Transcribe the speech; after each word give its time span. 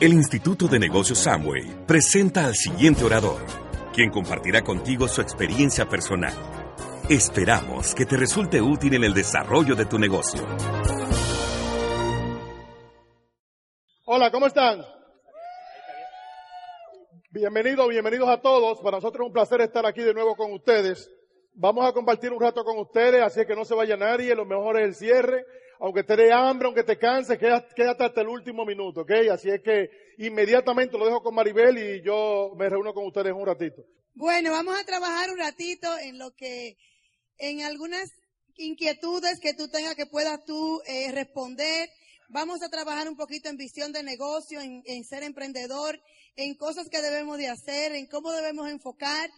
El 0.00 0.14
Instituto 0.14 0.66
de 0.66 0.78
Negocios 0.78 1.18
Samway 1.18 1.84
presenta 1.86 2.46
al 2.46 2.54
siguiente 2.54 3.04
orador, 3.04 3.42
quien 3.92 4.08
compartirá 4.10 4.62
contigo 4.62 5.06
su 5.06 5.20
experiencia 5.20 5.90
personal. 5.90 6.32
Esperamos 7.10 7.94
que 7.94 8.06
te 8.06 8.16
resulte 8.16 8.62
útil 8.62 8.94
en 8.94 9.04
el 9.04 9.12
desarrollo 9.12 9.76
de 9.76 9.84
tu 9.84 9.98
negocio. 9.98 10.40
Hola, 14.06 14.30
¿cómo 14.30 14.46
están? 14.46 14.82
Bienvenidos, 17.30 17.86
bienvenidos 17.90 18.30
a 18.30 18.40
todos. 18.40 18.80
Para 18.80 18.96
nosotros 18.96 19.24
es 19.24 19.26
un 19.26 19.34
placer 19.34 19.60
estar 19.60 19.84
aquí 19.84 20.00
de 20.00 20.14
nuevo 20.14 20.34
con 20.34 20.50
ustedes. 20.54 21.10
Vamos 21.52 21.86
a 21.86 21.92
compartir 21.92 22.32
un 22.32 22.40
rato 22.40 22.64
con 22.64 22.78
ustedes, 22.78 23.20
así 23.20 23.44
que 23.44 23.54
no 23.54 23.66
se 23.66 23.74
vaya 23.74 23.98
nadie. 23.98 24.34
Lo 24.34 24.46
mejor 24.46 24.80
es 24.80 24.84
el 24.86 24.94
cierre. 24.94 25.44
Aunque 25.80 26.04
te 26.04 26.14
dé 26.14 26.30
hambre, 26.30 26.66
aunque 26.66 26.84
te 26.84 26.98
canse, 26.98 27.38
quédate 27.38 28.04
hasta 28.04 28.20
el 28.20 28.28
último 28.28 28.66
minuto, 28.66 29.00
¿ok? 29.00 29.12
Así 29.32 29.48
es 29.48 29.62
que 29.62 29.88
inmediatamente 30.18 30.98
lo 30.98 31.06
dejo 31.06 31.22
con 31.22 31.34
Maribel 31.34 31.78
y 31.78 32.04
yo 32.04 32.52
me 32.54 32.68
reúno 32.68 32.92
con 32.92 33.06
ustedes 33.06 33.32
un 33.32 33.46
ratito. 33.46 33.82
Bueno, 34.12 34.50
vamos 34.50 34.78
a 34.78 34.84
trabajar 34.84 35.30
un 35.30 35.38
ratito 35.38 35.88
en 35.98 36.18
lo 36.18 36.34
que, 36.34 36.76
en 37.38 37.62
algunas 37.62 38.10
inquietudes 38.56 39.40
que 39.40 39.54
tú 39.54 39.68
tengas 39.68 39.94
que 39.94 40.04
puedas 40.04 40.44
tú 40.44 40.82
eh, 40.86 41.10
responder. 41.12 41.88
Vamos 42.28 42.62
a 42.62 42.68
trabajar 42.68 43.08
un 43.08 43.16
poquito 43.16 43.48
en 43.48 43.56
visión 43.56 43.90
de 43.90 44.02
negocio, 44.02 44.60
en, 44.60 44.82
en 44.84 45.02
ser 45.04 45.22
emprendedor, 45.22 45.98
en 46.36 46.56
cosas 46.56 46.90
que 46.90 47.00
debemos 47.00 47.38
de 47.38 47.48
hacer, 47.48 47.92
en 47.92 48.06
cómo 48.06 48.32
debemos 48.32 48.68
enfocar. 48.68 49.30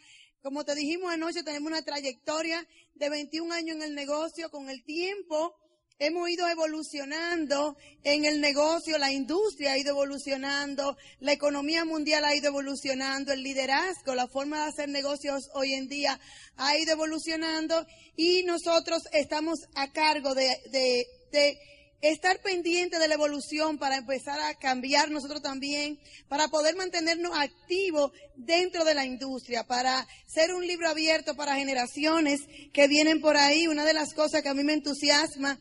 Como 0.43 0.65
te 0.65 0.75
dijimos 0.75 1.13
anoche, 1.13 1.45
tenemos 1.45 1.71
una 1.71 1.83
trayectoria 1.83 2.67
de 2.95 3.11
21 3.11 3.55
años 3.55 3.77
en 3.77 3.83
el 3.83 3.95
negocio. 3.95 4.51
Con 4.51 4.69
el 4.69 4.83
tiempo, 4.83 5.55
hemos 6.03 6.29
ido 6.29 6.49
evolucionando 6.49 7.77
en 8.03 8.25
el 8.25 8.41
negocio, 8.41 8.99
la 8.99 9.13
industria 9.13 9.73
ha 9.73 9.79
ido 9.79 9.91
evolucionando, 9.91 10.97
la 11.21 11.33
economía 11.33 11.85
mundial 11.85 12.25
ha 12.25 12.35
ido 12.35 12.49
evolucionando, 12.49 13.33
el 13.33 13.45
liderazgo, 13.45 14.17
la 14.17 14.27
forma 14.27 14.65
de 14.65 14.71
hacer 14.71 14.89
negocios 14.89 15.49
hoy 15.55 15.75
en 15.75 15.89
día 15.89 16.19
ha 16.57 16.77
ido 16.77 16.93
evolucionando 16.93 17.87
y 18.17 18.43
nosotros 18.43 19.05
estamos 19.13 19.61
a 19.77 19.93
cargo 19.93 20.35
de, 20.35 21.07
estar 22.01 22.41
pendiente 22.41 22.99
de 22.99 23.07
la 23.07 23.15
evolución 23.15 23.79
para 23.79 23.99
empezar 23.99 24.41
a 24.41 24.57
cambiar 24.57 25.09
nosotros 25.13 25.41
también, 25.41 26.01
para 26.27 26.49
poder 26.49 26.75
mantenernos 26.75 27.31
activos 27.39 28.11
dentro 28.35 28.85
de 28.85 28.95
la 28.95 29.07
industria, 29.07 29.63
para 29.69 30.05
ser 30.27 30.53
un 30.53 30.67
libro 30.67 30.89
abierto 30.89 31.37
para 31.37 31.55
generaciones 31.55 32.41
que 32.73 32.89
vienen 32.89 33.21
por 33.21 33.37
ahí. 33.37 33.69
Una 33.69 33.85
de 33.85 33.95
las 33.95 34.15
cosas 34.15 34.43
que 34.43 34.49
a 34.49 34.55
mí 34.55 34.65
me 34.65 34.73
entusiasma 34.73 35.61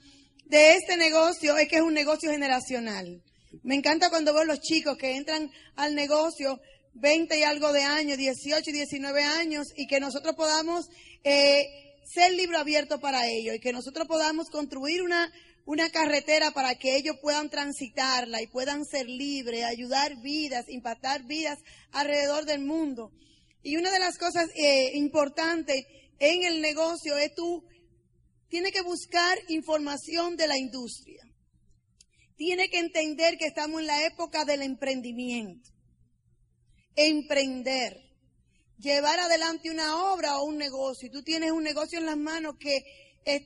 de 0.51 0.73
este 0.73 0.97
negocio 0.97 1.57
es 1.57 1.69
que 1.69 1.77
es 1.77 1.81
un 1.81 1.93
negocio 1.93 2.29
generacional. 2.29 3.23
Me 3.63 3.73
encanta 3.75 4.09
cuando 4.09 4.33
veo 4.33 4.43
los 4.43 4.59
chicos 4.59 4.97
que 4.97 5.15
entran 5.15 5.49
al 5.77 5.95
negocio 5.95 6.59
20 6.95 7.39
y 7.39 7.43
algo 7.43 7.71
de 7.71 7.83
años, 7.83 8.17
18 8.17 8.69
y 8.69 8.73
19 8.73 9.23
años, 9.23 9.67
y 9.77 9.87
que 9.87 10.01
nosotros 10.01 10.35
podamos 10.35 10.89
eh, 11.23 11.63
ser 12.03 12.33
libro 12.33 12.57
abierto 12.57 12.99
para 12.99 13.29
ellos 13.29 13.55
y 13.55 13.59
que 13.61 13.71
nosotros 13.71 14.09
podamos 14.09 14.49
construir 14.49 15.03
una, 15.03 15.31
una 15.65 15.89
carretera 15.89 16.51
para 16.51 16.75
que 16.75 16.97
ellos 16.97 17.15
puedan 17.21 17.49
transitarla 17.49 18.41
y 18.41 18.47
puedan 18.47 18.83
ser 18.83 19.07
libres, 19.07 19.63
ayudar 19.63 20.21
vidas, 20.21 20.67
impactar 20.67 21.23
vidas 21.23 21.59
alrededor 21.93 22.43
del 22.43 22.59
mundo. 22.59 23.13
Y 23.63 23.77
una 23.77 23.89
de 23.89 23.99
las 23.99 24.17
cosas 24.17 24.49
eh, 24.55 24.97
importantes 24.97 25.85
en 26.19 26.43
el 26.43 26.59
negocio 26.59 27.17
es 27.17 27.33
tú 27.35 27.63
tiene 28.51 28.73
que 28.73 28.81
buscar 28.81 29.39
información 29.47 30.35
de 30.35 30.45
la 30.45 30.57
industria. 30.57 31.23
Tiene 32.35 32.67
que 32.67 32.79
entender 32.79 33.37
que 33.37 33.45
estamos 33.45 33.79
en 33.79 33.87
la 33.87 34.05
época 34.05 34.43
del 34.43 34.61
emprendimiento. 34.61 35.69
Emprender. 36.97 37.95
Llevar 38.77 39.21
adelante 39.21 39.71
una 39.71 40.11
obra 40.11 40.37
o 40.37 40.43
un 40.43 40.57
negocio. 40.57 41.07
Y 41.07 41.11
tú 41.11 41.23
tienes 41.23 41.51
un 41.51 41.63
negocio 41.63 41.97
en 41.97 42.05
las 42.05 42.17
manos 42.17 42.55
que 42.59 42.83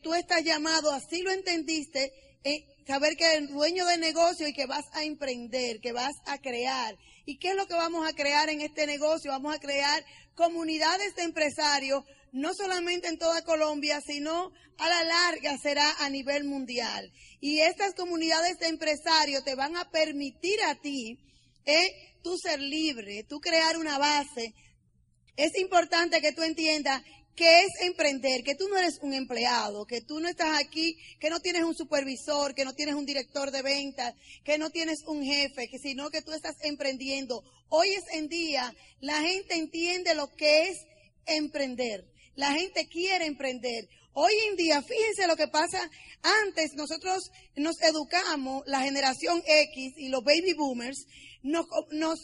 tú 0.01 0.15
estás 0.15 0.43
llamado, 0.43 0.91
así 0.91 1.21
lo 1.21 1.31
entendiste, 1.31 2.11
eh, 2.43 2.65
saber 2.87 3.15
que 3.15 3.25
eres 3.25 3.49
dueño 3.49 3.85
de 3.85 3.97
negocio 3.97 4.47
y 4.47 4.53
que 4.53 4.65
vas 4.65 4.85
a 4.93 5.03
emprender, 5.03 5.81
que 5.81 5.91
vas 5.91 6.15
a 6.25 6.39
crear. 6.39 6.95
¿Y 7.27 7.37
qué 7.37 7.49
es 7.49 7.55
lo 7.55 7.67
que 7.67 7.75
vamos 7.75 8.07
a 8.07 8.13
crear 8.13 8.49
en 8.49 8.61
este 8.61 8.87
negocio? 8.87 9.29
Vamos 9.29 9.53
a 9.53 9.59
crear 9.59 10.03
comunidades 10.33 11.13
de 11.15 11.23
empresarios 11.23 12.03
no 12.35 12.53
solamente 12.53 13.07
en 13.07 13.17
toda 13.17 13.43
Colombia, 13.43 14.01
sino 14.05 14.51
a 14.77 14.89
la 14.89 15.03
larga 15.05 15.57
será 15.57 15.89
a 15.99 16.09
nivel 16.09 16.43
mundial. 16.43 17.09
Y 17.39 17.61
estas 17.61 17.93
comunidades 17.95 18.59
de 18.59 18.67
empresarios 18.67 19.45
te 19.45 19.55
van 19.55 19.77
a 19.77 19.89
permitir 19.89 20.61
a 20.63 20.75
ti, 20.75 21.17
eh, 21.65 22.19
tú 22.21 22.37
ser 22.37 22.59
libre, 22.59 23.23
tú 23.23 23.39
crear 23.39 23.77
una 23.77 23.97
base. 23.97 24.53
Es 25.37 25.57
importante 25.57 26.19
que 26.19 26.33
tú 26.33 26.43
entiendas 26.43 27.01
que 27.37 27.61
es 27.61 27.69
emprender, 27.81 28.43
que 28.43 28.55
tú 28.55 28.67
no 28.67 28.77
eres 28.77 28.99
un 29.01 29.13
empleado, 29.13 29.85
que 29.85 30.01
tú 30.01 30.19
no 30.19 30.27
estás 30.27 30.59
aquí, 30.59 30.97
que 31.21 31.29
no 31.29 31.39
tienes 31.39 31.63
un 31.63 31.75
supervisor, 31.75 32.53
que 32.53 32.65
no 32.65 32.73
tienes 32.73 32.95
un 32.95 33.05
director 33.05 33.51
de 33.51 33.61
ventas, 33.61 34.13
que 34.43 34.57
no 34.57 34.71
tienes 34.71 35.03
un 35.07 35.23
jefe, 35.23 35.69
que 35.69 35.79
sino 35.79 36.09
que 36.09 36.21
tú 36.21 36.33
estás 36.33 36.55
emprendiendo. 36.63 37.43
Hoy 37.69 37.91
es 37.91 38.03
en 38.11 38.27
día, 38.27 38.75
la 38.99 39.21
gente 39.21 39.55
entiende 39.55 40.15
lo 40.15 40.33
que 40.33 40.67
es 40.67 40.77
emprender. 41.25 42.05
La 42.35 42.51
gente 42.53 42.87
quiere 42.87 43.25
emprender. 43.25 43.87
Hoy 44.13 44.33
en 44.49 44.55
día, 44.55 44.81
fíjense 44.81 45.27
lo 45.27 45.35
que 45.35 45.47
pasa. 45.47 45.89
Antes 46.45 46.73
nosotros 46.75 47.31
nos 47.55 47.81
educamos, 47.81 48.63
la 48.65 48.81
generación 48.81 49.41
X 49.45 49.93
y 49.97 50.09
los 50.09 50.23
baby 50.23 50.53
boomers, 50.53 51.05
nos, 51.43 51.67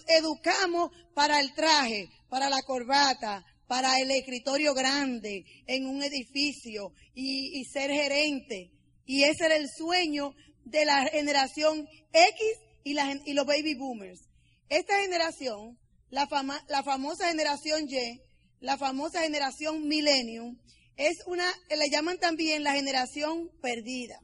educamos 0.08 0.92
para 1.14 1.40
el 1.40 1.54
traje, 1.54 2.10
para 2.30 2.50
la 2.50 2.62
corbata, 2.64 3.46
para 3.68 4.00
el 4.00 4.10
escritorio 4.12 4.74
grande 4.74 5.46
en 5.68 5.86
un 5.86 6.02
edificio 6.02 6.94
y, 7.14 7.64
ser 7.66 7.92
gerente. 7.92 8.72
Y 9.06 9.24
ese 9.24 9.46
era 9.46 9.56
el 9.56 9.68
sueño 9.70 10.34
de 10.66 10.86
la 10.86 11.06
generación 11.08 11.88
X 12.14 12.42
y, 12.84 12.96
y 13.26 13.34
los 13.34 13.46
baby 13.46 13.76
boomers. 13.76 14.22
Esta 14.70 15.00
generación, 15.02 15.78
la, 16.10 16.28
la 16.68 16.84
famosa 16.84 17.28
generación 17.28 17.88
Y, 17.88 18.22
la 18.62 18.78
famosa 18.78 19.22
generación 19.22 19.88
millennium, 19.88 20.58
es 20.96 21.18
una, 21.26 21.52
le 21.70 21.90
llaman 21.90 22.20
también 22.20 22.64
la 22.64 22.74
generación 22.74 23.50
perdida. 23.62 24.20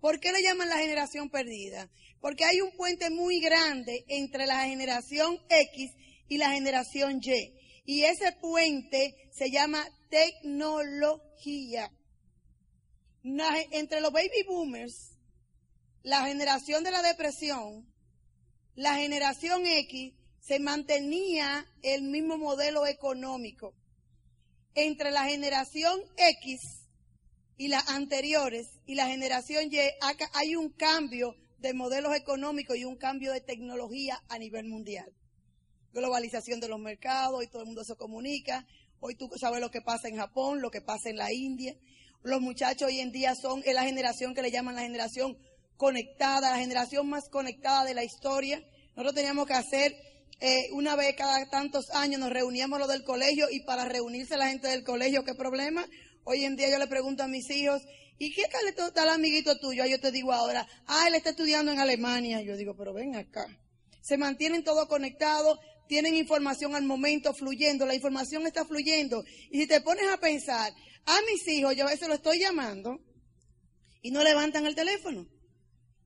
¿Por 0.00 0.20
qué 0.20 0.30
le 0.32 0.40
llaman 0.42 0.68
la 0.68 0.78
generación 0.78 1.28
perdida? 1.30 1.90
Porque 2.20 2.44
hay 2.44 2.60
un 2.60 2.70
puente 2.76 3.10
muy 3.10 3.40
grande 3.40 4.04
entre 4.08 4.46
la 4.46 4.64
generación 4.64 5.38
X 5.48 5.90
y 6.28 6.38
la 6.38 6.52
generación 6.52 7.20
Y. 7.20 7.54
Y 7.84 8.04
ese 8.04 8.32
puente 8.40 9.14
se 9.32 9.50
llama 9.50 9.84
tecnología. 10.10 11.90
Entre 13.72 14.00
los 14.00 14.12
baby 14.12 14.44
boomers, 14.46 15.16
la 16.04 16.24
generación 16.24 16.84
de 16.84 16.92
la 16.92 17.02
depresión, 17.02 17.92
la 18.76 18.94
generación 18.94 19.66
X 19.66 20.14
se 20.46 20.60
mantenía 20.60 21.66
el 21.82 22.02
mismo 22.02 22.38
modelo 22.38 22.86
económico. 22.86 23.74
Entre 24.74 25.10
la 25.10 25.24
generación 25.24 26.00
X 26.16 26.60
y 27.56 27.68
las 27.68 27.88
anteriores 27.88 28.68
y 28.84 28.94
la 28.94 29.08
generación 29.08 29.72
Y 29.72 29.78
hay 30.34 30.56
un 30.56 30.70
cambio 30.70 31.34
de 31.58 31.74
modelos 31.74 32.14
económicos 32.14 32.76
y 32.76 32.84
un 32.84 32.96
cambio 32.96 33.32
de 33.32 33.40
tecnología 33.40 34.22
a 34.28 34.38
nivel 34.38 34.66
mundial. 34.66 35.10
Globalización 35.92 36.60
de 36.60 36.68
los 36.68 36.78
mercados, 36.78 37.42
y 37.42 37.48
todo 37.48 37.62
el 37.62 37.66
mundo 37.66 37.82
se 37.82 37.96
comunica. 37.96 38.66
Hoy 39.00 39.16
tú 39.16 39.28
sabes 39.40 39.60
lo 39.60 39.70
que 39.70 39.80
pasa 39.80 40.08
en 40.08 40.16
Japón, 40.16 40.60
lo 40.60 40.70
que 40.70 40.82
pasa 40.82 41.08
en 41.08 41.16
la 41.16 41.32
India. 41.32 41.74
Los 42.22 42.40
muchachos 42.40 42.88
hoy 42.88 43.00
en 43.00 43.10
día 43.10 43.34
son 43.34 43.62
es 43.64 43.74
la 43.74 43.84
generación 43.84 44.34
que 44.34 44.42
le 44.42 44.50
llaman 44.50 44.76
la 44.76 44.82
generación 44.82 45.38
conectada, 45.76 46.50
la 46.50 46.58
generación 46.58 47.08
más 47.08 47.28
conectada 47.30 47.84
de 47.84 47.94
la 47.94 48.04
historia. 48.04 48.62
Nosotros 48.90 49.14
teníamos 49.14 49.46
que 49.46 49.54
hacer 49.54 50.15
eh, 50.40 50.68
una 50.72 50.96
vez 50.96 51.14
cada 51.16 51.48
tantos 51.48 51.90
años 51.90 52.20
nos 52.20 52.30
reuníamos 52.30 52.78
los 52.78 52.88
del 52.88 53.04
colegio 53.04 53.48
y 53.50 53.60
para 53.60 53.86
reunirse 53.86 54.36
la 54.36 54.48
gente 54.48 54.68
del 54.68 54.84
colegio, 54.84 55.24
¿qué 55.24 55.34
problema? 55.34 55.86
Hoy 56.24 56.44
en 56.44 56.56
día 56.56 56.68
yo 56.70 56.78
le 56.78 56.86
pregunto 56.86 57.22
a 57.22 57.28
mis 57.28 57.48
hijos, 57.50 57.82
¿y 58.18 58.34
qué 58.34 58.42
tal 58.48 58.68
está 58.68 59.02
el 59.04 59.08
amiguito 59.10 59.58
tuyo? 59.58 59.86
Yo 59.86 59.98
te 60.00 60.10
digo 60.10 60.32
ahora, 60.32 60.66
ah, 60.86 61.06
él 61.08 61.14
está 61.14 61.30
estudiando 61.30 61.72
en 61.72 61.78
Alemania. 61.78 62.42
Yo 62.42 62.56
digo, 62.56 62.74
pero 62.76 62.92
ven 62.92 63.16
acá. 63.16 63.46
Se 64.02 64.18
mantienen 64.18 64.62
todos 64.62 64.88
conectados, 64.88 65.58
tienen 65.88 66.14
información 66.14 66.74
al 66.74 66.84
momento 66.84 67.32
fluyendo, 67.32 67.86
la 67.86 67.94
información 67.94 68.46
está 68.46 68.64
fluyendo. 68.64 69.24
Y 69.50 69.60
si 69.60 69.66
te 69.66 69.80
pones 69.80 70.06
a 70.08 70.18
pensar, 70.18 70.72
a 71.06 71.18
mis 71.30 71.46
hijos 71.48 71.76
yo 71.76 71.86
a 71.86 71.90
veces 71.90 72.08
lo 72.08 72.14
estoy 72.14 72.40
llamando 72.40 72.98
y 74.02 74.10
no 74.10 74.22
levantan 74.22 74.66
el 74.66 74.74
teléfono. 74.74 75.26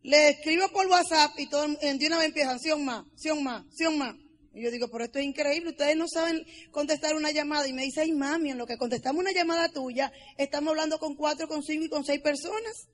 Le 0.02 0.31
escribo 0.31 0.69
por 0.70 0.87
WhatsApp 0.87 1.38
y 1.38 1.49
todo, 1.49 1.67
de 1.69 2.06
una 2.06 2.19
vez 2.19 2.29
empiezan, 2.29 2.58
Sion 2.58 2.85
más, 2.85 3.05
Sion 3.17 3.43
más, 3.43 3.64
Sion 3.76 3.99
más. 3.99 4.17
Y 4.52 4.62
yo 4.62 4.70
digo, 4.70 4.88
pero 4.91 5.05
esto 5.05 5.19
es 5.19 5.26
increíble, 5.26 5.70
ustedes 5.70 5.97
no 5.97 6.06
saben 6.08 6.44
contestar 6.70 7.14
una 7.14 7.31
llamada. 7.31 7.69
Y 7.69 7.73
me 7.73 7.82
dice, 7.82 8.00
ay 8.00 8.12
mami, 8.12 8.50
en 8.50 8.58
lo 8.58 8.67
que 8.67 8.79
contestamos 8.79 9.20
una 9.20 9.32
llamada 9.32 9.69
tuya, 9.69 10.11
estamos 10.38 10.70
hablando 10.70 10.99
con 10.99 11.14
cuatro, 11.14 11.47
con 11.47 11.62
cinco 11.62 11.85
y 11.85 11.88
con 11.88 12.05
seis 12.05 12.20
personas. 12.20 12.88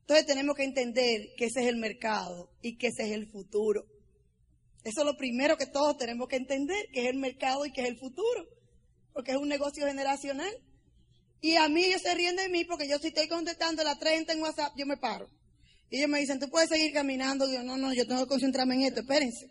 Entonces 0.00 0.26
tenemos 0.26 0.56
que 0.56 0.64
entender 0.64 1.28
que 1.36 1.46
ese 1.46 1.62
es 1.62 1.68
el 1.68 1.76
mercado 1.76 2.50
y 2.60 2.76
que 2.76 2.88
ese 2.88 3.04
es 3.04 3.12
el 3.12 3.30
futuro. 3.30 3.86
Eso 4.82 5.00
es 5.00 5.06
lo 5.06 5.16
primero 5.16 5.56
que 5.56 5.66
todos 5.66 5.96
tenemos 5.96 6.28
que 6.28 6.36
entender, 6.36 6.88
que 6.92 7.04
es 7.04 7.06
el 7.08 7.16
mercado 7.16 7.64
y 7.64 7.72
que 7.72 7.80
es 7.80 7.88
el 7.88 7.96
futuro, 7.96 8.46
porque 9.14 9.30
es 9.30 9.38
un 9.38 9.48
negocio 9.48 9.86
generacional. 9.86 10.52
Y 11.40 11.56
a 11.56 11.68
mí 11.68 11.84
ellos 11.84 12.02
se 12.02 12.14
ríen 12.14 12.36
de 12.36 12.50
mí 12.50 12.66
porque 12.66 12.86
yo 12.86 12.98
si 12.98 13.08
estoy 13.08 13.28
contestando 13.28 13.82
la 13.82 13.98
30 13.98 14.32
en 14.32 14.42
WhatsApp, 14.42 14.74
yo 14.76 14.84
me 14.84 14.98
paro. 14.98 15.30
Y 15.94 15.98
ellos 15.98 16.10
me 16.10 16.18
dicen, 16.18 16.40
tú 16.40 16.48
puedes 16.50 16.68
seguir 16.68 16.92
caminando. 16.92 17.46
No, 17.62 17.76
no, 17.76 17.92
yo 17.92 18.04
tengo 18.04 18.22
que 18.22 18.28
concentrarme 18.28 18.74
en 18.74 18.82
esto, 18.82 19.02
espérense. 19.02 19.48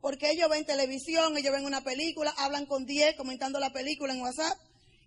Porque 0.00 0.30
ellos 0.30 0.48
ven 0.48 0.64
televisión, 0.64 1.36
ellos 1.36 1.52
ven 1.52 1.66
una 1.66 1.84
película, 1.84 2.32
hablan 2.38 2.64
con 2.64 2.86
10 2.86 3.16
comentando 3.16 3.60
la 3.60 3.70
película 3.70 4.14
en 4.14 4.22
WhatsApp 4.22 4.56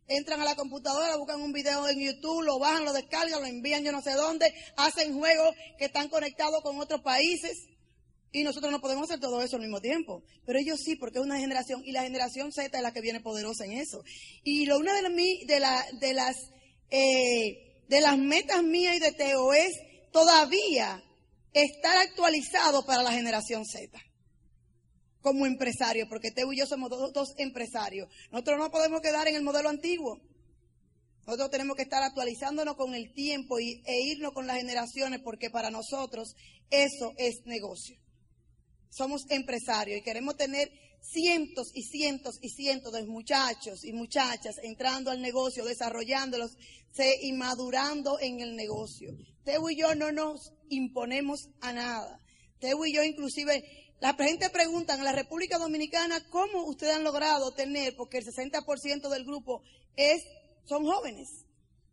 entran 0.08 0.40
a 0.40 0.46
la 0.46 0.56
computadora, 0.56 1.18
buscan 1.18 1.42
un 1.42 1.52
video 1.52 1.90
en 1.90 2.00
YouTube, 2.00 2.44
lo 2.44 2.60
bajan, 2.60 2.86
lo 2.86 2.94
descargan, 2.94 3.42
lo 3.42 3.48
envían 3.48 3.84
yo 3.84 3.92
no 3.92 4.04
sé 4.04 4.12
dónde, 4.12 4.54
hacen 4.78 5.18
juegos 5.18 5.56
que 5.80 5.86
están 5.86 6.10
conectados 6.10 6.62
con 6.62 6.80
otros 6.80 7.02
países. 7.02 7.68
Y 8.32 8.44
nosotros 8.44 8.72
no 8.72 8.82
podemos 8.82 9.10
hacer 9.10 9.20
todo 9.20 9.42
eso 9.42 9.56
al 9.56 9.64
mismo 9.64 9.82
tiempo. 9.82 10.22
Pero 10.46 10.60
ellos 10.60 10.80
sí, 10.80 10.96
porque 10.96 11.18
es 11.18 11.26
una 11.26 11.40
generación, 11.40 11.82
y 11.84 11.92
la 11.92 12.04
generación 12.04 12.52
Z 12.52 12.78
es 12.78 12.84
la 12.84 12.94
que 12.94 13.02
viene 13.02 13.20
poderosa 13.20 13.66
en 13.66 13.72
eso. 13.72 14.04
Y 14.44 14.68
lo, 14.68 14.78
una 14.78 14.94
de, 14.94 15.10
de, 15.48 15.60
la, 15.60 15.84
de, 16.00 16.14
las, 16.14 16.36
eh, 16.92 17.75
de 17.88 18.02
las 18.02 18.18
metas 18.18 18.64
mías 18.64 18.98
y 18.98 19.00
de 19.00 19.12
Teo 19.12 19.54
es 19.54 19.72
todavía 20.12 21.04
estar 21.54 21.98
actualizado 21.98 22.86
para 22.86 23.04
la 23.04 23.12
generación 23.12 23.66
Z 23.66 23.98
como 25.26 25.48
empresario, 25.48 26.08
porque 26.08 26.30
Teo 26.30 26.54
y 26.54 26.60
yo 26.60 26.68
somos 26.68 26.88
dos, 26.90 27.34
empresarios. 27.38 28.08
Nosotros 28.32 28.60
no 28.60 28.70
podemos 28.70 29.02
quedar 29.02 29.28
en 29.28 29.36
el 29.36 29.42
modelo 29.42 29.70
antiguo. 29.70 30.22
Nosotros 31.26 31.50
tenemos 31.50 31.76
que 31.76 31.82
estar 31.82 32.04
actualizándonos 32.04 32.76
con 32.76 32.94
el 32.94 33.12
tiempo 33.12 33.60
y, 33.60 33.82
e 33.88 34.02
irnos 34.02 34.34
con 34.34 34.46
las 34.46 34.58
generaciones, 34.58 35.22
porque 35.24 35.50
para 35.50 35.72
nosotros 35.72 36.36
eso 36.70 37.14
es 37.18 37.42
negocio. 37.46 37.98
Somos 38.92 39.24
empresarios 39.32 39.98
y 39.98 40.04
queremos 40.04 40.38
tener 40.38 40.70
cientos 41.12 41.72
y 41.74 41.84
cientos 41.84 42.40
y 42.42 42.50
cientos 42.50 42.94
de 42.94 43.04
muchachos 43.06 43.84
y 43.84 43.94
muchachas 43.94 44.60
entrando 44.64 45.12
al 45.12 45.22
negocio, 45.22 45.66
desarrollándolos 45.66 46.58
y 47.22 47.34
madurando 47.34 48.20
en 48.20 48.40
el 48.40 48.56
negocio. 48.56 49.16
Teo 49.44 49.70
y 49.70 49.78
yo 49.78 49.96
no 49.96 50.12
nos 50.12 50.54
imponemos 50.70 51.50
a 51.62 51.74
nada. 51.74 52.22
Teo 52.60 52.86
y 52.86 52.94
yo 52.94 53.04
inclusive 53.04 53.64
la 54.00 54.14
gente 54.14 54.50
pregunta 54.50 54.96
en 54.96 55.04
la 55.04 55.12
República 55.12 55.58
Dominicana 55.58 56.28
cómo 56.30 56.66
ustedes 56.66 56.96
han 56.96 57.04
logrado 57.04 57.52
tener, 57.52 57.96
porque 57.96 58.18
el 58.18 58.26
60% 58.26 59.10
del 59.10 59.26
grupo 59.26 59.62
es, 59.96 60.24
son 60.66 60.86
jóvenes, 60.86 61.46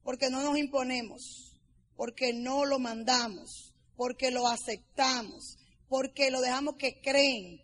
porque 0.03 0.31
no 0.31 0.43
nos 0.43 0.59
imponemos, 0.59 1.61
porque 1.97 2.33
no 2.33 2.65
lo 2.65 2.79
mandamos, 2.79 3.75
porque 3.97 4.31
lo 4.31 4.49
aceptamos, 4.49 5.59
porque 5.89 6.31
lo 6.31 6.41
dejamos 6.41 6.77
que 6.77 7.01
creen. 7.01 7.61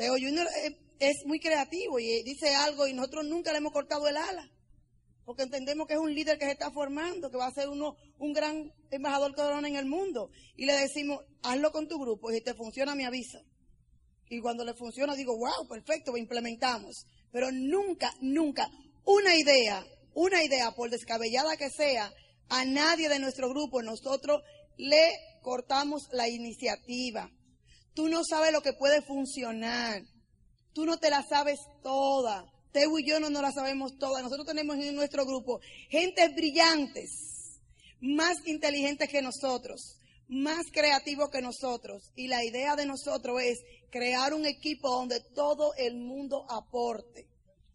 Teo 0.00 0.14
Junior 0.14 0.48
eh, 0.64 0.78
es 0.98 1.26
muy 1.26 1.38
creativo 1.40 1.98
y 1.98 2.22
dice 2.22 2.54
algo 2.54 2.86
y 2.86 2.94
nosotros 2.94 3.26
nunca 3.26 3.52
le 3.52 3.58
hemos 3.58 3.74
cortado 3.74 4.08
el 4.08 4.16
ala 4.16 4.50
porque 5.26 5.42
entendemos 5.42 5.86
que 5.86 5.92
es 5.92 6.00
un 6.00 6.14
líder 6.14 6.38
que 6.38 6.46
se 6.46 6.52
está 6.52 6.70
formando, 6.70 7.30
que 7.30 7.36
va 7.36 7.48
a 7.48 7.52
ser 7.52 7.68
uno, 7.68 7.96
un 8.18 8.32
gran 8.32 8.72
embajador 8.90 9.34
corona 9.34 9.68
en 9.68 9.76
el 9.76 9.84
mundo. 9.84 10.30
Y 10.56 10.64
le 10.64 10.72
decimos, 10.72 11.20
hazlo 11.42 11.70
con 11.70 11.86
tu 11.86 12.00
grupo 12.00 12.30
y 12.30 12.36
si 12.36 12.40
te 12.40 12.54
funciona, 12.54 12.94
me 12.94 13.04
avisa. 13.04 13.40
Y 14.30 14.40
cuando 14.40 14.64
le 14.64 14.72
funciona, 14.72 15.14
digo, 15.14 15.36
wow, 15.36 15.68
perfecto, 15.68 16.12
lo 16.12 16.16
implementamos. 16.16 17.06
Pero 17.30 17.52
nunca, 17.52 18.12
nunca, 18.22 18.68
una 19.04 19.36
idea, 19.36 19.84
una 20.14 20.42
idea, 20.42 20.72
por 20.72 20.90
descabellada 20.90 21.56
que 21.58 21.70
sea, 21.70 22.10
a 22.48 22.64
nadie 22.64 23.08
de 23.10 23.20
nuestro 23.20 23.50
grupo, 23.50 23.82
nosotros 23.82 24.42
le 24.78 25.12
cortamos 25.42 26.08
la 26.10 26.26
iniciativa. 26.26 27.30
Tú 28.00 28.08
no 28.08 28.24
sabes 28.24 28.50
lo 28.50 28.62
que 28.62 28.72
puede 28.72 29.02
funcionar. 29.02 30.02
Tú 30.72 30.86
no 30.86 30.96
te 30.96 31.10
la 31.10 31.22
sabes 31.22 31.60
toda. 31.82 32.50
Teo 32.72 32.98
y 32.98 33.06
yo 33.06 33.20
no 33.20 33.28
nos 33.28 33.42
la 33.42 33.52
sabemos 33.52 33.98
todas. 33.98 34.22
Nosotros 34.22 34.46
tenemos 34.46 34.78
en 34.78 34.94
nuestro 34.94 35.26
grupo 35.26 35.60
gentes 35.90 36.34
brillantes, 36.34 37.60
más 38.00 38.38
inteligentes 38.46 39.06
que 39.10 39.20
nosotros, 39.20 39.98
más 40.28 40.64
creativos 40.72 41.28
que 41.28 41.42
nosotros. 41.42 42.10
Y 42.16 42.28
la 42.28 42.42
idea 42.42 42.74
de 42.74 42.86
nosotros 42.86 43.42
es 43.42 43.58
crear 43.90 44.32
un 44.32 44.46
equipo 44.46 44.88
donde 44.88 45.20
todo 45.34 45.74
el 45.74 45.96
mundo 45.98 46.46
aporte. 46.50 47.28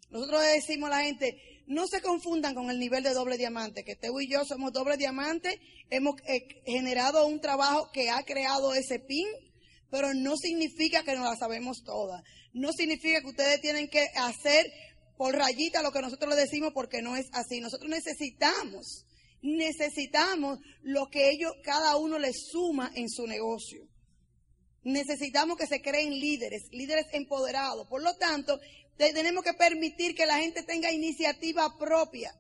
Nosotros 0.10 0.42
decimos 0.42 0.88
a 0.88 0.98
la 0.98 1.04
gente, 1.04 1.40
no 1.68 1.86
se 1.86 2.02
confundan 2.02 2.56
con 2.56 2.72
el 2.72 2.80
nivel 2.80 3.04
de 3.04 3.14
doble 3.14 3.38
diamante, 3.38 3.84
que 3.84 3.96
Teo 3.96 4.20
y 4.20 4.28
yo 4.28 4.44
somos 4.44 4.74
doble 4.74 4.98
diamante, 4.98 5.62
hemos 5.92 6.16
eh, 6.26 6.64
generado 6.66 7.28
un 7.28 7.40
trabajo 7.42 7.92
que 7.94 8.10
ha 8.10 8.24
creado 8.24 8.74
ese 8.74 8.98
PIN, 8.98 9.28
pero 9.90 10.14
no 10.14 10.36
significa 10.38 11.04
que 11.04 11.16
nos 11.16 11.26
la 11.26 11.36
sabemos 11.36 11.84
todas. 11.84 12.22
No 12.54 12.72
significa 12.72 13.22
que 13.22 13.28
ustedes 13.28 13.62
tienen 13.62 13.88
que 13.90 14.08
hacer 14.16 14.66
por 15.18 15.36
rayita 15.36 15.82
lo 15.82 15.92
que 15.92 16.02
nosotros 16.02 16.36
le 16.36 16.42
decimos 16.42 16.72
porque 16.74 17.02
no 17.02 17.16
es 17.16 17.28
así. 17.34 17.60
Nosotros 17.60 17.90
necesitamos, 17.90 19.06
necesitamos 19.42 20.60
lo 20.82 21.08
que 21.10 21.30
ellos, 21.30 21.52
cada 21.64 21.98
uno 21.98 22.20
les 22.20 22.48
suma 22.52 22.92
en 22.96 23.10
su 23.10 23.28
negocio. 23.28 23.88
Necesitamos 24.84 25.58
que 25.58 25.68
se 25.68 25.82
creen 25.82 26.20
líderes, 26.20 26.64
líderes 26.72 27.08
empoderados. 27.14 27.88
Por 27.88 28.04
lo 28.04 28.16
tanto, 28.16 28.60
tenemos 28.98 29.44
que 29.44 29.54
permitir 29.54 30.16
que 30.16 30.26
la 30.26 30.38
gente 30.38 30.64
tenga 30.64 30.92
iniciativa 30.92 31.76
propia. 31.78 32.34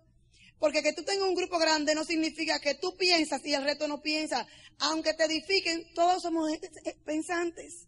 Porque 0.59 0.81
que 0.81 0.93
tú 0.93 1.03
tengas 1.03 1.27
un 1.27 1.35
grupo 1.35 1.57
grande 1.59 1.95
no 1.95 2.03
significa 2.03 2.59
que 2.59 2.75
tú 2.75 2.95
piensas 2.97 3.45
y 3.45 3.53
el 3.53 3.63
resto 3.63 3.87
no 3.87 4.01
piensa. 4.01 4.47
Aunque 4.79 5.13
te 5.13 5.25
edifiquen, 5.25 5.93
todos 5.93 6.21
somos 6.21 6.49
pensantes. 7.05 7.87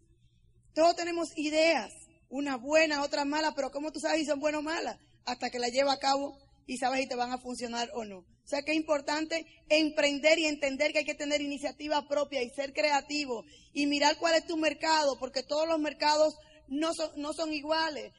Todos 0.74 0.96
tenemos 0.96 1.36
ideas 1.36 1.92
una 2.30 2.56
buena, 2.56 3.02
otra 3.02 3.24
mala, 3.24 3.54
pero 3.54 3.70
¿cómo 3.70 3.92
tú 3.92 4.00
sabes 4.00 4.20
si 4.20 4.26
son 4.26 4.40
buenas 4.40 4.60
o 4.60 4.62
malas? 4.62 4.98
Hasta 5.24 5.50
que 5.50 5.58
la 5.58 5.68
lleva 5.68 5.92
a 5.92 5.98
cabo 5.98 6.38
y 6.66 6.76
sabes 6.76 7.00
si 7.00 7.08
te 7.08 7.14
van 7.14 7.32
a 7.32 7.38
funcionar 7.38 7.90
o 7.94 8.04
no. 8.04 8.18
O 8.18 8.48
sea 8.48 8.62
que 8.62 8.72
es 8.72 8.76
importante 8.76 9.46
emprender 9.68 10.38
y 10.38 10.46
entender 10.46 10.92
que 10.92 11.00
hay 11.00 11.04
que 11.04 11.14
tener 11.14 11.40
iniciativa 11.40 12.06
propia 12.08 12.42
y 12.42 12.50
ser 12.50 12.72
creativo 12.72 13.44
y 13.72 13.86
mirar 13.86 14.16
cuál 14.18 14.36
es 14.36 14.46
tu 14.46 14.56
mercado, 14.56 15.18
porque 15.18 15.42
todos 15.42 15.68
los 15.68 15.78
mercados 15.78 16.34
no 16.66 16.94
son, 16.94 17.10
no 17.16 17.32
son 17.32 17.52
iguales. 17.52 18.12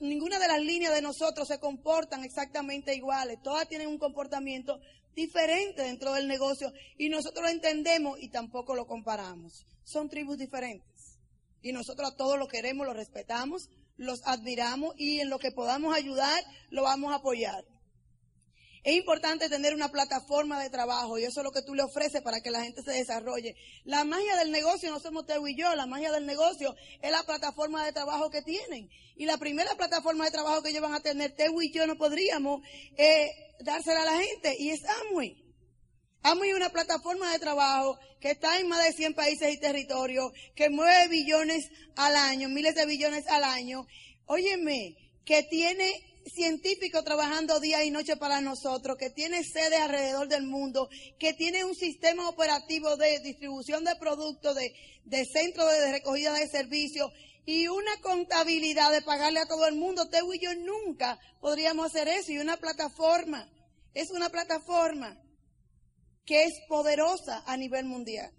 Ninguna 0.00 0.38
de 0.38 0.48
las 0.48 0.60
líneas 0.60 0.94
de 0.94 1.02
nosotros 1.02 1.48
se 1.48 1.60
comportan 1.60 2.24
exactamente 2.24 2.94
iguales. 2.94 3.38
Todas 3.42 3.68
tienen 3.68 3.88
un 3.88 3.98
comportamiento 3.98 4.80
diferente 5.14 5.82
dentro 5.82 6.14
del 6.14 6.26
negocio 6.26 6.72
y 6.96 7.08
nosotros 7.08 7.44
lo 7.44 7.50
entendemos 7.50 8.18
y 8.20 8.28
tampoco 8.28 8.74
lo 8.74 8.86
comparamos. 8.86 9.66
Son 9.84 10.08
tribus 10.08 10.38
diferentes. 10.38 11.18
Y 11.60 11.72
nosotros 11.72 12.12
a 12.12 12.16
todos 12.16 12.38
lo 12.38 12.48
queremos, 12.48 12.86
lo 12.86 12.94
respetamos, 12.94 13.68
los 13.96 14.20
admiramos 14.24 14.94
y 14.96 15.20
en 15.20 15.30
lo 15.30 15.38
que 15.38 15.52
podamos 15.52 15.94
ayudar, 15.94 16.42
lo 16.70 16.82
vamos 16.82 17.12
a 17.12 17.16
apoyar. 17.16 17.64
Es 18.84 18.96
importante 18.96 19.48
tener 19.48 19.74
una 19.74 19.90
plataforma 19.90 20.60
de 20.60 20.68
trabajo 20.68 21.16
y 21.16 21.22
eso 21.22 21.40
es 21.40 21.44
lo 21.44 21.52
que 21.52 21.62
tú 21.62 21.74
le 21.74 21.84
ofreces 21.84 22.20
para 22.20 22.40
que 22.40 22.50
la 22.50 22.64
gente 22.64 22.82
se 22.82 22.90
desarrolle. 22.90 23.54
La 23.84 24.02
magia 24.04 24.36
del 24.36 24.50
negocio 24.50 24.90
no 24.90 24.98
somos 24.98 25.24
Teo 25.24 25.46
y 25.46 25.54
yo, 25.54 25.72
la 25.76 25.86
magia 25.86 26.10
del 26.10 26.26
negocio 26.26 26.74
es 27.00 27.10
la 27.12 27.22
plataforma 27.22 27.84
de 27.84 27.92
trabajo 27.92 28.28
que 28.28 28.42
tienen. 28.42 28.90
Y 29.14 29.24
la 29.26 29.36
primera 29.36 29.72
plataforma 29.76 30.24
de 30.24 30.32
trabajo 30.32 30.62
que 30.62 30.70
ellos 30.70 30.82
van 30.82 30.94
a 30.94 31.00
tener, 31.00 31.32
Teo 31.36 31.62
y 31.62 31.70
yo 31.70 31.86
no 31.86 31.96
podríamos 31.96 32.60
eh, 32.96 33.30
dársela 33.60 34.02
a 34.02 34.04
la 34.04 34.20
gente 34.20 34.56
y 34.58 34.70
es 34.70 34.82
Amway. 34.84 35.36
Amway 36.24 36.50
es 36.50 36.56
una 36.56 36.70
plataforma 36.70 37.32
de 37.32 37.38
trabajo 37.38 37.96
que 38.20 38.32
está 38.32 38.58
en 38.58 38.66
más 38.66 38.84
de 38.84 38.92
100 38.92 39.14
países 39.14 39.54
y 39.54 39.60
territorios, 39.60 40.32
que 40.56 40.70
mueve 40.70 41.06
billones 41.06 41.70
al 41.94 42.16
año, 42.16 42.48
miles 42.48 42.74
de 42.74 42.86
billones 42.86 43.28
al 43.28 43.44
año. 43.44 43.86
Óyeme, 44.26 44.96
que 45.24 45.44
tiene 45.44 46.11
científicos 46.26 47.04
trabajando 47.04 47.60
día 47.60 47.84
y 47.84 47.90
noche 47.90 48.16
para 48.16 48.40
nosotros, 48.40 48.96
que 48.96 49.10
tiene 49.10 49.42
sede 49.44 49.76
alrededor 49.76 50.28
del 50.28 50.44
mundo, 50.44 50.88
que 51.18 51.32
tiene 51.32 51.64
un 51.64 51.74
sistema 51.74 52.28
operativo 52.28 52.96
de 52.96 53.20
distribución 53.20 53.84
de 53.84 53.96
productos, 53.96 54.54
de, 54.54 54.74
de 55.04 55.24
centro 55.24 55.66
de 55.66 55.92
recogida 55.92 56.32
de 56.34 56.48
servicios 56.48 57.10
y 57.44 57.68
una 57.68 57.96
contabilidad 58.02 58.92
de 58.92 59.02
pagarle 59.02 59.40
a 59.40 59.46
todo 59.46 59.66
el 59.66 59.74
mundo. 59.74 60.08
Teo 60.08 60.32
y 60.32 60.38
yo 60.38 60.54
nunca 60.54 61.18
podríamos 61.40 61.86
hacer 61.86 62.08
eso. 62.08 62.32
Y 62.32 62.38
una 62.38 62.56
plataforma, 62.56 63.50
es 63.94 64.10
una 64.10 64.28
plataforma 64.28 65.20
que 66.24 66.44
es 66.44 66.52
poderosa 66.68 67.42
a 67.46 67.56
nivel 67.56 67.86
mundial. 67.86 68.32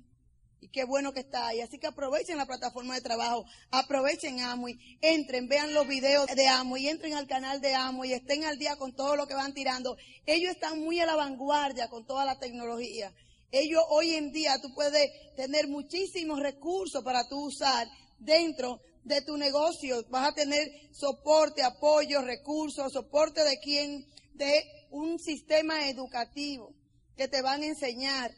Y 0.63 0.69
qué 0.69 0.85
bueno 0.85 1.11
que 1.11 1.19
está 1.19 1.47
ahí. 1.47 1.59
Así 1.59 1.77
que 1.77 1.87
aprovechen 1.87 2.37
la 2.37 2.45
plataforma 2.45 2.95
de 2.95 3.01
trabajo, 3.01 3.43
aprovechen 3.69 4.39
Amway, 4.39 4.79
entren, 5.01 5.49
vean 5.49 5.73
los 5.73 5.85
videos 5.85 6.25
de 6.27 6.47
Amway, 6.47 6.87
entren 6.87 7.15
al 7.15 7.27
canal 7.27 7.59
de 7.59 7.75
Amway, 7.75 8.13
estén 8.13 8.45
al 8.45 8.57
día 8.57 8.77
con 8.77 8.95
todo 8.95 9.17
lo 9.17 9.27
que 9.27 9.33
van 9.33 9.53
tirando. 9.53 9.97
Ellos 10.25 10.51
están 10.51 10.79
muy 10.79 11.01
a 11.01 11.05
la 11.05 11.17
vanguardia 11.17 11.89
con 11.89 12.05
toda 12.05 12.23
la 12.23 12.39
tecnología. 12.39 13.13
Ellos 13.51 13.83
hoy 13.89 14.13
en 14.13 14.31
día 14.31 14.53
tú 14.61 14.73
puedes 14.73 15.11
tener 15.35 15.67
muchísimos 15.67 16.39
recursos 16.39 17.03
para 17.03 17.27
tú 17.27 17.47
usar 17.47 17.85
dentro 18.19 18.79
de 19.03 19.21
tu 19.21 19.35
negocio. 19.35 20.01
Vas 20.07 20.29
a 20.29 20.33
tener 20.33 20.65
soporte, 20.93 21.61
apoyo, 21.61 22.21
recursos, 22.21 22.93
soporte 22.93 23.43
de 23.43 23.59
quién, 23.59 24.05
de 24.33 24.63
un 24.91 25.19
sistema 25.19 25.89
educativo 25.89 26.73
que 27.17 27.27
te 27.27 27.41
van 27.41 27.63
a 27.63 27.67
enseñar. 27.67 28.31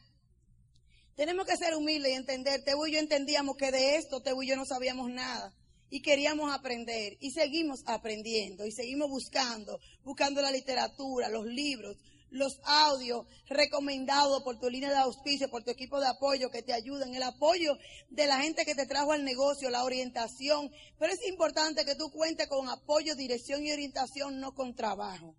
Tenemos 1.16 1.48
que 1.48 1.56
ser 1.56 1.76
humildes 1.76 2.12
y 2.12 2.16
entender, 2.16 2.64
Tebo 2.66 2.88
y 2.88 2.94
yo 2.94 3.00
entendíamos 3.00 3.56
que 3.56 3.72
de 3.72 3.96
esto 3.96 4.22
Tebo 4.22 4.44
y 4.44 4.48
yo 4.48 4.58
no 4.58 4.66
sabíamos 4.66 5.10
nada 5.10 5.54
y 5.90 6.02
queríamos 6.02 6.54
aprender 6.54 7.16
y 7.22 7.32
seguimos 7.32 7.84
aprendiendo 7.86 8.66
y 8.66 8.74
seguimos 8.74 9.10
buscando, 9.10 9.80
buscando 10.04 10.42
la 10.42 10.52
literatura, 10.52 11.30
los 11.30 11.46
libros, 11.46 11.96
los 12.32 12.60
audios 12.66 13.26
recomendados 13.48 14.44
por 14.44 14.60
tu 14.60 14.70
línea 14.70 14.90
de 14.90 14.98
auspicio, 14.98 15.50
por 15.50 15.64
tu 15.64 15.72
equipo 15.72 16.02
de 16.02 16.08
apoyo 16.08 16.50
que 16.50 16.64
te 16.64 16.74
ayudan, 16.74 17.16
el 17.16 17.24
apoyo 17.24 17.78
de 18.10 18.28
la 18.28 18.42
gente 18.42 18.66
que 18.66 18.76
te 18.76 18.86
trajo 18.86 19.14
al 19.14 19.24
negocio, 19.24 19.70
la 19.70 19.86
orientación. 19.86 20.70
Pero 21.00 21.14
es 21.14 21.26
importante 21.30 21.86
que 21.86 21.96
tú 21.96 22.12
cuentes 22.12 22.48
con 22.48 22.68
apoyo, 22.68 23.16
dirección 23.16 23.64
y 23.66 23.72
orientación, 23.72 24.42
no 24.42 24.54
con 24.54 24.76
trabajo. 24.76 25.34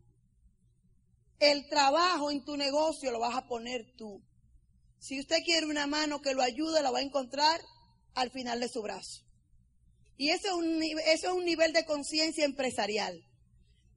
El 1.39 1.69
trabajo 1.69 2.31
en 2.31 2.43
tu 2.47 2.57
negocio 2.57 3.11
lo 3.11 3.21
vas 3.21 3.37
a 3.37 3.47
poner 3.47 3.85
tú. 3.99 4.23
Si 4.99 5.21
usted 5.21 5.43
quiere 5.45 5.67
una 5.67 5.87
mano 5.87 6.21
que 6.21 6.35
lo 6.35 6.43
ayude, 6.43 6.83
la 6.83 6.91
va 6.91 6.99
a 6.99 7.03
encontrar 7.03 7.61
al 8.15 8.31
final 8.31 8.61
de 8.61 8.69
su 8.69 8.83
brazo. 8.83 9.23
Y 10.17 10.31
eso 10.31 10.49
es 10.49 10.53
un, 10.55 10.83
eso 10.83 11.29
es 11.29 11.33
un 11.33 11.45
nivel 11.45 11.73
de 11.73 11.85
conciencia 11.85 12.45
empresarial. 12.45 13.23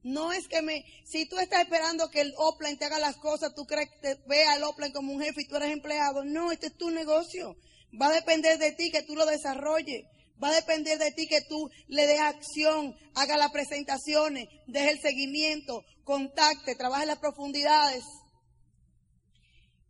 No 0.04 0.32
es 0.32 0.48
que 0.48 0.62
me, 0.62 0.84
si 1.06 1.28
tú 1.28 1.38
estás 1.40 1.62
esperando 1.62 2.10
que 2.10 2.22
el 2.22 2.34
Oplan 2.38 2.78
te 2.78 2.86
haga 2.86 3.00
las 3.00 3.18
cosas, 3.18 3.54
tú 3.54 3.66
crees 3.66 3.90
que 3.90 4.16
te 4.16 4.22
vea 4.28 4.54
al 4.54 4.64
Oplan 4.64 4.92
como 4.92 5.14
un 5.14 5.22
jefe 5.22 5.42
y 5.42 5.48
tú 5.48 5.56
eres 5.56 5.72
empleado. 5.72 6.24
No, 6.24 6.52
este 6.52 6.68
es 6.68 6.78
tu 6.78 6.90
negocio. 6.90 7.56
Va 8.00 8.08
a 8.08 8.14
depender 8.14 8.58
de 8.60 8.72
ti 8.72 8.92
que 8.92 9.04
tú 9.04 9.16
lo 9.16 9.26
desarrolles. 9.26 10.04
Va 10.42 10.50
a 10.50 10.56
depender 10.56 10.98
de 10.98 11.12
ti 11.12 11.28
que 11.28 11.42
tú 11.42 11.70
le 11.88 12.08
des 12.08 12.20
acción, 12.22 12.96
haga 13.14 13.36
las 13.36 13.52
presentaciones, 13.52 14.48
deje 14.68 14.92
el 14.92 15.02
seguimiento, 15.02 15.84
contacte, 16.06 16.76
trabaje 16.76 17.06
las 17.06 17.20
profundidades. 17.20 18.04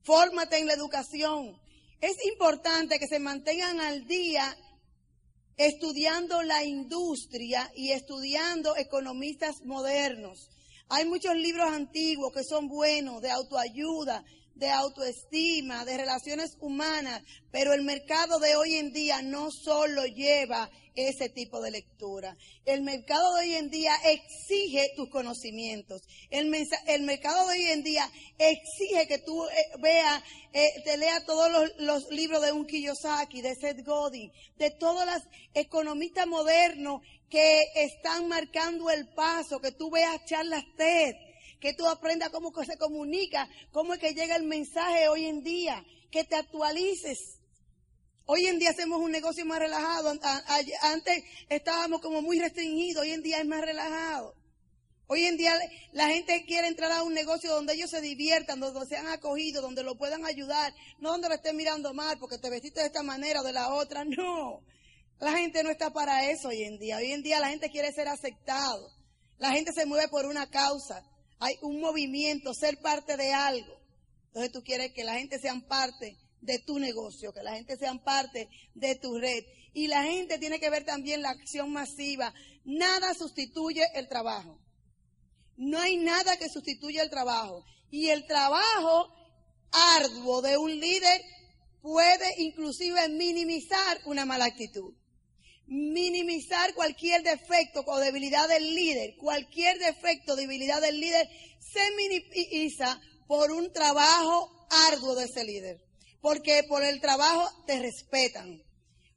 Fórmate 0.09 0.57
en 0.57 0.65
la 0.65 0.73
educación. 0.73 1.55
Es 2.01 2.25
importante 2.25 2.97
que 2.97 3.05
se 3.05 3.19
mantengan 3.19 3.79
al 3.79 4.07
día 4.07 4.57
estudiando 5.55 6.41
la 6.41 6.63
industria 6.63 7.71
y 7.75 7.91
estudiando 7.91 8.75
economistas 8.75 9.61
modernos. 9.65 10.49
Hay 10.87 11.05
muchos 11.05 11.35
libros 11.35 11.67
antiguos 11.71 12.33
que 12.33 12.43
son 12.43 12.67
buenos 12.67 13.21
de 13.21 13.29
autoayuda, 13.29 14.25
de 14.59 14.69
autoestima, 14.69 15.85
de 15.85 15.97
relaciones 15.97 16.57
humanas, 16.59 17.23
pero 17.49 17.73
el 17.73 17.83
mercado 17.83 18.39
de 18.39 18.55
hoy 18.57 18.75
en 18.75 18.91
día 18.91 19.21
no 19.21 19.51
solo 19.51 20.05
lleva 20.05 20.69
ese 20.95 21.29
tipo 21.29 21.61
de 21.61 21.71
lectura. 21.71 22.35
El 22.65 22.83
mercado 22.83 23.35
de 23.35 23.43
hoy 23.43 23.53
en 23.55 23.69
día 23.69 23.95
exige 24.03 24.91
tus 24.97 25.09
conocimientos. 25.09 26.01
El, 26.29 26.53
el 26.87 27.03
mercado 27.03 27.47
de 27.47 27.53
hoy 27.53 27.65
en 27.67 27.83
día 27.83 28.09
exige 28.37 29.07
que 29.07 29.19
tú 29.19 29.45
eh, 29.45 29.77
veas, 29.79 30.21
eh, 30.51 30.69
te 30.83 30.97
leas 30.97 31.25
todos 31.25 31.71
los, 31.77 32.09
libros 32.11 32.41
de 32.41 32.51
un 32.51 32.65
Kiyosaki, 32.65 33.41
de 33.41 33.55
Seth 33.55 33.85
Godin, 33.85 34.31
de 34.57 34.71
todos 34.71 35.05
los 35.05 35.23
economistas 35.53 36.27
modernos 36.27 37.01
que 37.29 37.63
están 37.75 38.27
marcando 38.27 38.89
el 38.89 39.07
paso, 39.13 39.61
que 39.61 39.71
tú 39.71 39.89
veas 39.89 40.25
charlas 40.25 40.65
TED 40.75 41.28
que 41.59 41.73
tú 41.73 41.87
aprendas 41.87 42.29
cómo 42.29 42.51
se 42.63 42.77
comunica, 42.77 43.47
cómo 43.71 43.93
es 43.93 43.99
que 43.99 44.13
llega 44.13 44.35
el 44.35 44.43
mensaje 44.43 45.09
hoy 45.09 45.25
en 45.25 45.43
día, 45.43 45.83
que 46.11 46.23
te 46.23 46.35
actualices. 46.35 47.39
Hoy 48.25 48.45
en 48.47 48.59
día 48.59 48.69
hacemos 48.69 48.99
un 49.01 49.11
negocio 49.11 49.45
más 49.45 49.59
relajado. 49.59 50.13
Antes 50.81 51.23
estábamos 51.49 52.01
como 52.01 52.21
muy 52.21 52.39
restringidos, 52.39 53.03
hoy 53.03 53.11
en 53.11 53.23
día 53.23 53.39
es 53.39 53.45
más 53.45 53.61
relajado. 53.61 54.35
Hoy 55.07 55.25
en 55.25 55.37
día 55.37 55.59
la 55.91 56.07
gente 56.09 56.45
quiere 56.45 56.67
entrar 56.67 56.91
a 56.91 57.01
un 57.01 57.15
negocio 57.15 57.51
donde 57.51 57.73
ellos 57.73 57.89
se 57.89 57.99
diviertan, 57.99 58.59
donde 58.59 58.85
sean 58.85 59.07
acogidos, 59.07 59.63
donde 59.63 59.83
lo 59.83 59.97
puedan 59.97 60.23
ayudar, 60.23 60.71
no 60.99 61.11
donde 61.11 61.27
lo 61.27 61.35
estén 61.35 61.57
mirando 61.57 61.95
mal 61.95 62.19
porque 62.19 62.37
te 62.37 62.51
vestiste 62.51 62.81
de 62.81 62.85
esta 62.85 63.01
manera 63.01 63.41
o 63.41 63.43
de 63.43 63.51
la 63.51 63.73
otra, 63.73 64.05
no. 64.05 64.61
La 65.19 65.35
gente 65.35 65.63
no 65.63 65.71
está 65.71 65.91
para 65.91 66.29
eso 66.29 66.49
hoy 66.49 66.63
en 66.63 66.77
día. 66.77 66.97
Hoy 66.97 67.11
en 67.11 67.23
día 67.23 67.39
la 67.39 67.49
gente 67.49 67.71
quiere 67.71 67.91
ser 67.91 68.07
aceptado. 68.07 68.91
La 69.39 69.51
gente 69.51 69.73
se 69.73 69.87
mueve 69.87 70.07
por 70.07 70.27
una 70.27 70.47
causa 70.49 71.03
hay 71.39 71.57
un 71.61 71.79
movimiento, 71.79 72.53
ser 72.53 72.79
parte 72.81 73.17
de 73.17 73.33
algo. 73.33 73.79
Entonces 74.27 74.51
tú 74.51 74.61
quieres 74.61 74.93
que 74.93 75.03
la 75.03 75.15
gente 75.15 75.39
sean 75.39 75.61
parte 75.61 76.17
de 76.41 76.59
tu 76.59 76.79
negocio, 76.79 77.33
que 77.33 77.43
la 77.43 77.55
gente 77.55 77.77
sean 77.77 78.03
parte 78.03 78.49
de 78.75 78.95
tu 78.95 79.17
red. 79.17 79.43
Y 79.73 79.87
la 79.87 80.03
gente 80.03 80.37
tiene 80.37 80.59
que 80.59 80.69
ver 80.69 80.83
también 80.83 81.21
la 81.21 81.29
acción 81.29 81.71
masiva. 81.71 82.33
Nada 82.65 83.13
sustituye 83.13 83.83
el 83.95 84.07
trabajo. 84.07 84.59
No 85.55 85.79
hay 85.79 85.97
nada 85.97 86.37
que 86.37 86.49
sustituya 86.49 87.03
el 87.03 87.09
trabajo. 87.09 87.65
Y 87.89 88.09
el 88.09 88.25
trabajo 88.27 89.13
arduo 89.71 90.41
de 90.41 90.57
un 90.57 90.79
líder 90.79 91.21
puede 91.81 92.41
inclusive 92.41 93.09
minimizar 93.09 93.99
una 94.05 94.25
mala 94.25 94.45
actitud 94.45 94.93
minimizar 95.69 96.73
cualquier 96.73 97.21
defecto 97.21 97.83
o 97.85 97.99
debilidad 97.99 98.47
del 98.47 98.75
líder. 98.75 99.15
Cualquier 99.17 99.77
defecto 99.77 100.33
o 100.33 100.35
debilidad 100.35 100.81
del 100.81 100.99
líder 100.99 101.29
se 101.59 101.91
minimiza 101.95 102.99
por 103.27 103.51
un 103.51 103.71
trabajo 103.71 104.67
arduo 104.91 105.15
de 105.15 105.25
ese 105.25 105.43
líder. 105.43 105.77
Porque 106.21 106.63
por 106.67 106.83
el 106.83 106.99
trabajo 106.99 107.47
te 107.65 107.79
respetan. 107.79 108.61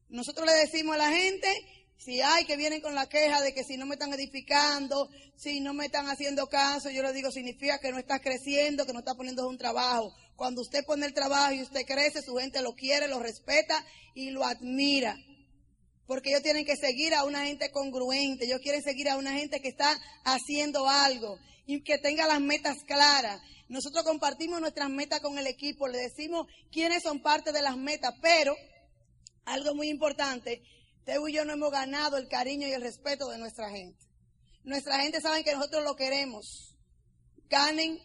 Nosotros 0.09 0.47
le 0.47 0.53
decimos 0.53 0.95
a 0.95 0.99
la 0.99 1.11
gente, 1.11 1.49
si 1.97 2.21
hay 2.21 2.45
que 2.45 2.57
vienen 2.57 2.83
con 2.83 2.95
la 2.95 3.09
queja 3.09 3.41
de 3.41 3.55
que 3.55 3.65
si 3.65 3.79
no 3.79 3.87
me 3.87 3.95
están 3.95 4.13
edificando, 4.13 5.09
si 5.37 5.61
no 5.61 5.73
me 5.73 5.87
están 5.87 6.09
haciendo 6.09 6.47
caso, 6.49 6.91
yo 6.91 7.03
le 7.03 7.15
digo, 7.15 7.31
significa 7.31 7.79
que 7.79 7.91
no 7.91 7.99
estás 7.99 8.21
creciendo, 8.21 8.85
que 8.85 8.93
no 8.93 8.99
estás 8.99 9.17
poniendo 9.17 9.49
un 9.49 9.57
trabajo. 9.57 10.15
Cuando 10.37 10.61
usted 10.61 10.85
pone 10.85 11.07
el 11.07 11.15
trabajo 11.15 11.55
y 11.55 11.63
usted 11.63 11.87
crece, 11.87 12.21
su 12.21 12.37
gente 12.37 12.61
lo 12.61 12.75
quiere, 12.75 13.09
lo 13.09 13.21
respeta 13.21 13.83
y 14.15 14.31
lo 14.31 14.45
admira 14.45 15.17
porque 16.07 16.31
ellos 16.31 16.43
tienen 16.43 16.65
que 16.65 16.77
seguir 16.77 17.15
a 17.15 17.25
una 17.25 17.47
gente 17.47 17.71
congruente, 17.71 18.45
ellos 18.45 18.61
quieren 18.61 18.83
seguir 18.83 19.09
a 19.09 19.17
una 19.17 19.33
gente 19.33 19.61
que 19.61 19.69
está 19.69 19.97
haciendo 20.25 20.89
algo 20.89 21.39
y 21.67 21.83
que 21.83 21.99
tenga 21.99 22.27
las 22.27 22.41
metas 22.41 22.79
claras. 22.87 23.41
Nosotros 23.69 24.05
compartimos 24.05 24.61
nuestras 24.61 24.91
metas 24.91 25.21
con 25.21 25.39
el 25.39 25.47
equipo, 25.47 25.89
le 25.89 25.99
decimos 25.99 26.47
quiénes 26.71 27.03
son 27.03 27.23
parte 27.23 27.53
de 27.53 27.63
las 27.63 27.77
metas, 27.77 28.15
pero 28.21 28.55
algo 29.45 29.75
muy 29.75 29.89
importante, 29.89 30.63
Teo 31.05 31.27
y 31.29 31.33
yo 31.33 31.45
no 31.45 31.55
hemos 31.55 31.71
ganado 31.71 32.17
el 32.17 32.29
cariño 32.29 32.69
y 32.69 32.73
el 32.73 32.83
respeto 32.83 33.29
de 33.29 33.39
nuestra 33.39 33.71
gente. 33.71 33.99
Nuestra 34.65 35.01
gente 35.01 35.21
sabe 35.21 35.43
que 35.43 35.55
nosotros 35.55 35.83
lo 35.83 35.97
queremos. 35.97 36.77
Ganen 37.49 37.99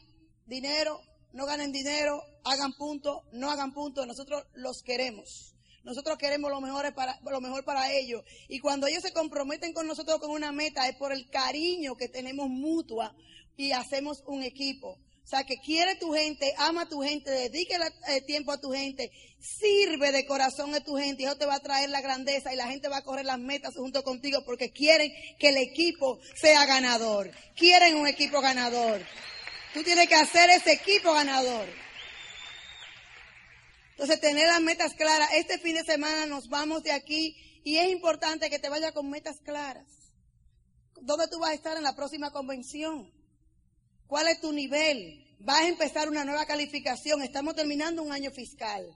dinero, 0.46 1.00
no 1.34 1.46
ganen 1.46 1.72
dinero, 1.72 2.24
hagan 2.44 2.74
punto, 2.74 3.24
no 3.34 3.52
hagan 3.52 3.74
punto, 3.74 4.06
nosotros 4.06 4.44
los 4.54 4.82
queremos. 4.82 5.57
Nosotros 5.88 6.18
queremos 6.18 6.52
lo 6.52 6.60
mejor 6.60 6.94
para, 7.64 7.94
ellos. 7.94 8.22
Y 8.50 8.60
cuando 8.60 8.88
ellos 8.88 9.02
se 9.02 9.14
comprometen 9.14 9.72
con 9.72 9.88
nosotros 9.88 10.20
con 10.20 10.32
una 10.32 10.52
meta, 10.52 10.86
es 10.90 10.98
por 10.98 11.14
el 11.14 11.30
cariño 11.30 11.96
que 11.96 12.10
tenemos 12.10 12.50
mutua 12.50 13.16
y 13.56 13.72
hacemos 13.72 14.22
un 14.28 14.44
equipo. 14.44 15.00
O 15.24 15.30
sea, 15.30 15.46
que 15.46 15.56
quiere 15.60 15.96
tu 15.96 16.12
gente, 16.12 16.54
ama 16.58 16.82
a 16.82 16.90
tu 16.90 17.02
gente, 17.02 17.32
dedique 17.32 17.78
eh, 18.10 18.22
tiempo 18.24 18.52
a 18.52 18.60
tu 18.60 18.74
gente, 18.74 19.10
sirve 19.40 20.12
de 20.12 20.26
corazón 20.26 20.76
a 20.76 20.82
tu 20.82 20.98
gente 20.98 21.24
y 21.24 21.26
eso 21.26 21.38
te 21.38 21.46
va 21.46 21.56
a 21.56 21.62
traer 21.62 21.90
la 21.90 22.02
grandeza 22.02 22.52
y 22.52 22.58
la 22.58 22.68
gente 22.68 22.90
va 22.90 22.98
a 22.98 23.04
correr 23.04 23.26
las 23.26 23.40
metas 23.40 23.74
junto 23.74 24.04
contigo 24.04 24.44
porque 24.46 24.72
quieren 24.72 25.10
que 25.40 25.50
el 25.50 25.58
equipo 25.58 26.20
sea 26.36 26.66
ganador. 26.66 27.32
Quieren 27.56 27.96
un 27.96 28.08
equipo 28.08 28.42
ganador. 28.42 29.02
Tú 29.74 29.84
tienes 29.84 30.10
que 30.10 30.16
hacer 30.16 30.50
ese 30.50 30.74
equipo 30.74 31.14
ganador. 31.14 31.87
Entonces, 33.98 34.22
tener 34.22 34.46
las 34.46 34.62
metas 34.62 34.94
claras. 34.94 35.28
Este 35.34 35.58
fin 35.58 35.74
de 35.74 35.84
semana 35.84 36.28
nos 36.28 36.50
vamos 36.50 36.84
de 36.84 36.92
aquí 36.92 37.36
y 37.64 37.78
es 37.78 37.90
importante 37.90 38.48
que 38.48 38.60
te 38.60 38.70
vayas 38.70 38.92
con 38.92 39.10
metas 39.10 39.38
claras. 39.44 39.88
¿Dónde 41.02 41.28
tú 41.28 41.40
vas 41.40 41.50
a 41.50 41.56
estar 41.56 41.76
en 41.78 41.82
la 41.82 41.96
próxima 41.96 42.30
convención? 42.30 43.12
¿Cuál 44.06 44.28
es 44.28 44.40
tu 44.40 44.54
nivel? 44.54 45.36
Vas 45.40 45.62
a 45.62 45.68
empezar 45.68 46.10
una 46.10 46.24
nueva 46.26 46.46
calificación. 46.46 47.24
Estamos 47.24 47.56
terminando 47.56 48.04
un 48.04 48.12
año 48.12 48.30
fiscal. 48.30 48.88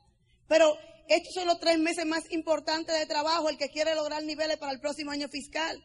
Pero 0.48 0.78
estos 1.08 1.34
son 1.34 1.48
los 1.48 1.60
tres 1.60 1.80
meses 1.80 2.06
más 2.06 2.32
importantes 2.32 2.96
de 3.00 3.08
trabajo, 3.08 3.50
el 3.50 3.58
que 3.58 3.70
quiere 3.70 3.96
lograr 3.96 4.24
niveles 4.24 4.58
para 4.58 4.72
el 4.72 4.80
próximo 4.80 5.10
año 5.10 5.28
fiscal. 5.30 5.84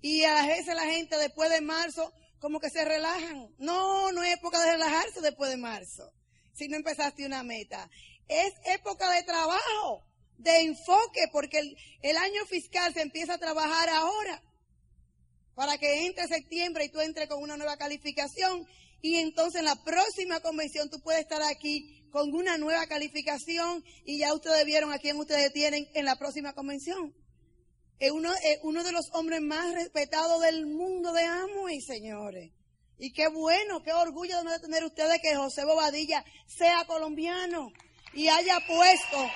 Y 0.00 0.24
a 0.24 0.44
veces 0.44 0.74
la 0.74 0.86
gente 0.86 1.16
después 1.18 1.50
de 1.50 1.60
marzo 1.60 2.12
como 2.40 2.58
que 2.58 2.68
se 2.68 2.84
relajan. 2.84 3.46
No, 3.58 4.10
no 4.10 4.24
es 4.24 4.34
época 4.34 4.60
de 4.60 4.72
relajarse 4.72 5.20
después 5.20 5.52
de 5.52 5.56
marzo. 5.56 6.12
Si 6.52 6.66
no 6.66 6.76
empezaste 6.76 7.24
una 7.24 7.44
meta 7.44 7.88
es 8.30 8.54
época 8.64 9.10
de 9.10 9.24
trabajo, 9.24 10.04
de 10.38 10.60
enfoque, 10.60 11.28
porque 11.32 11.58
el, 12.02 12.16
año 12.16 12.46
fiscal 12.46 12.94
se 12.94 13.02
empieza 13.02 13.34
a 13.34 13.38
trabajar 13.38 13.88
ahora, 13.90 14.42
para 15.54 15.76
que 15.78 16.06
entre 16.06 16.28
septiembre 16.28 16.84
y 16.84 16.88
tú 16.90 17.00
entres 17.00 17.28
con 17.28 17.42
una 17.42 17.56
nueva 17.56 17.76
calificación 17.76 18.66
y 19.02 19.16
entonces 19.16 19.58
en 19.60 19.64
la 19.64 19.82
próxima 19.82 20.40
convención 20.40 20.88
tú 20.88 21.00
puedes 21.00 21.22
estar 21.22 21.42
aquí 21.42 22.06
con 22.10 22.32
una 22.32 22.56
nueva 22.56 22.86
calificación 22.86 23.84
y 24.04 24.18
ya 24.18 24.32
ustedes 24.32 24.64
vieron 24.64 24.92
a 24.92 24.98
quién 24.98 25.16
ustedes 25.18 25.52
tienen 25.52 25.88
en 25.94 26.04
la 26.04 26.16
próxima 26.16 26.52
convención. 26.54 27.12
Es 27.98 28.12
uno, 28.12 28.32
es 28.32 28.60
uno 28.62 28.84
de 28.84 28.92
los 28.92 29.10
hombres 29.12 29.42
más 29.42 29.74
respetados 29.74 30.40
del 30.42 30.66
mundo 30.66 31.12
de 31.12 31.24
y 31.72 31.80
señores. 31.82 32.52
Y 32.98 33.12
qué 33.12 33.28
bueno, 33.28 33.82
qué 33.82 33.92
orgullo 33.92 34.42
de 34.42 34.60
tener 34.60 34.84
ustedes 34.84 35.20
que 35.20 35.34
José 35.34 35.64
Bobadilla 35.64 36.24
sea 36.46 36.84
colombiano 36.86 37.72
y 38.12 38.28
haya 38.28 38.60
puesto 38.66 39.30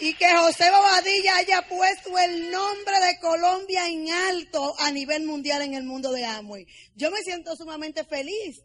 y 0.00 0.14
que 0.14 0.28
José 0.34 0.68
Bobadilla 0.70 1.36
haya 1.36 1.62
puesto 1.68 2.18
el 2.18 2.50
nombre 2.50 2.98
de 3.06 3.18
Colombia 3.20 3.86
en 3.86 4.10
alto 4.10 4.74
a 4.80 4.90
nivel 4.90 5.24
mundial 5.24 5.62
en 5.62 5.74
el 5.74 5.84
mundo 5.84 6.10
de 6.10 6.24
Amway. 6.24 6.66
Yo 6.96 7.10
me 7.12 7.22
siento 7.22 7.54
sumamente 7.54 8.04
feliz 8.04 8.56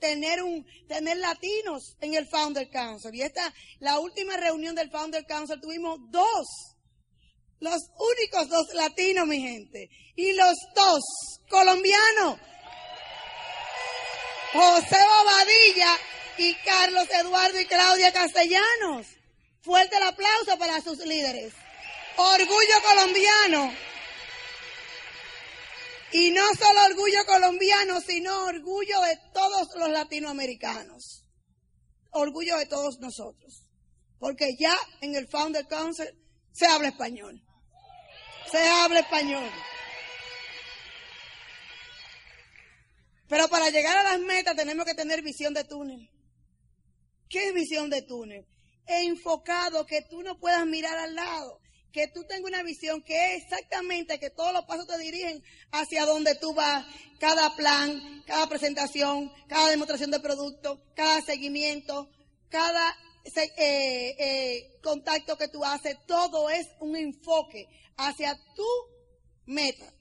tener 0.00 0.42
un 0.42 0.64
tener 0.86 1.18
latinos 1.18 1.96
en 2.00 2.14
el 2.14 2.26
Founder 2.26 2.70
Council. 2.70 3.14
Y 3.14 3.20
esta 3.20 3.52
la 3.80 3.98
última 3.98 4.36
reunión 4.38 4.74
del 4.74 4.90
Founder 4.90 5.26
Council 5.26 5.60
tuvimos 5.60 5.98
dos 6.10 6.46
los 7.60 7.82
únicos 7.98 8.48
dos 8.48 8.72
latinos, 8.74 9.26
mi 9.26 9.40
gente. 9.40 9.90
Y 10.14 10.32
los 10.32 10.54
dos 10.74 11.02
colombianos. 11.50 12.38
José 14.52 14.96
Bobadilla 14.96 15.98
y 16.38 16.54
Carlos 16.64 17.08
Eduardo 17.10 17.60
y 17.60 17.66
Claudia 17.66 18.12
Castellanos. 18.12 19.06
Fuerte 19.60 19.96
el 19.96 20.04
aplauso 20.04 20.56
para 20.58 20.80
sus 20.80 20.98
líderes. 20.98 21.52
Orgullo 22.16 22.74
colombiano. 22.88 23.74
Y 26.12 26.30
no 26.30 26.42
solo 26.54 26.84
orgullo 26.86 27.26
colombiano, 27.26 28.00
sino 28.00 28.44
orgullo 28.44 29.00
de 29.02 29.18
todos 29.34 29.68
los 29.76 29.90
latinoamericanos. 29.90 31.24
Orgullo 32.10 32.56
de 32.56 32.66
todos 32.66 32.98
nosotros. 33.00 33.64
Porque 34.18 34.56
ya 34.58 34.76
en 35.00 35.16
el 35.16 35.28
Founder 35.28 35.66
Council 35.66 36.08
se 36.52 36.66
habla 36.66 36.88
español. 36.88 37.42
Se 38.50 38.66
habla 38.66 39.00
español. 39.00 39.50
Pero 43.28 43.48
para 43.48 43.68
llegar 43.68 43.98
a 43.98 44.04
las 44.04 44.20
metas 44.20 44.56
tenemos 44.56 44.86
que 44.86 44.94
tener 44.94 45.20
visión 45.20 45.52
de 45.52 45.64
túnel. 45.64 46.08
¿Qué 47.28 47.48
es 47.48 47.54
visión 47.54 47.90
de 47.90 48.02
túnel? 48.02 48.46
enfocado, 48.88 49.86
que 49.86 50.02
tú 50.02 50.22
no 50.22 50.38
puedas 50.38 50.66
mirar 50.66 50.98
al 50.98 51.14
lado, 51.14 51.60
que 51.92 52.08
tú 52.08 52.24
tengas 52.24 52.50
una 52.50 52.62
visión 52.62 53.02
que 53.02 53.34
es 53.34 53.42
exactamente 53.44 54.18
que 54.18 54.30
todos 54.30 54.52
los 54.52 54.64
pasos 54.64 54.86
te 54.86 54.98
dirigen 54.98 55.42
hacia 55.70 56.06
donde 56.06 56.34
tú 56.36 56.54
vas, 56.54 56.86
cada 57.20 57.54
plan, 57.54 58.22
cada 58.26 58.48
presentación, 58.48 59.30
cada 59.46 59.70
demostración 59.70 60.10
de 60.10 60.20
producto, 60.20 60.82
cada 60.94 61.20
seguimiento, 61.20 62.08
cada 62.48 62.96
eh, 63.36 64.14
eh, 64.18 64.80
contacto 64.82 65.36
que 65.36 65.48
tú 65.48 65.64
haces, 65.64 65.96
todo 66.06 66.48
es 66.48 66.66
un 66.80 66.96
enfoque 66.96 67.66
hacia 67.96 68.34
tu 68.54 68.66
meta. 69.44 69.92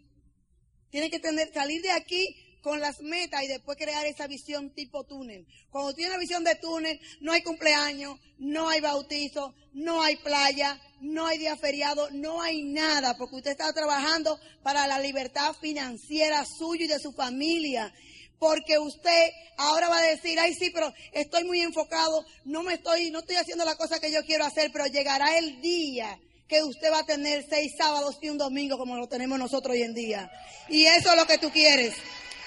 Tienes 0.90 1.12
que 1.12 1.20
tener, 1.20 1.52
salir 1.54 1.82
de 1.82 1.92
aquí 1.92 2.47
con 2.62 2.80
las 2.80 3.02
metas 3.02 3.44
y 3.44 3.48
después 3.48 3.78
crear 3.78 4.06
esa 4.06 4.28
visión 4.28 4.72
tipo 4.72 5.04
túnel. 5.04 5.46
Cuando 5.70 5.94
tienes 5.94 6.14
una 6.14 6.20
visión 6.20 6.44
de 6.44 6.56
túnel, 6.56 7.00
no 7.22 7.32
hay 7.32 7.42
cumpleaños, 7.42 8.20
no 8.40 8.70
hay 8.70 8.82
bautizo, 8.82 9.54
no 9.74 10.02
hay 10.02 10.16
playa, 10.18 10.80
no 11.02 11.28
hay 11.28 11.38
día 11.38 11.56
feriado, 11.56 12.10
no 12.12 12.42
hay 12.42 12.64
nada, 12.64 13.18
porque 13.18 13.38
usted 13.38 13.52
está 13.52 13.72
trabajando 13.74 14.40
para 14.64 14.88
la 14.88 15.00
libertad 15.00 15.56
financiera 15.60 16.46
suya 16.46 16.86
y 16.86 16.88
de 16.88 17.00
su 17.00 17.14
familia. 17.14 17.94
Porque 18.40 18.78
usted 18.78 19.32
ahora 19.58 19.90
va 19.90 19.98
a 19.98 20.06
decir, 20.08 20.40
ay 20.40 20.54
sí, 20.54 20.70
pero 20.70 20.94
estoy 21.12 21.44
muy 21.44 21.62
enfocado, 21.62 22.26
no 22.46 22.64
me 22.64 22.76
estoy, 22.76 23.10
no 23.10 23.20
estoy 23.20 23.36
haciendo 23.36 23.66
la 23.66 23.76
cosa 23.76 24.00
que 24.00 24.12
yo 24.12 24.24
quiero 24.26 24.46
hacer, 24.46 24.72
pero 24.72 24.86
llegará 24.86 25.38
el 25.38 25.60
día 25.62 26.20
que 26.48 26.64
usted 26.64 26.92
va 26.92 27.00
a 27.00 27.06
tener 27.06 27.46
seis 27.50 27.74
sábados 27.78 28.18
y 28.22 28.30
un 28.30 28.38
domingo 28.38 28.78
como 28.78 28.96
lo 28.96 29.08
tenemos 29.08 29.38
nosotros 29.38 29.74
hoy 29.74 29.84
en 29.84 29.94
día. 29.94 30.32
Y 30.70 30.86
eso 30.86 31.12
es 31.12 31.18
lo 31.18 31.26
que 31.26 31.38
tú 31.38 31.52
quieres. 31.52 31.94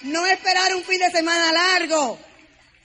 No 0.02 0.26
esperar 0.26 0.74
un 0.74 0.82
fin 0.82 0.98
de 0.98 1.10
semana 1.10 1.52
largo. 1.52 2.18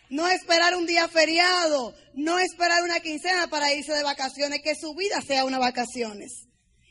No 0.09 0.27
esperar 0.27 0.75
un 0.75 0.85
día 0.85 1.07
feriado. 1.07 1.95
No 2.13 2.39
esperar 2.39 2.83
una 2.83 2.99
quincena 2.99 3.47
para 3.47 3.73
irse 3.73 3.93
de 3.93 4.03
vacaciones. 4.03 4.61
Que 4.61 4.75
su 4.75 4.93
vida 4.95 5.21
sea 5.21 5.45
unas 5.45 5.61
vacaciones. 5.61 6.47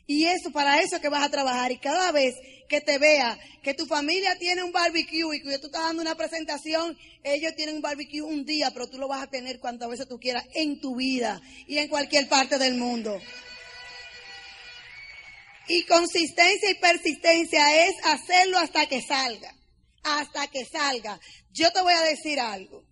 Y 0.06 0.24
eso, 0.24 0.50
para 0.50 0.80
eso 0.80 1.00
que 1.00 1.10
vas 1.10 1.22
a 1.22 1.30
trabajar. 1.30 1.72
Y 1.72 1.78
cada 1.78 2.10
vez 2.10 2.34
que 2.68 2.80
te 2.80 2.98
vea 2.98 3.38
que 3.62 3.74
tu 3.74 3.86
familia 3.86 4.38
tiene 4.38 4.62
un 4.62 4.72
barbecue 4.72 5.36
y 5.36 5.42
que 5.42 5.58
tú 5.58 5.66
estás 5.66 5.82
dando 5.82 6.00
una 6.00 6.14
presentación, 6.14 6.96
ellos 7.22 7.54
tienen 7.54 7.76
un 7.76 7.82
barbecue 7.82 8.22
un 8.22 8.44
día, 8.44 8.70
pero 8.70 8.88
tú 8.88 8.98
lo 8.98 9.08
vas 9.08 9.22
a 9.22 9.30
tener 9.30 9.60
cuantas 9.60 9.90
veces 9.90 10.08
tú 10.08 10.18
quieras 10.18 10.44
en 10.54 10.80
tu 10.80 10.96
vida 10.96 11.40
y 11.66 11.78
en 11.78 11.88
cualquier 11.88 12.28
parte 12.28 12.58
del 12.58 12.74
mundo. 12.74 13.20
Y 15.68 15.84
consistencia 15.84 16.70
y 16.70 16.74
persistencia 16.74 17.86
es 17.86 17.94
hacerlo 18.04 18.58
hasta 18.58 18.86
que 18.86 19.02
salga 19.02 19.54
hasta 20.04 20.46
que 20.48 20.64
salga. 20.64 21.18
Yo 21.50 21.70
te 21.72 21.82
voy 21.82 21.94
a 21.94 22.02
decir 22.02 22.38
algo. 22.38 22.84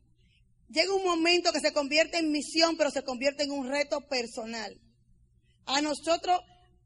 Llega 0.68 0.94
un 0.94 1.04
momento 1.04 1.52
que 1.52 1.60
se 1.60 1.72
convierte 1.72 2.18
en 2.18 2.32
misión, 2.32 2.76
pero 2.76 2.90
se 2.90 3.04
convierte 3.04 3.44
en 3.44 3.52
un 3.52 3.68
reto 3.68 4.00
personal. 4.08 4.80
A 5.66 5.82
nosotros 5.82 6.40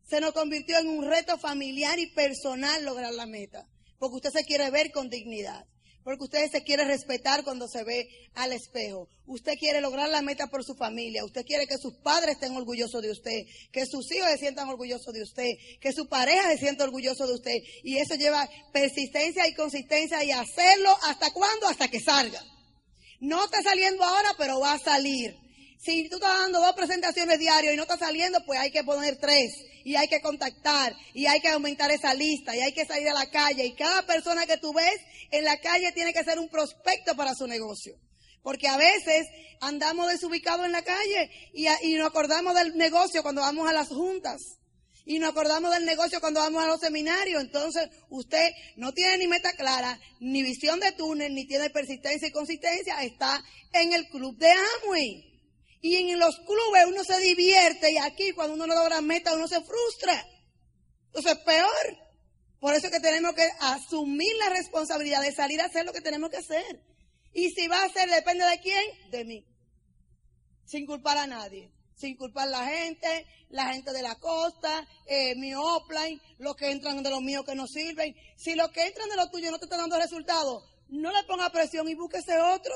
se 0.08 0.20
nos 0.20 0.32
convirtió 0.32 0.78
en 0.78 0.88
un 0.88 1.04
reto 1.04 1.38
familiar 1.38 1.98
y 1.98 2.12
personal 2.12 2.84
lograr 2.84 3.14
la 3.14 3.26
meta, 3.26 3.66
porque 3.98 4.16
usted 4.16 4.30
se 4.30 4.44
quiere 4.44 4.70
ver 4.70 4.90
con 4.90 5.08
dignidad. 5.08 5.64
Porque 6.06 6.22
usted 6.22 6.48
se 6.52 6.62
quiere 6.62 6.84
respetar 6.84 7.42
cuando 7.42 7.66
se 7.66 7.82
ve 7.82 8.08
al 8.36 8.52
espejo. 8.52 9.08
Usted 9.26 9.54
quiere 9.58 9.80
lograr 9.80 10.08
la 10.08 10.22
meta 10.22 10.46
por 10.46 10.62
su 10.62 10.76
familia. 10.76 11.24
Usted 11.24 11.44
quiere 11.44 11.66
que 11.66 11.78
sus 11.78 11.94
padres 11.94 12.36
estén 12.36 12.54
orgullosos 12.54 13.02
de 13.02 13.10
usted. 13.10 13.40
Que 13.72 13.86
sus 13.86 14.12
hijos 14.12 14.30
se 14.30 14.38
sientan 14.38 14.68
orgullosos 14.68 15.12
de 15.12 15.22
usted. 15.24 15.50
Que 15.80 15.92
su 15.92 16.06
pareja 16.06 16.48
se 16.52 16.58
sienta 16.58 16.84
orgulloso 16.84 17.26
de 17.26 17.34
usted. 17.34 17.56
Y 17.82 17.98
eso 17.98 18.14
lleva 18.14 18.48
persistencia 18.72 19.48
y 19.48 19.54
consistencia 19.54 20.22
y 20.22 20.30
hacerlo 20.30 20.96
hasta 21.08 21.32
cuándo? 21.32 21.66
Hasta 21.66 21.88
que 21.88 21.98
salga. 21.98 22.40
No 23.18 23.44
está 23.44 23.60
saliendo 23.64 24.04
ahora, 24.04 24.28
pero 24.38 24.60
va 24.60 24.74
a 24.74 24.78
salir. 24.78 25.34
Si 25.78 26.08
tú 26.08 26.16
estás 26.16 26.40
dando 26.40 26.60
dos 26.60 26.74
presentaciones 26.74 27.38
diarias 27.38 27.74
y 27.74 27.76
no 27.76 27.82
está 27.82 27.98
saliendo, 27.98 28.40
pues 28.44 28.58
hay 28.58 28.70
que 28.70 28.82
poner 28.82 29.18
tres 29.18 29.52
y 29.84 29.94
hay 29.94 30.08
que 30.08 30.20
contactar 30.20 30.94
y 31.14 31.26
hay 31.26 31.40
que 31.40 31.48
aumentar 31.48 31.90
esa 31.90 32.14
lista 32.14 32.56
y 32.56 32.60
hay 32.60 32.72
que 32.72 32.86
salir 32.86 33.08
a 33.08 33.14
la 33.14 33.30
calle 33.30 33.66
y 33.66 33.74
cada 33.74 34.02
persona 34.02 34.46
que 34.46 34.56
tú 34.56 34.72
ves 34.72 34.98
en 35.30 35.44
la 35.44 35.58
calle 35.58 35.92
tiene 35.92 36.12
que 36.12 36.24
ser 36.24 36.38
un 36.38 36.48
prospecto 36.48 37.14
para 37.14 37.34
su 37.34 37.46
negocio. 37.46 37.94
Porque 38.42 38.68
a 38.68 38.76
veces 38.76 39.26
andamos 39.60 40.08
desubicados 40.08 40.66
en 40.66 40.72
la 40.72 40.82
calle 40.82 41.30
y, 41.52 41.66
y 41.82 41.94
nos 41.94 42.08
acordamos 42.08 42.54
del 42.54 42.76
negocio 42.76 43.22
cuando 43.22 43.42
vamos 43.42 43.68
a 43.68 43.72
las 43.72 43.88
juntas. 43.88 44.40
Y 45.04 45.20
nos 45.20 45.30
acordamos 45.30 45.72
del 45.72 45.84
negocio 45.84 46.20
cuando 46.20 46.40
vamos 46.40 46.64
a 46.64 46.66
los 46.66 46.80
seminarios. 46.80 47.40
Entonces, 47.40 47.88
usted 48.08 48.50
no 48.76 48.92
tiene 48.92 49.18
ni 49.18 49.28
meta 49.28 49.52
clara, 49.52 50.00
ni 50.18 50.42
visión 50.42 50.80
de 50.80 50.90
túnel, 50.92 51.32
ni 51.32 51.46
tiene 51.46 51.70
persistencia 51.70 52.26
y 52.26 52.32
consistencia. 52.32 53.00
Está 53.02 53.40
en 53.72 53.92
el 53.92 54.08
club 54.08 54.36
de 54.36 54.50
Amway. 54.50 55.35
Y 55.86 56.10
en 56.10 56.18
los 56.18 56.36
clubes 56.40 56.84
uno 56.88 57.04
se 57.04 57.16
divierte 57.20 57.92
y 57.92 57.98
aquí 57.98 58.32
cuando 58.32 58.54
uno 58.54 58.66
no 58.66 58.74
logra 58.74 59.00
meta 59.00 59.34
uno 59.34 59.46
se 59.46 59.60
frustra. 59.60 60.26
Entonces 61.06 61.38
peor. 61.44 61.98
Por 62.58 62.74
eso 62.74 62.86
es 62.86 62.92
que 62.92 62.98
tenemos 62.98 63.34
que 63.34 63.48
asumir 63.60 64.34
la 64.36 64.48
responsabilidad 64.48 65.22
de 65.22 65.32
salir 65.32 65.60
a 65.60 65.66
hacer 65.66 65.86
lo 65.86 65.92
que 65.92 66.00
tenemos 66.00 66.30
que 66.30 66.38
hacer. 66.38 66.82
Y 67.32 67.50
si 67.50 67.68
va 67.68 67.84
a 67.84 67.88
ser, 67.88 68.10
depende 68.10 68.44
de 68.46 68.58
quién, 68.58 68.82
de 69.12 69.24
mí. 69.24 69.46
Sin 70.64 70.86
culpar 70.86 71.18
a 71.18 71.28
nadie. 71.28 71.70
Sin 71.94 72.16
culpar 72.16 72.48
a 72.48 72.50
la 72.50 72.66
gente, 72.66 73.24
la 73.50 73.72
gente 73.72 73.92
de 73.92 74.02
la 74.02 74.16
costa, 74.16 74.88
eh, 75.06 75.36
mi 75.36 75.54
offline, 75.54 76.20
los 76.38 76.56
que 76.56 76.72
entran 76.72 77.00
de 77.00 77.10
los 77.10 77.22
míos 77.22 77.44
que 77.44 77.54
no 77.54 77.68
sirven. 77.68 78.16
Si 78.36 78.56
los 78.56 78.70
que 78.70 78.86
entran 78.88 79.08
de 79.08 79.16
los 79.16 79.30
tuyos 79.30 79.52
no 79.52 79.58
te 79.58 79.66
están 79.66 79.78
dando 79.78 80.00
resultados, 80.00 80.64
no 80.88 81.12
le 81.12 81.22
ponga 81.28 81.48
presión 81.50 81.88
y 81.88 81.94
búsquese 81.94 82.36
otro. 82.40 82.74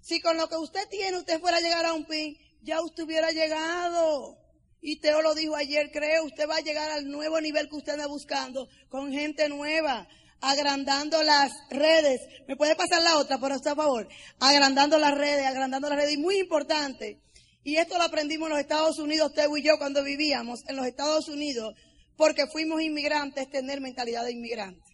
Si 0.00 0.20
con 0.20 0.36
lo 0.36 0.48
que 0.48 0.56
usted 0.56 0.88
tiene 0.88 1.18
usted 1.18 1.40
fuera 1.40 1.58
a 1.58 1.60
llegar 1.60 1.84
a 1.84 1.92
un 1.92 2.04
pin, 2.04 2.36
ya 2.62 2.80
usted 2.82 3.04
hubiera 3.04 3.30
llegado. 3.30 4.38
Y 4.80 4.98
Teo 5.00 5.20
lo 5.20 5.34
dijo 5.34 5.56
ayer, 5.56 5.90
creo, 5.92 6.24
usted 6.24 6.48
va 6.48 6.56
a 6.56 6.60
llegar 6.60 6.90
al 6.90 7.08
nuevo 7.08 7.40
nivel 7.40 7.68
que 7.68 7.76
usted 7.76 7.92
anda 7.92 8.06
buscando, 8.06 8.66
con 8.88 9.12
gente 9.12 9.48
nueva, 9.48 10.08
agrandando 10.40 11.22
las 11.22 11.52
redes. 11.70 12.22
¿Me 12.48 12.56
puede 12.56 12.76
pasar 12.76 13.02
la 13.02 13.18
otra, 13.18 13.38
por 13.38 13.52
favor? 13.62 14.08
Agrandando 14.38 14.98
las 14.98 15.16
redes, 15.16 15.46
agrandando 15.46 15.88
las 15.90 15.98
redes. 15.98 16.14
Y 16.14 16.18
muy 16.18 16.38
importante, 16.38 17.20
y 17.62 17.76
esto 17.76 17.98
lo 17.98 18.04
aprendimos 18.04 18.46
en 18.46 18.52
los 18.52 18.60
Estados 18.60 18.98
Unidos, 18.98 19.34
Teo 19.34 19.54
y 19.56 19.62
yo, 19.62 19.76
cuando 19.76 20.02
vivíamos 20.02 20.60
en 20.66 20.76
los 20.76 20.86
Estados 20.86 21.28
Unidos, 21.28 21.74
porque 22.16 22.46
fuimos 22.46 22.80
inmigrantes, 22.80 23.50
tener 23.50 23.80
mentalidad 23.80 24.24
de 24.24 24.32
inmigrante. 24.32 24.89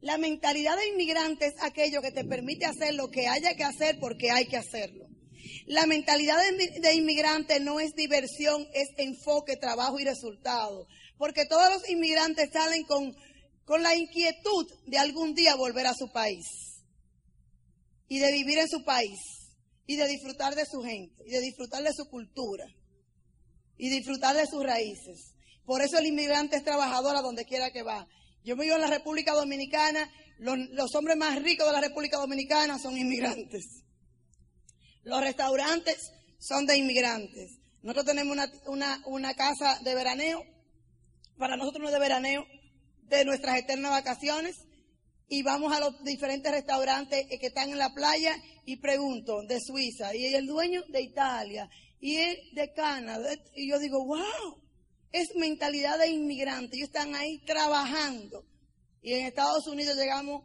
La 0.00 0.16
mentalidad 0.16 0.76
de 0.78 0.88
inmigrante 0.88 1.46
es 1.46 1.54
aquello 1.62 2.00
que 2.00 2.10
te 2.10 2.24
permite 2.24 2.64
hacer 2.64 2.94
lo 2.94 3.10
que 3.10 3.28
haya 3.28 3.54
que 3.54 3.64
hacer 3.64 3.98
porque 4.00 4.30
hay 4.30 4.46
que 4.46 4.56
hacerlo. 4.56 5.06
La 5.66 5.86
mentalidad 5.86 6.38
de, 6.80 6.94
inmigrante 6.94 7.60
no 7.60 7.80
es 7.80 7.94
diversión, 7.94 8.66
es 8.72 8.88
enfoque, 8.96 9.56
trabajo 9.56 10.00
y 10.00 10.04
resultado. 10.04 10.86
Porque 11.18 11.44
todos 11.44 11.68
los 11.70 11.88
inmigrantes 11.90 12.50
salen 12.50 12.84
con, 12.84 13.14
con 13.64 13.82
la 13.82 13.94
inquietud 13.94 14.66
de 14.86 14.98
algún 14.98 15.34
día 15.34 15.54
volver 15.54 15.86
a 15.86 15.94
su 15.94 16.10
país. 16.10 16.46
Y 18.08 18.18
de 18.18 18.32
vivir 18.32 18.58
en 18.58 18.68
su 18.68 18.82
país. 18.84 19.20
Y 19.86 19.96
de 19.96 20.08
disfrutar 20.08 20.54
de 20.54 20.64
su 20.64 20.82
gente. 20.82 21.22
Y 21.26 21.30
de 21.30 21.40
disfrutar 21.40 21.82
de 21.82 21.92
su 21.92 22.08
cultura. 22.08 22.64
Y 23.76 23.90
disfrutar 23.90 24.34
de 24.34 24.46
sus 24.46 24.64
raíces. 24.64 25.34
Por 25.66 25.82
eso 25.82 25.98
el 25.98 26.06
inmigrante 26.06 26.56
es 26.56 26.64
trabajador 26.64 27.16
a 27.16 27.22
donde 27.22 27.44
quiera 27.44 27.70
que 27.70 27.82
va 27.82 28.08
Yo 28.44 28.56
vivo 28.56 28.74
en 28.74 28.80
la 28.80 28.86
República 28.86 29.32
Dominicana, 29.34 30.10
los, 30.38 30.94
hombres 30.94 31.16
más 31.16 31.40
ricos 31.42 31.66
de 31.66 31.72
la 31.72 31.80
República 31.80 32.16
Dominicana 32.16 32.78
son 32.78 32.96
inmigrantes. 32.96 33.84
Los 35.02 35.20
restaurantes 35.20 36.10
son 36.38 36.64
de 36.66 36.78
inmigrantes. 36.78 37.58
Nosotros 37.82 38.06
tenemos 38.06 38.32
una, 38.32 38.50
una, 38.66 39.02
una 39.06 39.34
casa 39.34 39.78
de 39.84 39.94
veraneo, 39.94 40.42
para 41.36 41.56
nosotros 41.56 41.82
no 41.82 41.88
es 41.88 41.94
de 41.94 42.00
veraneo, 42.00 42.46
de 43.08 43.24
nuestras 43.24 43.58
eternas 43.58 43.90
vacaciones, 43.90 44.56
y 45.28 45.42
vamos 45.42 45.72
a 45.72 45.80
los 45.80 46.02
diferentes 46.02 46.50
restaurantes 46.50 47.26
que 47.28 47.46
están 47.46 47.70
en 47.70 47.78
la 47.78 47.94
playa. 47.94 48.34
Y 48.64 48.76
pregunto, 48.76 49.42
de 49.42 49.58
Suiza, 49.60 50.14
y 50.14 50.34
el 50.34 50.46
dueño 50.46 50.82
de 50.88 51.02
Italia, 51.02 51.68
y 52.00 52.16
él 52.16 52.38
de 52.52 52.72
Canadá, 52.72 53.34
y 53.54 53.70
yo 53.70 53.78
digo, 53.78 54.04
wow, 54.04 54.60
es 55.12 55.34
mentalidad 55.34 55.98
de 55.98 56.08
inmigrante, 56.08 56.76
ellos 56.76 56.88
están 56.88 57.14
ahí 57.14 57.38
trabajando. 57.44 58.44
Y 59.02 59.14
en 59.14 59.26
Estados 59.26 59.66
Unidos 59.66 59.96
llegamos 59.96 60.44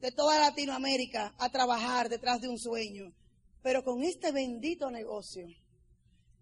de 0.00 0.12
toda 0.12 0.38
Latinoamérica 0.38 1.34
a 1.38 1.50
trabajar 1.50 2.08
detrás 2.08 2.40
de 2.40 2.48
un 2.48 2.58
sueño. 2.58 3.12
Pero 3.62 3.82
con 3.82 4.02
este 4.02 4.32
bendito 4.32 4.90
negocio, 4.90 5.46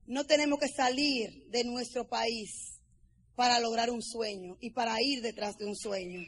no 0.06 0.24
tenemos 0.26 0.58
que 0.58 0.68
salir 0.68 1.48
de 1.48 1.64
nuestro 1.64 2.06
país 2.06 2.80
para 3.34 3.58
lograr 3.60 3.90
un 3.90 4.02
sueño 4.02 4.56
y 4.60 4.70
para 4.70 5.00
ir 5.00 5.22
detrás 5.22 5.56
de 5.56 5.64
un 5.64 5.74
sueño. 5.74 6.20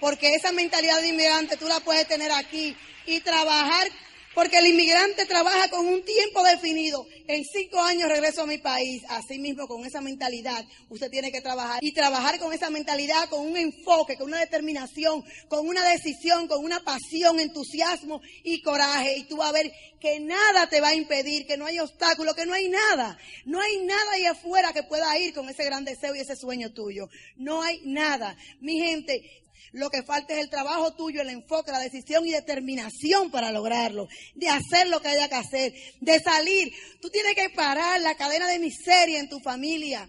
Porque 0.00 0.34
esa 0.34 0.52
mentalidad 0.52 1.00
de 1.00 1.08
inmigrante 1.08 1.56
tú 1.56 1.66
la 1.66 1.80
puedes 1.80 2.06
tener 2.06 2.30
aquí 2.32 2.74
y 3.06 3.20
trabajar 3.20 3.88
porque 4.34 4.58
el 4.58 4.66
inmigrante 4.66 5.26
trabaja 5.26 5.68
con 5.70 5.86
un 5.86 6.04
tiempo 6.04 6.42
definido. 6.42 7.06
En 7.26 7.44
cinco 7.44 7.80
años 7.80 8.08
regreso 8.08 8.42
a 8.42 8.46
mi 8.46 8.58
país. 8.58 9.02
Así 9.08 9.38
mismo, 9.38 9.66
con 9.66 9.84
esa 9.84 10.00
mentalidad, 10.00 10.64
usted 10.88 11.10
tiene 11.10 11.30
que 11.30 11.40
trabajar. 11.40 11.78
Y 11.82 11.92
trabajar 11.92 12.38
con 12.38 12.52
esa 12.52 12.70
mentalidad, 12.70 13.28
con 13.28 13.46
un 13.46 13.56
enfoque, 13.56 14.16
con 14.16 14.26
una 14.26 14.40
determinación, 14.40 15.24
con 15.48 15.66
una 15.66 15.88
decisión, 15.88 16.48
con 16.48 16.64
una 16.64 16.80
pasión, 16.80 17.40
entusiasmo 17.40 18.20
y 18.42 18.60
coraje. 18.62 19.16
Y 19.16 19.24
tú 19.24 19.36
vas 19.36 19.50
a 19.50 19.52
ver 19.52 19.72
que 20.00 20.20
nada 20.20 20.68
te 20.68 20.80
va 20.80 20.88
a 20.88 20.94
impedir, 20.94 21.46
que 21.46 21.56
no 21.56 21.66
hay 21.66 21.78
obstáculo, 21.78 22.34
que 22.34 22.44
no 22.44 22.52
hay 22.52 22.68
nada. 22.68 23.16
No 23.46 23.60
hay 23.60 23.78
nada 23.84 24.12
ahí 24.12 24.26
afuera 24.26 24.72
que 24.72 24.82
pueda 24.82 25.16
ir 25.18 25.32
con 25.32 25.48
ese 25.48 25.64
gran 25.64 25.84
deseo 25.84 26.14
y 26.14 26.20
ese 26.20 26.36
sueño 26.36 26.72
tuyo. 26.72 27.08
No 27.36 27.62
hay 27.62 27.80
nada. 27.84 28.36
Mi 28.60 28.78
gente, 28.78 29.43
lo 29.74 29.90
que 29.90 30.04
falta 30.04 30.34
es 30.34 30.38
el 30.38 30.50
trabajo 30.50 30.94
tuyo, 30.94 31.20
el 31.20 31.30
enfoque, 31.30 31.72
la 31.72 31.80
decisión 31.80 32.24
y 32.24 32.30
determinación 32.30 33.32
para 33.32 33.50
lograrlo, 33.50 34.06
de 34.36 34.48
hacer 34.48 34.86
lo 34.88 35.00
que 35.00 35.08
haya 35.08 35.28
que 35.28 35.34
hacer, 35.34 35.74
de 36.00 36.20
salir. 36.20 36.72
Tú 37.00 37.10
tienes 37.10 37.34
que 37.34 37.50
parar 37.50 38.00
la 38.00 38.14
cadena 38.14 38.46
de 38.46 38.60
miseria 38.60 39.18
en 39.18 39.28
tu 39.28 39.40
familia, 39.40 40.08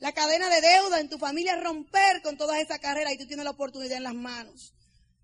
la 0.00 0.12
cadena 0.12 0.50
de 0.50 0.60
deuda 0.60 1.00
en 1.00 1.08
tu 1.08 1.16
familia, 1.16 1.56
romper 1.56 2.20
con 2.22 2.36
toda 2.36 2.60
esa 2.60 2.78
carrera 2.78 3.10
y 3.10 3.16
tú 3.16 3.26
tienes 3.26 3.44
la 3.44 3.52
oportunidad 3.52 3.96
en 3.96 4.02
las 4.02 4.14
manos. 4.14 4.74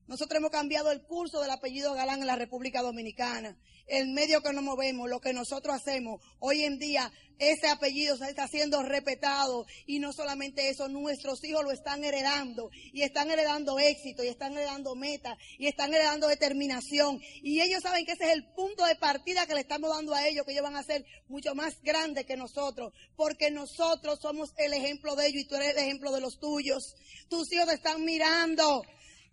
Nosotros 0.07 0.39
hemos 0.39 0.51
cambiado 0.51 0.91
el 0.91 1.03
curso 1.03 1.41
del 1.41 1.51
apellido 1.51 1.95
Galán 1.95 2.21
en 2.21 2.27
la 2.27 2.37
República 2.37 2.83
Dominicana. 2.83 3.57
El 3.87 4.09
medio 4.09 4.43
que 4.43 4.53
nos 4.53 4.63
movemos, 4.63 5.09
lo 5.09 5.21
que 5.21 5.33
nosotros 5.33 5.75
hacemos, 5.75 6.21
hoy 6.39 6.63
en 6.65 6.79
día 6.79 7.13
ese 7.39 7.69
apellido 7.69 8.15
está 8.15 8.47
siendo 8.47 8.83
respetado 8.83 9.67
y 9.87 9.99
no 9.99 10.13
solamente 10.13 10.69
eso, 10.69 10.89
nuestros 10.89 11.43
hijos 11.45 11.65
lo 11.65 11.73
están 11.73 12.05
heredando 12.05 12.71
y 12.93 13.03
están 13.03 13.31
heredando 13.31 13.79
éxito 13.81 14.23
y 14.23 14.29
están 14.29 14.53
heredando 14.53 14.95
meta 14.95 15.37
y 15.59 15.67
están 15.67 15.93
heredando 15.93 16.29
determinación 16.29 17.21
y 17.43 17.61
ellos 17.61 17.83
saben 17.83 18.07
que 18.07 18.13
ese 18.13 18.27
es 18.27 18.33
el 18.33 18.45
punto 18.55 18.85
de 18.85 18.95
partida 18.95 19.47
que 19.47 19.55
le 19.55 19.61
estamos 19.61 19.91
dando 19.91 20.15
a 20.15 20.27
ellos, 20.29 20.47
que 20.47 20.53
ellos 20.53 20.63
van 20.63 20.77
a 20.77 20.85
ser 20.85 21.05
mucho 21.27 21.55
más 21.55 21.81
grandes 21.83 22.27
que 22.27 22.37
nosotros, 22.37 22.93
porque 23.17 23.51
nosotros 23.51 24.21
somos 24.21 24.53
el 24.57 24.73
ejemplo 24.73 25.17
de 25.17 25.27
ellos 25.27 25.43
y 25.43 25.49
tú 25.49 25.57
eres 25.57 25.71
el 25.71 25.79
ejemplo 25.79 26.13
de 26.13 26.21
los 26.21 26.39
tuyos. 26.39 26.95
Tus 27.29 27.53
hijos 27.53 27.67
te 27.67 27.75
están 27.75 28.05
mirando. 28.05 28.83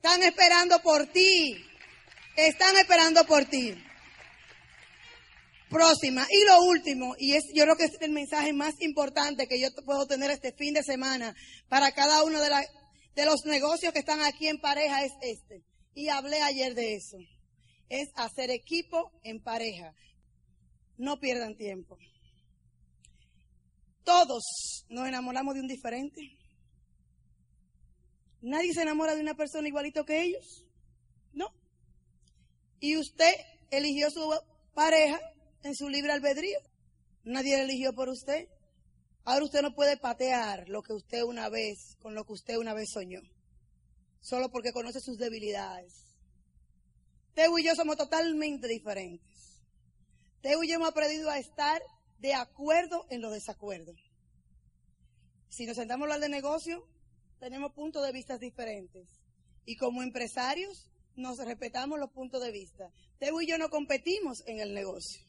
Están 0.01 0.23
esperando 0.23 0.79
por 0.81 1.07
ti. 1.07 1.61
Están 2.37 2.77
esperando 2.77 3.25
por 3.25 3.43
ti. 3.43 3.75
Próxima. 5.69 6.25
Y 6.31 6.45
lo 6.47 6.63
último, 6.63 7.15
y 7.19 7.33
es, 7.33 7.43
yo 7.53 7.63
creo 7.63 7.75
que 7.75 7.83
es 7.83 7.97
el 7.99 8.11
mensaje 8.11 8.53
más 8.53 8.75
importante 8.79 9.45
que 9.45 9.59
yo 9.59 9.67
puedo 9.83 10.07
tener 10.07 10.31
este 10.31 10.53
fin 10.53 10.73
de 10.73 10.83
semana 10.83 11.35
para 11.67 11.91
cada 11.91 12.23
uno 12.23 12.39
de, 12.39 12.49
de 13.13 13.25
los 13.25 13.43
negocios 13.43 13.91
que 13.91 13.99
están 13.99 14.21
aquí 14.21 14.47
en 14.47 14.61
pareja 14.61 15.03
es 15.03 15.11
este. 15.21 15.65
Y 15.93 16.07
hablé 16.07 16.41
ayer 16.43 16.75
de 16.75 16.95
eso. 16.95 17.17
Es 17.89 18.07
hacer 18.15 18.51
equipo 18.51 19.11
en 19.23 19.43
pareja. 19.43 19.93
No 20.97 21.19
pierdan 21.19 21.57
tiempo. 21.57 21.97
Todos 24.05 24.85
nos 24.87 25.05
enamoramos 25.09 25.55
de 25.55 25.59
un 25.59 25.67
diferente. 25.67 26.38
Nadie 28.41 28.73
se 28.73 28.81
enamora 28.81 29.15
de 29.15 29.21
una 29.21 29.35
persona 29.35 29.67
igualito 29.67 30.05
que 30.05 30.21
ellos. 30.21 30.65
No. 31.33 31.53
Y 32.79 32.97
usted 32.97 33.33
eligió 33.71 34.09
su 34.09 34.33
pareja 34.73 35.19
en 35.63 35.75
su 35.75 35.89
libre 35.89 36.11
albedrío. 36.11 36.59
Nadie 37.23 37.57
la 37.57 37.63
eligió 37.63 37.93
por 37.93 38.09
usted. 38.09 38.47
Ahora 39.25 39.45
usted 39.45 39.61
no 39.61 39.75
puede 39.75 39.97
patear 39.97 40.69
lo 40.69 40.81
que 40.81 40.93
usted 40.93 41.23
una 41.23 41.49
vez, 41.49 41.97
con 42.01 42.15
lo 42.15 42.25
que 42.25 42.33
usted 42.33 42.57
una 42.57 42.73
vez 42.73 42.89
soñó. 42.91 43.21
Solo 44.21 44.49
porque 44.49 44.71
conoce 44.71 44.99
sus 45.01 45.17
debilidades. 45.17 46.09
Teo 47.33 47.57
y 47.57 47.63
yo 47.63 47.75
somos 47.75 47.97
totalmente 47.97 48.67
diferentes. 48.67 49.61
Teo 50.41 50.63
y 50.63 50.69
yo 50.69 50.75
hemos 50.75 50.89
aprendido 50.89 51.29
a 51.29 51.37
estar 51.37 51.81
de 52.19 52.33
acuerdo 52.33 53.05
en 53.09 53.21
los 53.21 53.33
desacuerdos. 53.33 53.97
Si 55.49 55.65
nos 55.65 55.77
sentamos 55.77 56.03
a 56.03 56.05
hablar 56.05 56.19
de 56.21 56.29
negocio, 56.29 56.87
tenemos 57.39 57.73
puntos 57.73 58.05
de 58.05 58.11
vista 58.11 58.37
diferentes. 58.37 59.07
Y 59.65 59.75
como 59.75 60.03
empresarios 60.03 60.87
nos 61.15 61.37
respetamos 61.37 61.99
los 61.99 62.11
puntos 62.11 62.41
de 62.41 62.51
vista. 62.51 62.89
Teo 63.17 63.41
y 63.41 63.47
yo 63.47 63.57
no 63.57 63.69
competimos 63.69 64.43
en 64.45 64.59
el 64.59 64.73
negocio. 64.73 65.23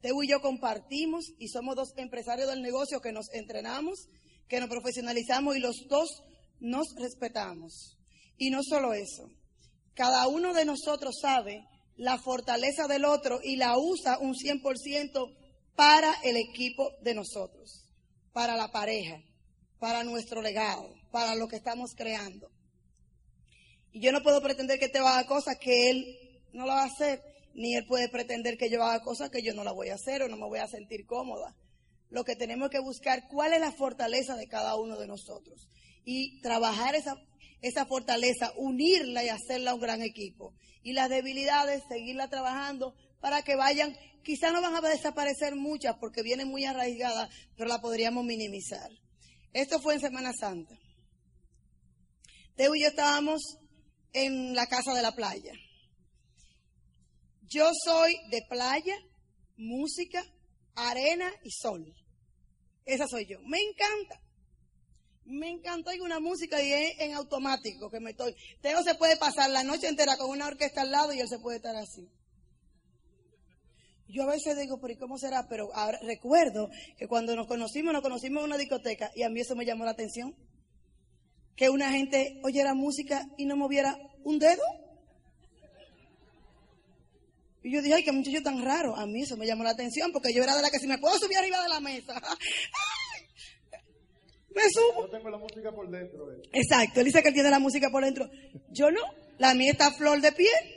Teo 0.00 0.22
y 0.22 0.28
yo 0.28 0.40
compartimos 0.40 1.24
y 1.38 1.48
somos 1.48 1.76
dos 1.76 1.92
empresarios 1.96 2.48
del 2.48 2.62
negocio 2.62 3.00
que 3.00 3.12
nos 3.12 3.32
entrenamos, 3.32 4.08
que 4.48 4.60
nos 4.60 4.68
profesionalizamos 4.68 5.56
y 5.56 5.60
los 5.60 5.86
dos 5.88 6.22
nos 6.60 6.86
respetamos. 6.96 7.96
Y 8.36 8.50
no 8.50 8.62
solo 8.62 8.92
eso, 8.92 9.30
cada 9.94 10.26
uno 10.28 10.52
de 10.52 10.64
nosotros 10.64 11.16
sabe 11.20 11.64
la 11.96 12.18
fortaleza 12.18 12.86
del 12.86 13.04
otro 13.04 13.40
y 13.42 13.56
la 13.56 13.78
usa 13.78 14.18
un 14.18 14.34
100% 14.34 15.34
para 15.74 16.12
el 16.24 16.36
equipo 16.36 16.90
de 17.02 17.14
nosotros, 17.14 17.86
para 18.32 18.56
la 18.56 18.68
pareja, 18.68 19.22
para 19.78 20.04
nuestro 20.04 20.42
legado 20.42 20.95
para 21.10 21.34
lo 21.34 21.48
que 21.48 21.56
estamos 21.56 21.94
creando. 21.94 22.50
Y 23.92 24.00
yo 24.00 24.12
no 24.12 24.22
puedo 24.22 24.42
pretender 24.42 24.78
que 24.78 24.88
te 24.88 24.98
haga 24.98 25.26
cosas 25.26 25.56
que 25.58 25.90
él 25.90 26.18
no 26.52 26.66
la 26.66 26.74
va 26.74 26.82
a 26.82 26.86
hacer, 26.86 27.22
ni 27.54 27.74
él 27.74 27.86
puede 27.86 28.08
pretender 28.08 28.58
que 28.58 28.70
yo 28.70 28.82
haga 28.82 29.02
cosas 29.02 29.30
que 29.30 29.42
yo 29.42 29.54
no 29.54 29.64
la 29.64 29.72
voy 29.72 29.88
a 29.88 29.94
hacer 29.94 30.22
o 30.22 30.28
no 30.28 30.36
me 30.36 30.46
voy 30.46 30.58
a 30.58 30.66
sentir 30.68 31.06
cómoda. 31.06 31.54
Lo 32.10 32.24
que 32.24 32.36
tenemos 32.36 32.70
que 32.70 32.78
buscar, 32.78 33.26
cuál 33.28 33.52
es 33.52 33.60
la 33.60 33.72
fortaleza 33.72 34.36
de 34.36 34.46
cada 34.48 34.76
uno 34.76 34.98
de 34.98 35.06
nosotros. 35.06 35.68
Y 36.04 36.40
trabajar 36.40 36.94
esa, 36.94 37.16
esa 37.62 37.86
fortaleza, 37.86 38.52
unirla 38.56 39.24
y 39.24 39.28
hacerla 39.28 39.74
un 39.74 39.80
gran 39.80 40.02
equipo. 40.02 40.54
Y 40.82 40.92
las 40.92 41.08
debilidades, 41.08 41.82
seguirla 41.88 42.28
trabajando 42.28 42.94
para 43.20 43.42
que 43.42 43.56
vayan, 43.56 43.96
quizás 44.22 44.52
no 44.52 44.60
van 44.60 44.74
a 44.76 44.88
desaparecer 44.88 45.56
muchas 45.56 45.96
porque 45.98 46.22
vienen 46.22 46.48
muy 46.48 46.64
arraigadas, 46.64 47.30
pero 47.56 47.68
la 47.68 47.80
podríamos 47.80 48.24
minimizar. 48.24 48.90
Esto 49.52 49.80
fue 49.80 49.94
en 49.94 50.00
Semana 50.00 50.32
Santa. 50.32 50.78
Teo 52.56 52.74
y 52.74 52.82
yo 52.82 52.88
estábamos 52.88 53.58
en 54.12 54.54
la 54.54 54.66
casa 54.66 54.94
de 54.94 55.02
la 55.02 55.12
playa. 55.12 55.52
Yo 57.42 57.70
soy 57.84 58.16
de 58.30 58.42
playa, 58.48 58.96
música, 59.56 60.24
arena 60.74 61.30
y 61.44 61.50
sol. 61.50 61.94
Esa 62.86 63.06
soy 63.06 63.26
yo. 63.26 63.38
Me 63.42 63.60
encanta. 63.60 64.22
Me 65.24 65.50
encanta 65.50 65.90
oír 65.90 66.00
una 66.00 66.18
música 66.18 66.62
y 66.62 66.72
es 66.72 67.00
en 67.00 67.12
automático 67.14 67.90
que 67.90 68.00
me 68.00 68.12
estoy. 68.12 68.34
Teo 68.62 68.82
se 68.82 68.94
puede 68.94 69.16
pasar 69.16 69.50
la 69.50 69.64
noche 69.64 69.88
entera 69.88 70.16
con 70.16 70.30
una 70.30 70.46
orquesta 70.46 70.82
al 70.82 70.92
lado 70.92 71.12
y 71.12 71.20
él 71.20 71.28
se 71.28 71.38
puede 71.38 71.56
estar 71.56 71.76
así. 71.76 72.08
Yo 74.08 74.22
a 74.22 74.26
veces 74.26 74.56
digo, 74.56 74.80
pero 74.80 74.94
¿y 74.94 74.96
cómo 74.96 75.18
será? 75.18 75.46
Pero 75.48 75.74
ahora 75.74 75.98
recuerdo 76.02 76.70
que 76.96 77.08
cuando 77.08 77.34
nos 77.34 77.48
conocimos, 77.48 77.92
nos 77.92 78.02
conocimos 78.02 78.40
en 78.40 78.46
una 78.46 78.56
discoteca 78.56 79.10
y 79.14 79.24
a 79.24 79.28
mí 79.28 79.40
eso 79.40 79.56
me 79.56 79.66
llamó 79.66 79.84
la 79.84 79.90
atención 79.90 80.34
que 81.56 81.70
una 81.70 81.90
gente 81.90 82.38
oyera 82.42 82.74
música 82.74 83.26
y 83.38 83.46
no 83.46 83.56
moviera 83.56 83.96
un 84.24 84.38
dedo. 84.38 84.62
Y 87.62 87.72
yo 87.72 87.82
dije, 87.82 87.94
ay, 87.94 88.04
qué 88.04 88.12
muchacho 88.12 88.42
tan 88.42 88.64
raro. 88.64 88.94
A 88.96 89.06
mí 89.06 89.22
eso 89.22 89.36
me 89.36 89.46
llamó 89.46 89.64
la 89.64 89.70
atención 89.70 90.12
porque 90.12 90.32
yo 90.32 90.42
era 90.42 90.54
de 90.54 90.62
la 90.62 90.70
que 90.70 90.78
si 90.78 90.86
me 90.86 90.98
puedo 90.98 91.18
subir 91.18 91.38
arriba 91.38 91.62
de 91.62 91.68
la 91.68 91.80
mesa, 91.80 92.14
me 94.54 94.62
subo. 94.70 95.06
Yo 95.06 95.10
tengo 95.10 95.30
la 95.30 95.38
música 95.38 95.72
por 95.72 95.90
dentro. 95.90 96.32
Eh. 96.32 96.42
Exacto, 96.52 97.00
él 97.00 97.06
dice 97.06 97.22
que 97.22 97.28
él 97.28 97.34
tiene 97.34 97.50
la 97.50 97.58
música 97.58 97.90
por 97.90 98.04
dentro. 98.04 98.30
Yo 98.70 98.90
no, 98.90 99.00
la 99.38 99.54
mía 99.54 99.72
está 99.72 99.90
flor 99.92 100.20
de 100.20 100.32
piel. 100.32 100.76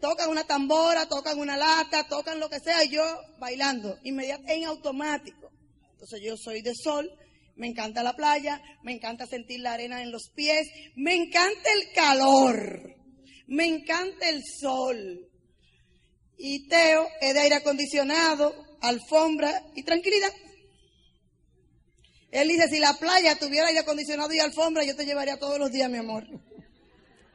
Tocan 0.00 0.28
una 0.28 0.44
tambora, 0.44 1.08
tocan 1.08 1.38
una 1.38 1.56
lata, 1.56 2.06
tocan 2.06 2.38
lo 2.38 2.48
que 2.48 2.60
sea, 2.60 2.84
y 2.84 2.90
yo 2.90 3.02
bailando, 3.38 3.98
inmediatamente, 4.04 4.54
en 4.54 4.64
automático. 4.66 5.50
Entonces 5.92 6.20
yo 6.22 6.36
soy 6.36 6.62
de 6.62 6.72
sol, 6.74 7.10
Me 7.58 7.66
encanta 7.66 8.04
la 8.04 8.14
playa, 8.14 8.62
me 8.84 8.92
encanta 8.92 9.26
sentir 9.26 9.58
la 9.60 9.72
arena 9.72 10.00
en 10.00 10.12
los 10.12 10.30
pies, 10.30 10.68
me 10.94 11.16
encanta 11.16 11.72
el 11.74 11.92
calor, 11.92 12.94
me 13.48 13.66
encanta 13.66 14.28
el 14.28 14.44
sol. 14.44 15.28
Y 16.38 16.68
Teo 16.68 17.08
es 17.20 17.34
de 17.34 17.40
aire 17.40 17.56
acondicionado, 17.56 18.54
alfombra 18.80 19.50
y 19.74 19.82
tranquilidad. 19.82 20.32
Él 22.30 22.46
dice, 22.46 22.68
si 22.68 22.78
la 22.78 22.94
playa 22.94 23.36
tuviera 23.36 23.66
aire 23.66 23.80
acondicionado 23.80 24.32
y 24.32 24.38
alfombra, 24.38 24.84
yo 24.84 24.94
te 24.94 25.04
llevaría 25.04 25.36
todos 25.36 25.58
los 25.58 25.72
días, 25.72 25.90
mi 25.90 25.98
amor. 25.98 26.28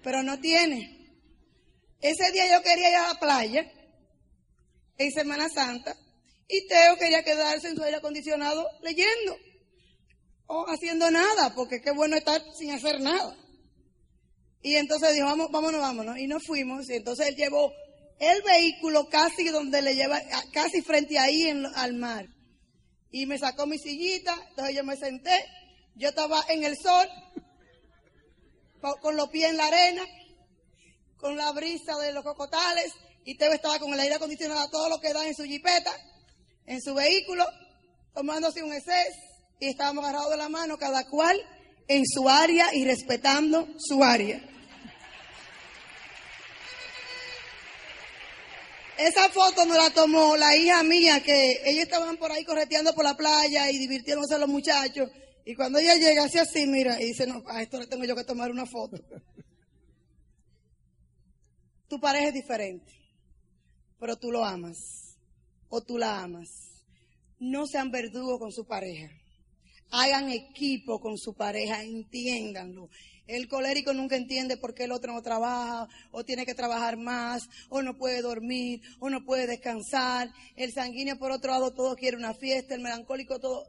Pero 0.03 0.23
no 0.23 0.39
tiene. 0.39 1.19
Ese 1.99 2.31
día 2.31 2.49
yo 2.49 2.63
quería 2.63 2.91
ir 2.91 2.95
a 2.95 3.13
la 3.13 3.19
playa, 3.19 3.69
en 4.97 5.12
Semana 5.12 5.49
Santa, 5.49 5.97
y 6.47 6.65
Teo 6.67 6.95
quería 6.95 7.23
quedarse 7.23 7.67
en 7.67 7.75
su 7.75 7.83
aire 7.83 7.97
acondicionado 7.97 8.65
leyendo 8.81 9.36
o 10.47 10.65
haciendo 10.67 11.10
nada, 11.12 11.53
porque 11.56 11.82
qué 11.82 11.91
bueno 11.91 12.15
estar 12.15 12.41
sin 12.58 12.71
hacer 12.71 12.99
nada. 13.01 13.36
Y 14.62 14.75
entonces 14.75 15.13
dijo, 15.13 15.25
vamos, 15.25 15.51
vámonos, 15.51 15.82
vámonos. 15.82 16.17
Y 16.17 16.27
nos 16.27 16.43
fuimos. 16.45 16.89
Y 16.89 16.95
entonces 16.95 17.27
él 17.27 17.36
llevó 17.36 17.71
el 18.19 18.41
vehículo 18.43 19.10
casi 19.10 19.49
donde 19.49 19.82
le 19.82 19.95
lleva, 19.95 20.21
casi 20.53 20.82
frente 20.82 21.19
ahí 21.19 21.43
en, 21.43 21.65
al 21.65 21.93
mar. 21.93 22.25
Y 23.12 23.25
me 23.25 23.38
sacó 23.38 23.67
mi 23.67 23.77
sillita, 23.77 24.36
entonces 24.49 24.75
yo 24.75 24.84
me 24.84 24.95
senté. 24.95 25.45
Yo 25.95 26.10
estaba 26.10 26.43
en 26.47 26.63
el 26.63 26.77
sol, 26.77 27.08
con 29.01 29.15
los 29.15 29.29
pies 29.29 29.51
en 29.51 29.58
la 29.58 29.67
arena, 29.67 30.03
con 31.17 31.38
la 31.38 31.51
brisa 31.51 31.97
de 31.97 32.13
los 32.13 32.23
cocotales. 32.23 32.93
Y 33.25 33.38
Teo 33.38 33.51
estaba 33.51 33.79
con 33.79 33.93
el 33.93 33.99
aire 33.99 34.15
acondicionado, 34.15 34.69
todo 34.69 34.89
lo 34.89 34.99
que 34.99 35.13
da 35.13 35.27
en 35.27 35.36
su 35.36 35.43
jipeta, 35.43 35.91
en 36.65 36.82
su 36.82 36.93
vehículo, 36.93 37.45
tomándose 38.13 38.63
un 38.63 38.73
exceso 38.73 39.33
y 39.63 39.69
estábamos 39.69 40.04
agarrados 40.04 40.32
de 40.32 40.38
la 40.38 40.49
mano, 40.49 40.78
cada 40.78 41.08
cual 41.08 41.39
en 41.88 42.04
su 42.06 42.28
área 42.28 42.76
y 42.76 42.84
respetando 42.84 43.65
su 43.78 44.04
área. 44.04 44.43
Esa 48.97 49.30
foto 49.30 49.65
nos 49.65 49.78
la 49.78 49.89
tomó 49.91 50.36
la 50.36 50.56
hija 50.58 50.84
mía, 50.84 51.23
que 51.23 51.62
ellos 51.65 51.84
estaban 51.84 52.17
por 52.17 52.32
ahí 52.32 52.43
correteando 52.43 52.93
por 52.93 53.06
la 53.06 53.15
playa 53.15 53.71
y 53.71 53.78
divirtiéndose 53.78 54.38
los 54.38 54.49
muchachos. 54.49 55.10
Y 55.45 55.56
cuando 55.56 55.80
ella 55.80 55.95
llega, 55.95 56.26
así 56.26 56.39
así, 56.39 56.67
mira, 56.67 57.02
y 57.02 57.06
dice, 57.06 57.26
no, 57.26 57.41
a 57.47 57.62
esto 57.62 57.80
le 57.80 57.88
tengo 57.88 58.04
yo 58.04 58.17
que 58.17 58.26
tomar 58.26 58.52
una 58.52 58.65
foto. 58.65 58.97
tu 61.88 62.02
pareja 62.02 62.28
es 62.28 62.34
diferente, 62.34 62.91
pero 63.97 64.17
tú 64.17 64.30
lo 64.30 64.43
amas, 64.43 64.78
o 65.69 65.82
tú 65.82 65.97
la 65.97 66.21
amas. 66.21 66.49
No 67.39 67.65
sean 67.65 67.91
verdugos 67.91 68.39
con 68.39 68.52
su 68.52 68.65
pareja. 68.65 69.22
Hagan 69.95 70.32
equipo 70.32 70.99
con 70.99 71.19
su 71.19 71.36
pareja, 71.36 71.84
entiéndanlo. 71.84 72.89
El 73.27 73.47
colérico 73.47 73.93
nunca 73.93 74.15
entiende 74.15 74.58
por 74.58 74.73
qué 74.73 74.86
el 74.86 74.91
otro 74.91 75.13
no 75.13 75.21
trabaja, 75.21 75.88
o 76.10 76.25
tiene 76.25 76.47
que 76.47 76.56
trabajar 76.56 76.97
más, 76.97 77.47
o 77.69 77.84
no 77.84 77.95
puede 77.95 78.23
dormir, 78.23 78.82
o 78.99 79.12
no 79.12 79.23
puede 79.23 79.45
descansar. 79.45 80.32
El 80.56 80.73
sanguíneo, 80.73 81.19
por 81.19 81.29
otro 81.29 81.51
lado, 81.51 81.75
todo 81.75 81.95
quiere 81.95 82.17
una 82.17 82.34
fiesta, 82.34 82.73
el 82.73 82.82
melancólico, 82.82 83.39
todo. 83.39 83.67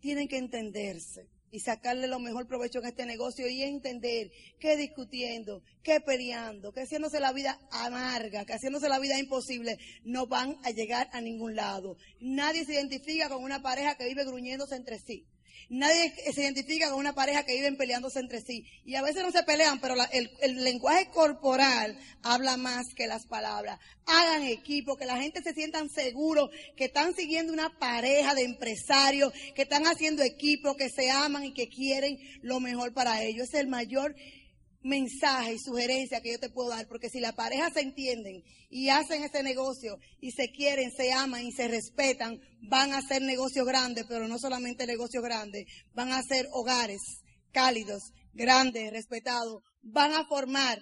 Tienen 0.00 0.28
que 0.28 0.38
entenderse 0.38 1.28
y 1.50 1.60
sacarle 1.60 2.06
lo 2.06 2.20
mejor 2.20 2.46
provecho 2.46 2.78
en 2.78 2.86
este 2.86 3.04
negocio 3.04 3.46
y 3.46 3.62
entender 3.62 4.30
que 4.58 4.78
discutiendo, 4.78 5.62
que 5.82 6.00
peleando, 6.00 6.72
que 6.72 6.84
haciéndose 6.84 7.20
la 7.20 7.34
vida 7.34 7.60
amarga, 7.70 8.46
que 8.46 8.54
haciéndose 8.54 8.88
la 8.88 8.98
vida 8.98 9.18
imposible, 9.18 9.76
no 10.04 10.26
van 10.26 10.56
a 10.64 10.70
llegar 10.70 11.10
a 11.12 11.20
ningún 11.20 11.54
lado. 11.54 11.98
Nadie 12.18 12.64
se 12.64 12.72
identifica 12.72 13.28
con 13.28 13.44
una 13.44 13.60
pareja 13.60 13.94
que 13.98 14.08
vive 14.08 14.24
gruñéndose 14.24 14.74
entre 14.74 14.98
sí. 14.98 15.26
Nadie 15.68 16.14
se 16.32 16.42
identifica 16.42 16.90
con 16.90 16.98
una 16.98 17.14
pareja 17.14 17.44
que 17.44 17.54
viven 17.54 17.76
peleándose 17.76 18.20
entre 18.20 18.40
sí. 18.40 18.64
Y 18.84 18.94
a 18.94 19.02
veces 19.02 19.22
no 19.22 19.32
se 19.32 19.42
pelean, 19.42 19.80
pero 19.80 19.94
el, 20.12 20.30
el, 20.40 20.64
lenguaje 20.64 21.08
corporal 21.10 21.98
habla 22.22 22.56
más 22.56 22.86
que 22.94 23.06
las 23.06 23.26
palabras. 23.26 23.80
Hagan 24.06 24.44
equipo, 24.44 24.96
que 24.96 25.06
la 25.06 25.20
gente 25.20 25.42
se 25.42 25.54
sientan 25.54 25.90
seguros, 25.90 26.50
que 26.76 26.84
están 26.84 27.14
siguiendo 27.14 27.52
una 27.52 27.70
pareja 27.78 28.34
de 28.34 28.44
empresarios, 28.44 29.32
que 29.54 29.62
están 29.62 29.86
haciendo 29.86 30.22
equipo, 30.22 30.76
que 30.76 30.88
se 30.88 31.10
aman 31.10 31.44
y 31.44 31.52
que 31.52 31.68
quieren 31.68 32.18
lo 32.42 32.60
mejor 32.60 32.92
para 32.92 33.22
ellos. 33.22 33.48
Es 33.48 33.54
el 33.54 33.66
mayor 33.66 34.14
mensaje 34.86 35.54
y 35.54 35.58
sugerencia 35.58 36.20
que 36.20 36.32
yo 36.32 36.38
te 36.38 36.50
puedo 36.50 36.70
dar, 36.70 36.86
porque 36.86 37.10
si 37.10 37.20
la 37.20 37.32
pareja 37.32 37.70
se 37.70 37.80
entienden 37.80 38.42
y 38.70 38.88
hacen 38.88 39.24
ese 39.24 39.42
negocio 39.42 39.98
y 40.20 40.30
se 40.30 40.50
quieren, 40.50 40.90
se 40.90 41.12
aman 41.12 41.44
y 41.44 41.52
se 41.52 41.68
respetan, 41.68 42.40
van 42.62 42.92
a 42.92 42.98
hacer 42.98 43.22
negocios 43.22 43.66
grandes, 43.66 44.04
pero 44.08 44.28
no 44.28 44.38
solamente 44.38 44.86
negocios 44.86 45.22
grandes, 45.22 45.66
van 45.92 46.12
a 46.12 46.22
ser 46.22 46.46
hogares 46.52 47.00
cálidos, 47.52 48.12
grandes, 48.32 48.92
respetados, 48.92 49.62
van 49.82 50.12
a 50.12 50.24
formar 50.26 50.80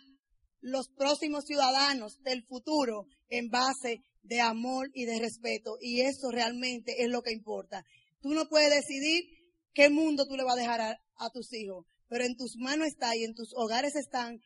los 0.60 0.88
próximos 0.88 1.44
ciudadanos 1.44 2.20
del 2.22 2.44
futuro 2.44 3.06
en 3.28 3.48
base 3.48 4.00
de 4.22 4.40
amor 4.40 4.90
y 4.92 5.04
de 5.04 5.18
respeto. 5.18 5.76
Y 5.80 6.00
eso 6.00 6.30
realmente 6.30 7.02
es 7.02 7.10
lo 7.10 7.22
que 7.22 7.32
importa. 7.32 7.84
Tú 8.20 8.34
no 8.34 8.48
puedes 8.48 8.70
decidir 8.70 9.24
qué 9.72 9.88
mundo 9.88 10.26
tú 10.26 10.36
le 10.36 10.44
vas 10.44 10.56
a 10.56 10.60
dejar 10.60 10.80
a 10.80 11.30
tus 11.30 11.52
hijos, 11.52 11.86
pero 12.14 12.26
en 12.26 12.36
tus 12.36 12.56
manos 12.58 12.86
está 12.86 13.16
y 13.16 13.24
en 13.24 13.34
tus 13.34 13.52
hogares 13.56 13.96
están 13.96 14.40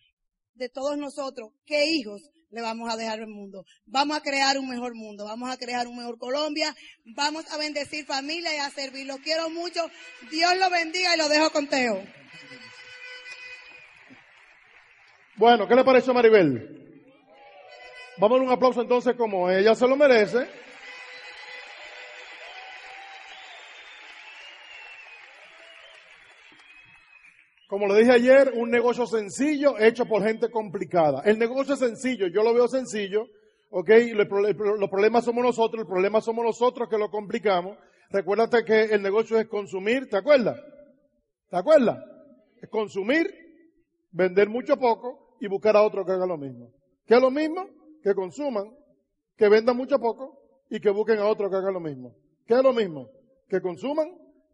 de 0.55 0.71
todos 0.71 0.97
nosotros 0.97 1.51
qué 1.67 1.85
hijos 1.85 2.23
le 2.49 2.63
vamos 2.63 2.91
a 2.91 2.97
dejar 2.97 3.21
al 3.21 3.27
mundo. 3.27 3.67
Vamos 3.85 4.17
a 4.17 4.23
crear 4.23 4.57
un 4.57 4.71
mejor 4.71 4.95
mundo, 4.95 5.27
vamos 5.27 5.51
a 5.51 5.59
crear 5.59 5.87
un 5.87 5.99
mejor 5.99 6.17
Colombia, 6.17 6.75
vamos 7.15 7.45
a 7.53 7.59
bendecir 7.59 8.07
familia 8.07 8.57
y 8.57 8.59
a 8.59 8.71
servir. 8.71 9.07
Los 9.07 9.19
quiero 9.19 9.51
mucho. 9.51 9.87
Dios 10.31 10.57
lo 10.57 10.71
bendiga 10.71 11.15
y 11.15 11.19
lo 11.19 11.29
dejo 11.29 11.51
con. 11.51 11.69
Bueno, 15.37 15.69
¿qué 15.69 15.75
le 15.75 15.85
parece 15.85 16.11
a 16.11 16.15
Maribel? 16.15 17.05
Vamos 18.17 18.41
a 18.41 18.43
un 18.45 18.51
aplauso 18.51 18.81
entonces 18.81 19.15
como 19.15 19.51
ella 19.51 19.75
se 19.75 19.87
lo 19.87 19.95
merece. 19.95 20.49
Como 27.79 27.95
le 27.95 28.01
dije 28.01 28.11
ayer, 28.11 28.55
un 28.57 28.71
negocio 28.71 29.07
sencillo 29.07 29.79
hecho 29.79 30.05
por 30.05 30.25
gente 30.25 30.51
complicada. 30.51 31.23
El 31.25 31.39
negocio 31.39 31.75
es 31.75 31.79
sencillo, 31.79 32.27
yo 32.27 32.43
lo 32.43 32.53
veo 32.53 32.67
sencillo, 32.67 33.29
¿ok? 33.71 33.89
Los 34.17 34.91
problemas 34.91 35.25
somos 35.25 35.45
nosotros, 35.45 35.83
el 35.83 35.87
problema 35.87 36.21
somos 36.21 36.45
nosotros 36.45 36.89
que 36.89 36.99
lo 36.99 37.09
complicamos. 37.09 37.79
Recuérdate 38.11 38.65
que 38.65 38.87
el 38.87 39.01
negocio 39.01 39.39
es 39.39 39.47
consumir, 39.47 40.09
¿te 40.09 40.17
acuerdas? 40.17 40.61
¿Te 41.49 41.57
acuerdas? 41.57 42.03
Es 42.61 42.69
consumir, 42.69 43.33
vender 44.11 44.49
mucho 44.49 44.77
poco 44.77 45.37
y 45.41 45.47
buscar 45.47 45.77
a 45.77 45.83
otro 45.83 46.05
que 46.05 46.11
haga 46.11 46.27
lo 46.27 46.37
mismo. 46.37 46.73
¿Qué 47.07 47.15
es 47.15 47.21
lo 47.21 47.31
mismo? 47.31 47.65
Que 48.03 48.13
consuman, 48.13 48.77
que 49.37 49.49
vendan 49.49 49.77
mucho 49.77 50.01
poco 50.01 50.37
y 50.69 50.81
que 50.81 50.91
busquen 50.91 51.21
a 51.21 51.27
otro 51.27 51.49
que 51.49 51.55
haga 51.55 51.71
lo 51.71 51.79
mismo. 51.79 52.17
¿Qué 52.45 52.55
es 52.55 52.63
lo 52.65 52.73
mismo? 52.73 53.09
Que 53.49 53.61
consuman, 53.61 54.09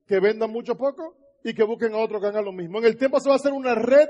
que 0.07 0.21
vendan 0.21 0.51
mucho 0.51 0.77
poco 0.77 1.24
y 1.45 1.55
que 1.55 1.63
busquen 1.63 1.95
a 1.95 1.99
otro 1.99 2.19
que 2.21 2.27
haga 2.27 2.41
lo 2.41 2.53
mismo. 2.53 2.79
En 2.79 2.87
el 2.87 2.97
tiempo 2.97 3.21
se 3.21 3.29
va 3.29 3.35
a 3.35 3.37
hacer 3.37 3.53
una 3.53 3.75
red 3.75 4.09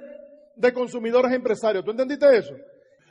de 0.54 0.72
consumidores 0.72 1.32
empresarios. 1.32 1.84
¿Tú 1.84 1.90
entendiste 1.90 2.34
eso? 2.36 2.54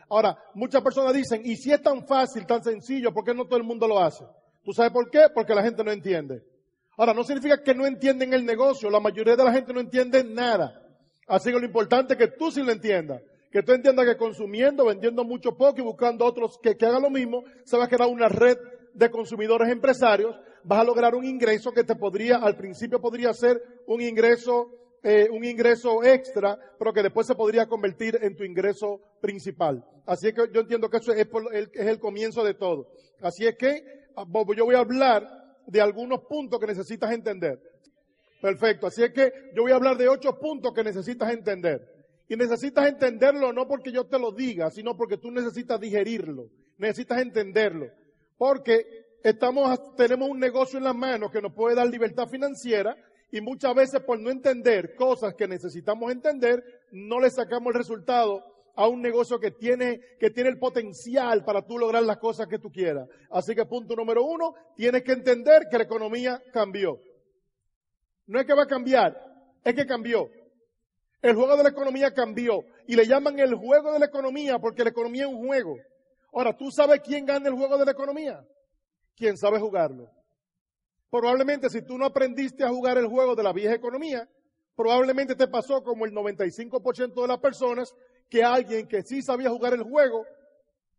Ahora, 0.09 0.37
muchas 0.53 0.81
personas 0.81 1.13
dicen, 1.13 1.41
y 1.43 1.57
si 1.57 1.71
es 1.71 1.81
tan 1.81 2.07
fácil, 2.07 2.45
tan 2.45 2.63
sencillo, 2.63 3.13
¿por 3.13 3.25
qué 3.25 3.33
no 3.33 3.45
todo 3.45 3.57
el 3.57 3.65
mundo 3.65 3.85
lo 3.85 3.99
hace? 3.99 4.23
¿Tú 4.63 4.71
sabes 4.71 4.93
por 4.93 5.09
qué? 5.09 5.27
Porque 5.33 5.53
la 5.53 5.61
gente 5.61 5.83
no 5.83 5.91
entiende. 5.91 6.41
Ahora, 6.97 7.13
no 7.13 7.23
significa 7.25 7.61
que 7.61 7.75
no 7.75 7.85
entienden 7.85 8.33
el 8.33 8.45
negocio, 8.45 8.89
la 8.89 9.01
mayoría 9.01 9.35
de 9.35 9.43
la 9.43 9.51
gente 9.51 9.73
no 9.73 9.81
entiende 9.81 10.23
nada. 10.23 10.81
Así 11.27 11.51
que 11.51 11.59
lo 11.59 11.65
importante 11.65 12.13
es 12.13 12.19
que 12.19 12.27
tú 12.27 12.49
sí 12.49 12.63
lo 12.63 12.71
entiendas. 12.71 13.21
Que 13.51 13.61
tú 13.61 13.73
entiendas 13.73 14.05
que 14.05 14.15
consumiendo, 14.15 14.85
vendiendo 14.85 15.25
mucho 15.25 15.57
poco 15.57 15.79
y 15.79 15.83
buscando 15.83 16.25
otros 16.25 16.57
que, 16.61 16.77
que 16.77 16.85
hagan 16.85 17.01
lo 17.01 17.09
mismo, 17.09 17.43
se 17.65 17.77
va 17.77 17.85
a 17.85 17.89
crear 17.89 18.09
una 18.09 18.29
red 18.29 18.57
de 18.93 19.09
consumidores 19.11 19.69
empresarios, 19.69 20.35
vas 20.63 20.79
a 20.79 20.83
lograr 20.83 21.15
un 21.15 21.25
ingreso 21.25 21.71
que 21.71 21.83
te 21.83 21.95
podría, 21.95 22.37
al 22.37 22.55
principio 22.55 23.01
podría 23.01 23.33
ser 23.33 23.61
un 23.87 24.01
ingreso, 24.01 24.71
eh, 25.03 25.27
un 25.31 25.43
ingreso 25.43 26.03
extra, 26.03 26.57
pero 26.77 26.93
que 26.93 27.03
después 27.03 27.27
se 27.27 27.35
podría 27.35 27.67
convertir 27.67 28.17
en 28.21 28.35
tu 28.35 28.43
ingreso 28.43 29.01
principal. 29.21 29.83
Así 30.05 30.27
es 30.27 30.33
que 30.33 30.43
yo 30.53 30.61
entiendo 30.61 30.89
que 30.89 30.97
eso 30.97 31.13
es, 31.13 31.27
el, 31.51 31.69
es 31.73 31.87
el 31.87 31.99
comienzo 31.99 32.43
de 32.43 32.53
todo. 32.53 32.89
Así 33.21 33.45
es 33.45 33.55
que 33.57 33.83
ah, 34.15 34.25
yo 34.55 34.65
voy 34.65 34.75
a 34.75 34.79
hablar 34.79 35.27
de 35.67 35.81
algunos 35.81 36.21
puntos 36.21 36.59
que 36.59 36.67
necesitas 36.67 37.11
entender. 37.11 37.59
Perfecto. 38.41 38.87
Así 38.87 39.03
es 39.03 39.13
que 39.13 39.31
yo 39.55 39.61
voy 39.61 39.71
a 39.71 39.75
hablar 39.75 39.97
de 39.97 40.09
ocho 40.09 40.37
puntos 40.37 40.73
que 40.73 40.83
necesitas 40.83 41.31
entender. 41.31 41.89
Y 42.27 42.35
necesitas 42.35 42.87
entenderlo 42.87 43.53
no 43.53 43.67
porque 43.67 43.91
yo 43.91 44.05
te 44.05 44.19
lo 44.19 44.31
diga, 44.31 44.69
sino 44.69 44.97
porque 44.97 45.17
tú 45.17 45.31
necesitas 45.31 45.79
digerirlo. 45.79 46.49
Necesitas 46.77 47.21
entenderlo. 47.21 47.87
Porque 48.37 49.02
estamos, 49.23 49.95
tenemos 49.95 50.29
un 50.29 50.39
negocio 50.39 50.77
en 50.77 50.83
las 50.83 50.95
manos 50.95 51.31
que 51.31 51.41
nos 51.41 51.53
puede 51.53 51.75
dar 51.75 51.87
libertad 51.87 52.27
financiera 52.27 52.95
y 53.31 53.41
muchas 53.41 53.73
veces 53.73 54.01
por 54.01 54.19
no 54.19 54.29
entender 54.29 54.95
cosas 54.95 55.33
que 55.33 55.47
necesitamos 55.47 56.11
entender, 56.11 56.63
no 56.91 57.19
le 57.19 57.31
sacamos 57.31 57.73
el 57.73 57.79
resultado 57.79 58.43
a 58.75 58.87
un 58.87 59.01
negocio 59.01 59.39
que 59.39 59.51
tiene, 59.51 60.01
que 60.19 60.29
tiene 60.29 60.49
el 60.49 60.59
potencial 60.59 61.43
para 61.43 61.61
tú 61.65 61.77
lograr 61.77 62.03
las 62.03 62.17
cosas 62.17 62.47
que 62.47 62.59
tú 62.59 62.71
quieras. 62.71 63.07
Así 63.31 63.55
que 63.55 63.65
punto 63.65 63.95
número 63.95 64.23
uno, 64.23 64.53
tienes 64.75 65.03
que 65.03 65.13
entender 65.13 65.63
que 65.69 65.77
la 65.77 65.83
economía 65.85 66.41
cambió. 66.51 66.99
No 68.27 68.39
es 68.39 68.45
que 68.45 68.53
va 68.53 68.63
a 68.63 68.67
cambiar, 68.67 69.15
es 69.63 69.73
que 69.73 69.85
cambió. 69.85 70.29
El 71.21 71.35
juego 71.35 71.55
de 71.55 71.63
la 71.63 71.69
economía 71.69 72.13
cambió 72.13 72.65
y 72.87 72.95
le 72.95 73.07
llaman 73.07 73.39
el 73.39 73.55
juego 73.55 73.93
de 73.93 73.99
la 73.99 74.05
economía 74.05 74.59
porque 74.59 74.83
la 74.83 74.89
economía 74.89 75.23
es 75.23 75.29
un 75.29 75.45
juego. 75.45 75.77
Ahora, 76.33 76.55
¿tú 76.55 76.69
sabes 76.71 77.01
quién 77.01 77.25
gana 77.25 77.47
el 77.47 77.55
juego 77.55 77.77
de 77.77 77.85
la 77.85 77.91
economía? 77.91 78.43
Quien 79.15 79.37
sabe 79.37 79.59
jugarlo. 79.59 80.09
Probablemente 81.09 81.69
si 81.69 81.81
tú 81.81 81.97
no 81.97 82.05
aprendiste 82.05 82.63
a 82.63 82.69
jugar 82.69 82.97
el 82.97 83.07
juego 83.07 83.35
de 83.35 83.43
la 83.43 83.53
vieja 83.53 83.75
economía, 83.75 84.27
probablemente 84.75 85.35
te 85.35 85.47
pasó 85.47 85.83
como 85.83 86.05
el 86.05 86.11
95% 86.11 87.21
de 87.21 87.27
las 87.27 87.39
personas 87.39 87.93
que 88.29 88.43
alguien 88.43 88.87
que 88.87 89.03
sí 89.03 89.21
sabía 89.21 89.49
jugar 89.49 89.73
el 89.73 89.83
juego 89.83 90.25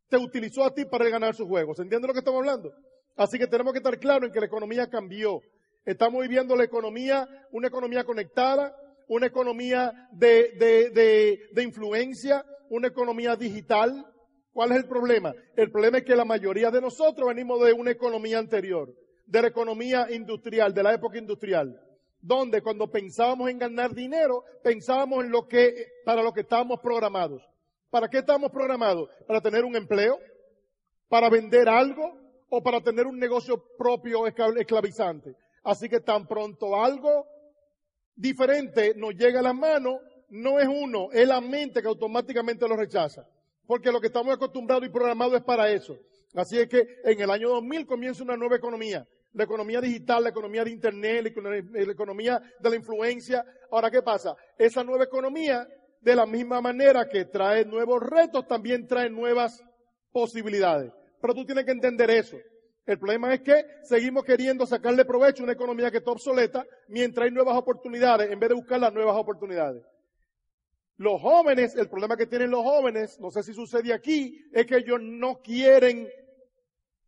te 0.08 0.16
utilizó 0.16 0.64
a 0.64 0.72
ti 0.72 0.84
para 0.84 1.08
ganar 1.08 1.34
su 1.34 1.46
juego. 1.46 1.74
¿Se 1.74 1.82
entiende 1.82 2.06
lo 2.06 2.12
que 2.12 2.20
estamos 2.20 2.38
hablando? 2.38 2.72
Así 3.16 3.38
que 3.38 3.46
tenemos 3.46 3.72
que 3.72 3.78
estar 3.78 3.98
claros 3.98 4.28
en 4.28 4.32
que 4.32 4.40
la 4.40 4.46
economía 4.46 4.88
cambió. 4.88 5.40
Estamos 5.84 6.22
viviendo 6.22 6.56
la 6.56 6.64
economía, 6.64 7.28
una 7.52 7.68
economía 7.68 8.04
conectada, 8.04 8.76
una 9.08 9.26
economía 9.26 10.08
de, 10.12 10.52
de, 10.58 11.40
de, 11.52 11.62
influencia, 11.62 12.44
una 12.70 12.88
economía 12.88 13.36
digital. 13.36 14.06
¿Cuál 14.54 14.70
es 14.70 14.78
el 14.78 14.86
problema? 14.86 15.34
El 15.56 15.72
problema 15.72 15.98
es 15.98 16.04
que 16.04 16.14
la 16.14 16.24
mayoría 16.24 16.70
de 16.70 16.80
nosotros 16.80 17.26
venimos 17.26 17.60
de 17.60 17.72
una 17.72 17.90
economía 17.90 18.38
anterior, 18.38 18.94
de 19.26 19.42
la 19.42 19.48
economía 19.48 20.06
industrial, 20.12 20.72
de 20.72 20.82
la 20.84 20.94
época 20.94 21.18
industrial, 21.18 21.76
donde 22.20 22.62
cuando 22.62 22.88
pensábamos 22.88 23.50
en 23.50 23.58
ganar 23.58 23.92
dinero, 23.92 24.44
pensábamos 24.62 25.24
en 25.24 25.32
lo 25.32 25.48
que, 25.48 25.88
para 26.04 26.22
lo 26.22 26.32
que 26.32 26.42
estábamos 26.42 26.78
programados. 26.78 27.42
¿Para 27.90 28.08
qué 28.08 28.18
estamos 28.18 28.52
programados? 28.52 29.10
¿Para 29.26 29.40
tener 29.40 29.64
un 29.64 29.74
empleo? 29.74 30.20
¿Para 31.08 31.28
vender 31.28 31.68
algo? 31.68 32.16
¿O 32.48 32.62
para 32.62 32.80
tener 32.80 33.08
un 33.08 33.18
negocio 33.18 33.60
propio 33.76 34.28
esclavizante? 34.28 35.34
Así 35.64 35.88
que 35.88 35.98
tan 35.98 36.28
pronto 36.28 36.80
algo 36.80 37.26
diferente 38.14 38.94
nos 38.94 39.16
llega 39.16 39.40
a 39.40 39.42
la 39.42 39.52
mano, 39.52 39.98
no 40.28 40.60
es 40.60 40.68
uno, 40.68 41.10
es 41.10 41.26
la 41.26 41.40
mente 41.40 41.82
que 41.82 41.88
automáticamente 41.88 42.68
lo 42.68 42.76
rechaza. 42.76 43.26
Porque 43.66 43.90
lo 43.90 44.00
que 44.00 44.08
estamos 44.08 44.34
acostumbrados 44.34 44.86
y 44.86 44.90
programados 44.90 45.34
es 45.34 45.42
para 45.42 45.70
eso. 45.70 45.98
Así 46.34 46.58
es 46.58 46.68
que 46.68 47.00
en 47.04 47.20
el 47.20 47.30
año 47.30 47.48
2000 47.48 47.86
comienza 47.86 48.22
una 48.22 48.36
nueva 48.36 48.56
economía. 48.56 49.06
La 49.32 49.44
economía 49.44 49.80
digital, 49.80 50.22
la 50.22 50.30
economía 50.30 50.64
de 50.64 50.70
Internet, 50.70 51.34
la 51.72 51.92
economía 51.92 52.40
de 52.60 52.70
la 52.70 52.76
influencia. 52.76 53.44
Ahora, 53.70 53.90
¿qué 53.90 54.02
pasa? 54.02 54.34
Esa 54.58 54.84
nueva 54.84 55.04
economía, 55.04 55.66
de 56.00 56.14
la 56.14 56.26
misma 56.26 56.60
manera 56.60 57.08
que 57.08 57.24
trae 57.24 57.64
nuevos 57.64 58.02
retos, 58.02 58.46
también 58.46 58.86
trae 58.86 59.10
nuevas 59.10 59.62
posibilidades. 60.12 60.92
Pero 61.20 61.34
tú 61.34 61.44
tienes 61.44 61.64
que 61.64 61.72
entender 61.72 62.10
eso. 62.10 62.36
El 62.86 62.98
problema 62.98 63.32
es 63.32 63.40
que 63.40 63.64
seguimos 63.82 64.24
queriendo 64.24 64.66
sacarle 64.66 65.04
provecho 65.04 65.42
a 65.42 65.44
una 65.44 65.54
economía 65.54 65.90
que 65.90 65.98
está 65.98 66.10
obsoleta 66.10 66.66
mientras 66.88 67.24
hay 67.24 67.32
nuevas 67.32 67.56
oportunidades 67.56 68.30
en 68.30 68.38
vez 68.38 68.50
de 68.50 68.54
buscar 68.56 68.78
las 68.78 68.92
nuevas 68.92 69.16
oportunidades. 69.16 69.82
Los 70.96 71.20
jóvenes, 71.20 71.74
el 71.74 71.88
problema 71.88 72.16
que 72.16 72.26
tienen 72.26 72.50
los 72.50 72.62
jóvenes, 72.62 73.18
no 73.18 73.30
sé 73.30 73.42
si 73.42 73.52
sucede 73.52 73.92
aquí, 73.92 74.44
es 74.52 74.64
que 74.64 74.76
ellos 74.76 75.00
no 75.02 75.40
quieren 75.42 76.08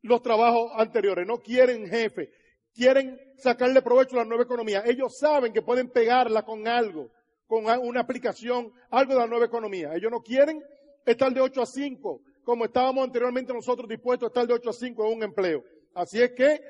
los 0.03 0.23
trabajos 0.23 0.73
anteriores, 0.75 1.27
no 1.27 1.41
quieren 1.41 1.87
jefe, 1.87 2.31
quieren 2.75 3.19
sacarle 3.37 3.83
provecho 3.83 4.17
a 4.17 4.21
la 4.21 4.25
nueva 4.25 4.43
economía. 4.43 4.83
Ellos 4.85 5.19
saben 5.19 5.53
que 5.53 5.63
pueden 5.63 5.89
pegarla 5.89 6.43
con 6.43 6.67
algo, 6.67 7.11
con 7.47 7.65
una 7.65 8.01
aplicación, 8.01 8.73
algo 8.91 9.15
de 9.15 9.21
la 9.21 9.27
nueva 9.27 9.47
economía. 9.47 9.95
Ellos 9.95 10.11
no 10.11 10.21
quieren 10.21 10.63
estar 11.05 11.33
de 11.33 11.41
8 11.41 11.63
a 11.63 11.67
5, 11.67 12.21
como 12.43 12.65
estábamos 12.65 13.05
anteriormente 13.05 13.53
nosotros 13.53 13.89
dispuestos 13.89 14.27
a 14.27 14.31
estar 14.31 14.47
de 14.47 14.55
8 14.55 14.71
a 14.71 14.73
5 14.73 15.07
en 15.07 15.17
un 15.17 15.23
empleo. 15.23 15.65
Así 15.95 16.21
es 16.21 16.33
que 16.33 16.61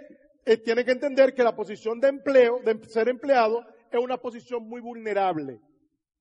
eh, 0.45 0.59
tiene 0.59 0.85
que 0.85 0.93
entender 0.93 1.35
que 1.35 1.43
la 1.43 1.57
posición 1.57 1.99
de 1.99 2.09
empleo, 2.09 2.61
de 2.63 2.79
ser 2.87 3.09
empleado, 3.09 3.65
es 3.91 3.99
una 3.99 4.19
posición 4.19 4.69
muy 4.69 4.81
vulnerable. 4.81 5.61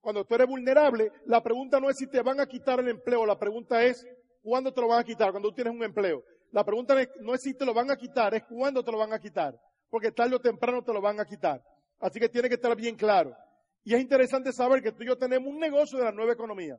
Cuando 0.06 0.24
tú 0.24 0.36
eres 0.36 0.46
vulnerable, 0.46 1.10
la 1.24 1.42
pregunta 1.42 1.80
no 1.80 1.90
es 1.90 1.96
si 1.96 2.06
te 2.06 2.22
van 2.22 2.38
a 2.38 2.46
quitar 2.46 2.78
el 2.78 2.86
empleo, 2.90 3.26
la 3.26 3.36
pregunta 3.36 3.82
es 3.82 4.06
cuándo 4.40 4.72
te 4.72 4.80
lo 4.80 4.86
van 4.86 5.00
a 5.00 5.04
quitar, 5.04 5.32
cuando 5.32 5.48
tú 5.48 5.56
tienes 5.56 5.74
un 5.74 5.82
empleo. 5.82 6.22
La 6.52 6.62
pregunta 6.64 6.94
no 7.22 7.34
es 7.34 7.42
si 7.42 7.54
te 7.54 7.64
lo 7.64 7.74
van 7.74 7.90
a 7.90 7.96
quitar, 7.96 8.32
es 8.32 8.44
cuándo 8.44 8.84
te 8.84 8.92
lo 8.92 8.98
van 8.98 9.12
a 9.12 9.18
quitar, 9.18 9.60
porque 9.90 10.12
tarde 10.12 10.36
o 10.36 10.38
temprano 10.38 10.84
te 10.84 10.92
lo 10.92 11.00
van 11.00 11.18
a 11.18 11.24
quitar. 11.24 11.60
Así 11.98 12.20
que 12.20 12.28
tiene 12.28 12.48
que 12.48 12.54
estar 12.54 12.76
bien 12.76 12.94
claro. 12.94 13.34
Y 13.82 13.94
es 13.94 14.00
interesante 14.00 14.52
saber 14.52 14.80
que 14.80 14.92
tú 14.92 15.02
y 15.02 15.08
yo 15.08 15.18
tenemos 15.18 15.52
un 15.52 15.58
negocio 15.58 15.98
de 15.98 16.04
la 16.04 16.12
nueva 16.12 16.34
economía. 16.34 16.78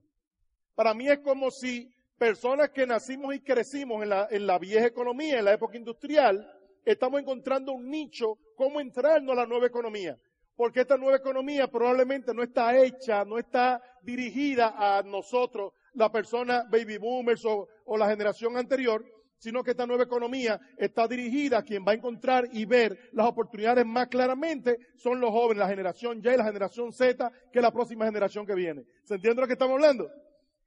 Para 0.74 0.94
mí 0.94 1.10
es 1.10 1.20
como 1.20 1.52
si 1.52 1.94
personas 2.18 2.70
que 2.70 2.88
nacimos 2.88 3.36
y 3.36 3.42
crecimos 3.42 4.04
en 4.04 4.08
la, 4.08 4.30
en 4.32 4.48
la 4.48 4.58
vieja 4.58 4.88
economía, 4.88 5.40
en 5.40 5.44
la 5.44 5.52
época 5.52 5.76
industrial, 5.76 6.50
estamos 6.86 7.20
encontrando 7.20 7.74
un 7.74 7.90
nicho, 7.90 8.38
cómo 8.56 8.80
entrarnos 8.80 9.34
a 9.34 9.42
la 9.42 9.46
nueva 9.46 9.68
economía. 9.68 10.18
Porque 10.58 10.82
esta 10.82 10.98
nueva 10.98 11.18
economía 11.18 11.68
probablemente 11.68 12.34
no 12.34 12.42
está 12.42 12.76
hecha, 12.76 13.24
no 13.24 13.38
está 13.38 13.80
dirigida 14.02 14.74
a 14.76 15.04
nosotros, 15.04 15.72
la 15.94 16.12
persona 16.12 16.64
baby 16.64 16.98
boomers 16.98 17.46
o, 17.46 17.68
la 17.96 18.10
generación 18.10 18.58
anterior, 18.58 19.06
sino 19.38 19.64
que 19.64 19.72
esta 19.72 19.86
nueva 19.86 20.04
economía 20.04 20.60
está 20.76 21.08
dirigida 21.08 21.60
a 21.60 21.64
quien 21.64 21.86
va 21.88 21.92
a 21.92 21.96
encontrar 21.96 22.50
y 22.52 22.66
ver 22.66 23.10
las 23.14 23.28
oportunidades 23.28 23.86
más 23.86 24.08
claramente 24.08 24.80
son 24.96 25.22
los 25.22 25.30
jóvenes, 25.30 25.60
la 25.60 25.68
generación 25.68 26.18
Y, 26.18 26.24
la 26.24 26.46
generación 26.46 26.92
Z, 26.92 27.32
que 27.52 27.60
es 27.60 27.64
la 27.64 27.72
próxima 27.72 28.06
generación 28.06 28.44
que 28.44 28.56
viene. 28.56 28.84
¿Se 29.04 29.14
entiende 29.14 29.42
lo 29.42 29.48
que 29.48 29.54
estamos 29.54 29.76
hablando? 29.76 30.10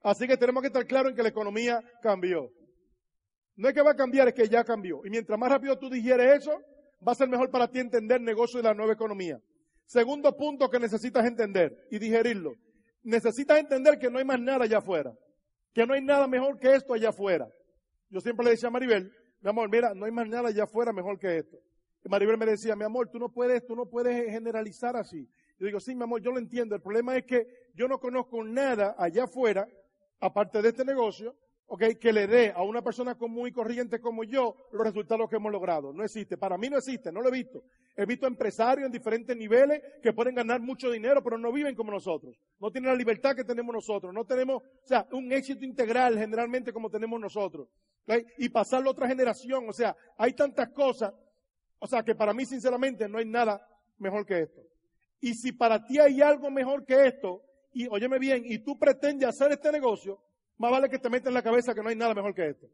Así 0.03 0.29
que 0.29 0.37
tenemos 0.37 0.63
que 0.63 0.69
estar 0.69 0.87
claros 0.87 1.11
en 1.11 1.17
que 1.17 1.23
la 1.25 1.31
economía 1.31 1.83
cambió. 2.01 2.49
No 3.57 3.69
es 3.69 3.75
que 3.75 3.83
va 3.83 3.91
a 3.91 3.97
cambiar, 3.97 4.29
es 4.29 4.35
que 4.35 4.49
ya 4.49 4.63
cambió. 4.63 5.01
Y 5.05 5.11
mientras 5.11 5.37
más 5.37 5.51
rápido 5.51 5.77
tú 5.77 5.91
digieres 5.91 6.43
eso, 6.43 6.63
va 7.07 7.11
a 7.11 7.17
ser 7.17 7.29
mejor 7.29 7.51
para 7.51 7.69
ti 7.69 7.81
entender 7.81 8.19
el 8.19 8.25
negocio 8.25 8.59
de 8.59 8.69
la 8.69 8.75
nueva 8.75 8.93
economía. 8.93 9.41
Segundo 9.91 10.37
punto 10.37 10.71
que 10.71 10.79
necesitas 10.79 11.27
entender 11.27 11.89
y 11.91 11.99
digerirlo. 11.99 12.55
Necesitas 13.03 13.59
entender 13.59 13.99
que 13.99 14.09
no 14.09 14.19
hay 14.21 14.25
más 14.25 14.39
nada 14.39 14.63
allá 14.63 14.79
afuera. 14.79 15.13
Que 15.75 15.85
no 15.85 15.95
hay 15.95 16.01
nada 16.01 16.29
mejor 16.29 16.61
que 16.61 16.77
esto 16.77 16.95
allá 16.95 17.09
afuera. 17.09 17.49
Yo 18.09 18.21
siempre 18.21 18.45
le 18.45 18.53
decía 18.53 18.69
a 18.69 18.71
Maribel, 18.71 19.13
mi 19.41 19.51
amor, 19.51 19.69
mira, 19.69 19.93
no 19.93 20.07
hay 20.07 20.13
más 20.13 20.29
nada 20.29 20.51
allá 20.51 20.63
afuera 20.63 20.93
mejor 20.93 21.19
que 21.19 21.39
esto. 21.39 21.59
Y 22.05 22.09
Maribel 22.09 22.39
me 22.39 22.47
decía, 22.47 22.77
mi 22.77 22.85
amor, 22.85 23.09
tú 23.11 23.19
no 23.19 23.33
puedes, 23.33 23.67
tú 23.67 23.75
no 23.75 23.85
puedes 23.85 24.31
generalizar 24.31 24.95
así. 24.95 25.29
Yo 25.59 25.67
digo, 25.67 25.81
sí, 25.81 25.97
mi 25.97 26.05
amor, 26.05 26.23
yo 26.23 26.31
lo 26.31 26.39
entiendo. 26.39 26.77
El 26.77 26.83
problema 26.83 27.17
es 27.17 27.25
que 27.25 27.49
yo 27.75 27.89
no 27.89 27.99
conozco 27.99 28.45
nada 28.45 28.95
allá 28.97 29.25
afuera 29.25 29.67
aparte 30.21 30.63
de 30.63 30.69
este 30.69 30.85
negocio, 30.85 31.35
okay, 31.73 31.95
que 31.95 32.13
le 32.13 32.27
dé 32.27 32.51
a 32.51 32.65
una 32.65 32.83
persona 32.83 33.15
común 33.15 33.47
y 33.47 33.53
corriente 33.53 34.01
como 34.01 34.25
yo 34.25 34.57
los 34.73 34.83
resultados 34.83 35.31
que 35.31 35.37
hemos 35.37 35.53
logrado. 35.53 35.93
No 35.93 36.03
existe. 36.03 36.37
Para 36.37 36.59
mí 36.59 36.69
no 36.69 36.77
existe, 36.77 37.13
no 37.13 37.23
lo 37.23 37.29
he 37.29 37.33
visto. 37.33 37.63
He 37.97 38.05
visto 38.07 38.27
empresarios 38.27 38.87
en 38.87 38.93
diferentes 38.93 39.37
niveles 39.37 39.81
que 40.03 40.13
pueden 40.13 40.35
ganar 40.35 40.61
mucho 40.61 40.91
dinero, 40.91 41.23
pero 41.23 41.39
no 41.39 41.53
viven 41.53 41.77
como 41.77 41.93
nosotros. 41.93 42.37
No 42.59 42.73
tienen 42.73 42.91
la 42.91 42.97
libertad 42.97 43.37
que 43.37 43.45
tenemos 43.45 43.73
nosotros. 43.73 44.13
No 44.13 44.25
tenemos, 44.25 44.65
o 44.65 44.87
sea, 44.87 45.07
un 45.13 45.31
éxito 45.31 45.65
integral 45.65 46.19
generalmente 46.19 46.73
como 46.73 46.91
tenemos 46.91 47.21
nosotros. 47.21 47.69
Y 48.39 48.49
pasarlo 48.49 48.89
a 48.89 48.93
otra 48.93 49.07
generación. 49.07 49.69
O 49.69 49.73
sea, 49.73 49.97
hay 50.19 50.33
tantas 50.33 50.71
cosas. 50.71 51.15
O 51.79 51.87
sea, 51.87 52.03
que 52.03 52.17
para 52.17 52.35
mí, 52.35 52.45
sinceramente, 52.47 53.09
no 53.09 53.19
hay 53.19 53.27
nada 53.27 53.65
mejor 53.99 54.27
que 54.27 54.41
esto. 54.41 54.61
Y 55.21 55.35
si 55.35 55.53
para 55.53 55.85
ti 55.85 56.01
hay 56.01 56.21
algo 56.21 56.51
mejor 56.51 56.85
que 56.85 57.07
esto, 57.07 57.45
y 57.73 57.87
óyeme 57.87 58.19
bien, 58.19 58.43
y 58.45 58.59
tú 58.59 58.77
pretendes 58.77 59.29
hacer 59.29 59.53
este 59.53 59.71
negocio, 59.71 60.21
más 60.61 60.71
vale 60.71 60.91
que 60.91 60.99
te 60.99 61.09
metas 61.09 61.29
en 61.29 61.35
la 61.35 61.43
cabeza 61.43 61.75
que 61.75 61.83
no 61.83 61.89
hay 61.89 61.97
nada 61.97 62.13
mejor 62.13 62.35
que 62.35 62.51
esto. 62.51 62.67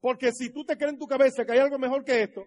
Porque 0.00 0.32
si 0.32 0.50
tú 0.50 0.64
te 0.64 0.76
crees 0.76 0.94
en 0.94 0.98
tu 0.98 1.06
cabeza 1.06 1.44
que 1.44 1.52
hay 1.52 1.60
algo 1.60 1.78
mejor 1.78 2.04
que 2.04 2.20
esto, 2.20 2.44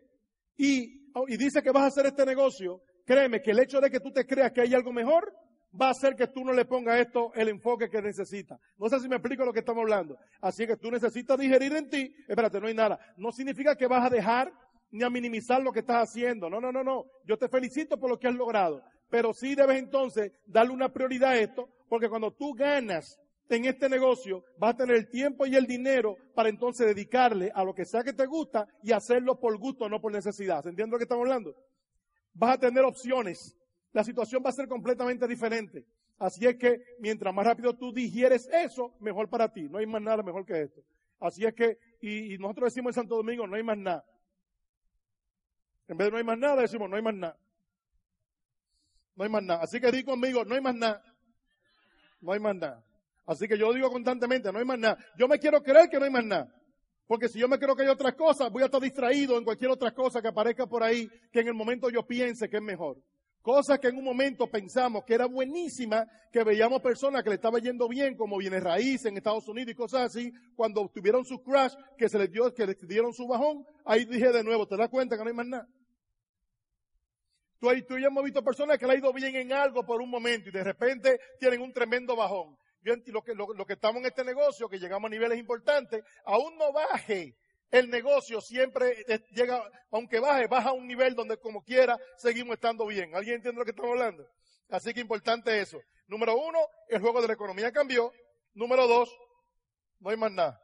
y, 0.57 1.09
y 1.29 1.37
dices 1.37 1.63
que 1.63 1.71
vas 1.71 1.83
a 1.83 1.87
hacer 1.87 2.07
este 2.07 2.25
negocio, 2.25 2.81
créeme 3.05 3.41
que 3.41 3.51
el 3.51 3.59
hecho 3.59 3.79
de 3.79 3.89
que 3.89 4.01
tú 4.01 4.11
te 4.11 4.25
creas 4.25 4.51
que 4.51 4.59
hay 4.59 4.73
algo 4.73 4.91
mejor, 4.91 5.33
va 5.81 5.87
a 5.87 5.91
hacer 5.91 6.13
que 6.15 6.27
tú 6.27 6.43
no 6.43 6.51
le 6.51 6.65
pongas 6.65 6.99
esto 6.99 7.31
el 7.35 7.47
enfoque 7.47 7.89
que 7.89 8.01
necesita. 8.01 8.59
No 8.77 8.89
sé 8.89 8.99
si 8.99 9.07
me 9.07 9.15
explico 9.15 9.45
lo 9.45 9.53
que 9.53 9.59
estamos 9.59 9.81
hablando. 9.83 10.17
Así 10.41 10.67
que 10.67 10.75
tú 10.75 10.91
necesitas 10.91 11.39
digerir 11.39 11.73
en 11.73 11.89
ti, 11.89 12.13
espérate, 12.27 12.59
no 12.59 12.67
hay 12.67 12.73
nada. 12.73 12.99
No 13.15 13.31
significa 13.31 13.77
que 13.77 13.87
vas 13.87 14.05
a 14.05 14.09
dejar 14.09 14.51
ni 14.91 15.05
a 15.05 15.09
minimizar 15.09 15.63
lo 15.63 15.71
que 15.71 15.79
estás 15.79 16.09
haciendo. 16.09 16.49
No, 16.49 16.59
no, 16.59 16.73
no, 16.73 16.83
no. 16.83 17.05
Yo 17.23 17.37
te 17.37 17.47
felicito 17.47 17.97
por 17.97 18.09
lo 18.09 18.19
que 18.19 18.27
has 18.27 18.35
logrado. 18.35 18.83
Pero 19.09 19.33
sí 19.33 19.55
debes 19.55 19.77
entonces 19.77 20.33
darle 20.45 20.73
una 20.73 20.91
prioridad 20.91 21.29
a 21.29 21.39
esto, 21.39 21.69
porque 21.87 22.09
cuando 22.09 22.33
tú 22.33 22.53
ganas 22.53 23.17
en 23.55 23.65
este 23.65 23.89
negocio, 23.89 24.45
vas 24.57 24.75
a 24.75 24.77
tener 24.77 24.95
el 24.95 25.09
tiempo 25.09 25.45
y 25.45 25.55
el 25.55 25.65
dinero 25.65 26.17
para 26.35 26.49
entonces 26.49 26.85
dedicarle 26.85 27.51
a 27.53 27.63
lo 27.63 27.73
que 27.73 27.85
sea 27.85 28.03
que 28.03 28.13
te 28.13 28.25
gusta 28.27 28.67
y 28.83 28.91
hacerlo 28.91 29.39
por 29.39 29.57
gusto, 29.57 29.89
no 29.89 29.99
por 29.99 30.11
necesidad. 30.11 30.61
¿Se 30.63 30.71
lo 30.71 30.97
que 30.97 31.03
estamos 31.03 31.23
hablando? 31.23 31.55
Vas 32.33 32.55
a 32.55 32.59
tener 32.59 32.83
opciones. 32.83 33.57
La 33.91 34.03
situación 34.03 34.43
va 34.45 34.49
a 34.49 34.53
ser 34.53 34.67
completamente 34.67 35.27
diferente. 35.27 35.85
Así 36.19 36.45
es 36.45 36.57
que 36.57 36.79
mientras 36.99 37.33
más 37.33 37.45
rápido 37.45 37.75
tú 37.75 37.91
digieres 37.91 38.47
eso, 38.51 38.93
mejor 38.99 39.29
para 39.29 39.51
ti. 39.51 39.67
No 39.67 39.79
hay 39.79 39.87
más 39.87 40.01
nada 40.01 40.21
mejor 40.21 40.45
que 40.45 40.61
esto. 40.61 40.81
Así 41.19 41.43
es 41.43 41.53
que, 41.53 41.79
y, 42.01 42.35
y 42.35 42.37
nosotros 42.37 42.71
decimos 42.71 42.91
en 42.91 43.01
Santo 43.01 43.15
Domingo, 43.15 43.47
no 43.47 43.55
hay 43.55 43.63
más 43.63 43.77
nada. 43.77 44.05
En 45.87 45.97
vez 45.97 46.07
de 46.07 46.11
no 46.11 46.17
hay 46.17 46.23
más 46.23 46.37
nada, 46.37 46.61
decimos 46.61 46.87
no 46.87 46.95
hay 46.95 47.01
más 47.01 47.15
nada. 47.15 47.37
No 49.15 49.23
hay 49.23 49.29
más 49.29 49.43
nada. 49.43 49.63
Así 49.63 49.81
que 49.81 49.91
di 49.91 50.03
conmigo, 50.03 50.45
no 50.45 50.53
hay 50.53 50.61
más 50.61 50.75
nada. 50.75 51.03
No 52.21 52.31
hay 52.31 52.39
más 52.39 52.55
nada. 52.55 52.85
Así 53.29 53.47
que 53.47 53.59
yo 53.59 53.71
digo 53.71 53.91
constantemente, 53.91 54.51
no 54.51 54.57
hay 54.57 54.65
más 54.65 54.79
nada. 54.79 54.97
Yo 55.15 55.27
me 55.27 55.37
quiero 55.37 55.61
creer 55.61 55.87
que 55.87 55.99
no 55.99 56.05
hay 56.05 56.09
más 56.09 56.25
nada. 56.25 56.51
Porque 57.05 57.29
si 57.29 57.37
yo 57.37 57.47
me 57.47 57.59
creo 57.59 57.75
que 57.75 57.83
hay 57.83 57.87
otras 57.87 58.15
cosas, 58.15 58.51
voy 58.51 58.63
a 58.63 58.65
estar 58.65 58.81
distraído 58.81 59.37
en 59.37 59.43
cualquier 59.43 59.69
otra 59.69 59.93
cosa 59.93 60.19
que 60.19 60.29
aparezca 60.29 60.65
por 60.65 60.81
ahí 60.81 61.07
que 61.31 61.41
en 61.41 61.47
el 61.49 61.53
momento 61.53 61.91
yo 61.91 62.07
piense 62.07 62.49
que 62.49 62.57
es 62.57 62.63
mejor. 62.63 62.97
Cosas 63.43 63.77
que 63.77 63.89
en 63.89 63.97
un 63.97 64.03
momento 64.03 64.47
pensamos 64.47 65.03
que 65.05 65.13
era 65.13 65.27
buenísima, 65.27 66.07
que 66.31 66.43
veíamos 66.43 66.81
personas 66.81 67.21
que 67.21 67.29
le 67.29 67.35
estaba 67.35 67.59
yendo 67.59 67.87
bien, 67.87 68.17
como 68.17 68.35
viene 68.35 68.59
raíz 68.59 69.05
en 69.05 69.15
Estados 69.15 69.47
Unidos 69.47 69.73
y 69.73 69.75
cosas 69.75 70.01
así, 70.07 70.33
cuando 70.55 70.89
tuvieron 70.89 71.23
su 71.23 71.43
crash, 71.43 71.75
que 71.99 72.09
se 72.09 72.17
les 72.17 72.31
dio, 72.31 72.51
que 72.51 72.65
les 72.65 72.87
dieron 72.87 73.13
su 73.13 73.27
bajón, 73.27 73.63
ahí 73.85 74.05
dije 74.05 74.31
de 74.31 74.43
nuevo, 74.43 74.67
¿te 74.67 74.75
das 74.75 74.89
cuenta 74.89 75.15
que 75.15 75.23
no 75.23 75.29
hay 75.29 75.35
más 75.35 75.47
nada? 75.47 75.67
Tú, 77.59 77.67
tú 77.87 77.95
y 77.95 78.01
yo 78.01 78.07
hemos 78.07 78.23
visto 78.23 78.43
personas 78.43 78.79
que 78.79 78.87
le 78.87 78.93
ha 78.93 78.97
ido 78.97 79.13
bien 79.13 79.35
en 79.35 79.53
algo 79.53 79.85
por 79.85 80.01
un 80.01 80.09
momento 80.09 80.49
y 80.49 80.51
de 80.51 80.63
repente 80.63 81.19
tienen 81.39 81.61
un 81.61 81.71
tremendo 81.71 82.15
bajón. 82.15 82.57
Yo 82.81 82.95
lo 83.07 83.21
que, 83.21 83.33
lo, 83.33 83.65
que 83.65 83.73
estamos 83.73 83.99
en 83.99 84.07
este 84.07 84.23
negocio, 84.23 84.69
que 84.69 84.79
llegamos 84.79 85.07
a 85.07 85.11
niveles 85.11 85.37
importantes, 85.37 86.03
aún 86.23 86.57
no 86.57 86.71
baje 86.71 87.35
el 87.71 87.89
negocio 87.89 88.41
siempre 88.41 89.05
llega, 89.31 89.63
aunque 89.91 90.19
baje, 90.19 90.47
baja 90.47 90.69
a 90.69 90.73
un 90.73 90.87
nivel 90.87 91.13
donde 91.13 91.37
como 91.37 91.63
quiera 91.63 91.99
seguimos 92.17 92.55
estando 92.55 92.85
bien. 92.87 93.15
¿Alguien 93.15 93.35
entiende 93.35 93.59
lo 93.59 93.65
que 93.65 93.71
estamos 93.71 93.91
hablando? 93.91 94.27
Así 94.69 94.93
que 94.93 95.01
importante 95.01 95.59
eso. 95.59 95.79
Número 96.07 96.35
uno, 96.35 96.59
el 96.87 96.99
juego 96.99 97.21
de 97.21 97.27
la 97.27 97.33
economía 97.33 97.71
cambió. 97.71 98.11
Número 98.53 98.87
dos, 98.87 99.15
no 99.99 100.09
hay 100.09 100.17
más 100.17 100.31
nada. 100.31 100.59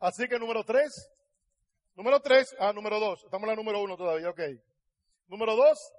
Así 0.00 0.26
que 0.26 0.36
número 0.38 0.64
tres, 0.64 1.08
número 1.94 2.20
tres, 2.20 2.54
ah, 2.58 2.72
número 2.72 2.98
dos, 2.98 3.22
estamos 3.22 3.44
en 3.44 3.50
la 3.50 3.56
número 3.56 3.80
uno 3.80 3.96
todavía, 3.96 4.30
ok. 4.30 4.40
Número 5.28 5.54
dos, 5.54 5.92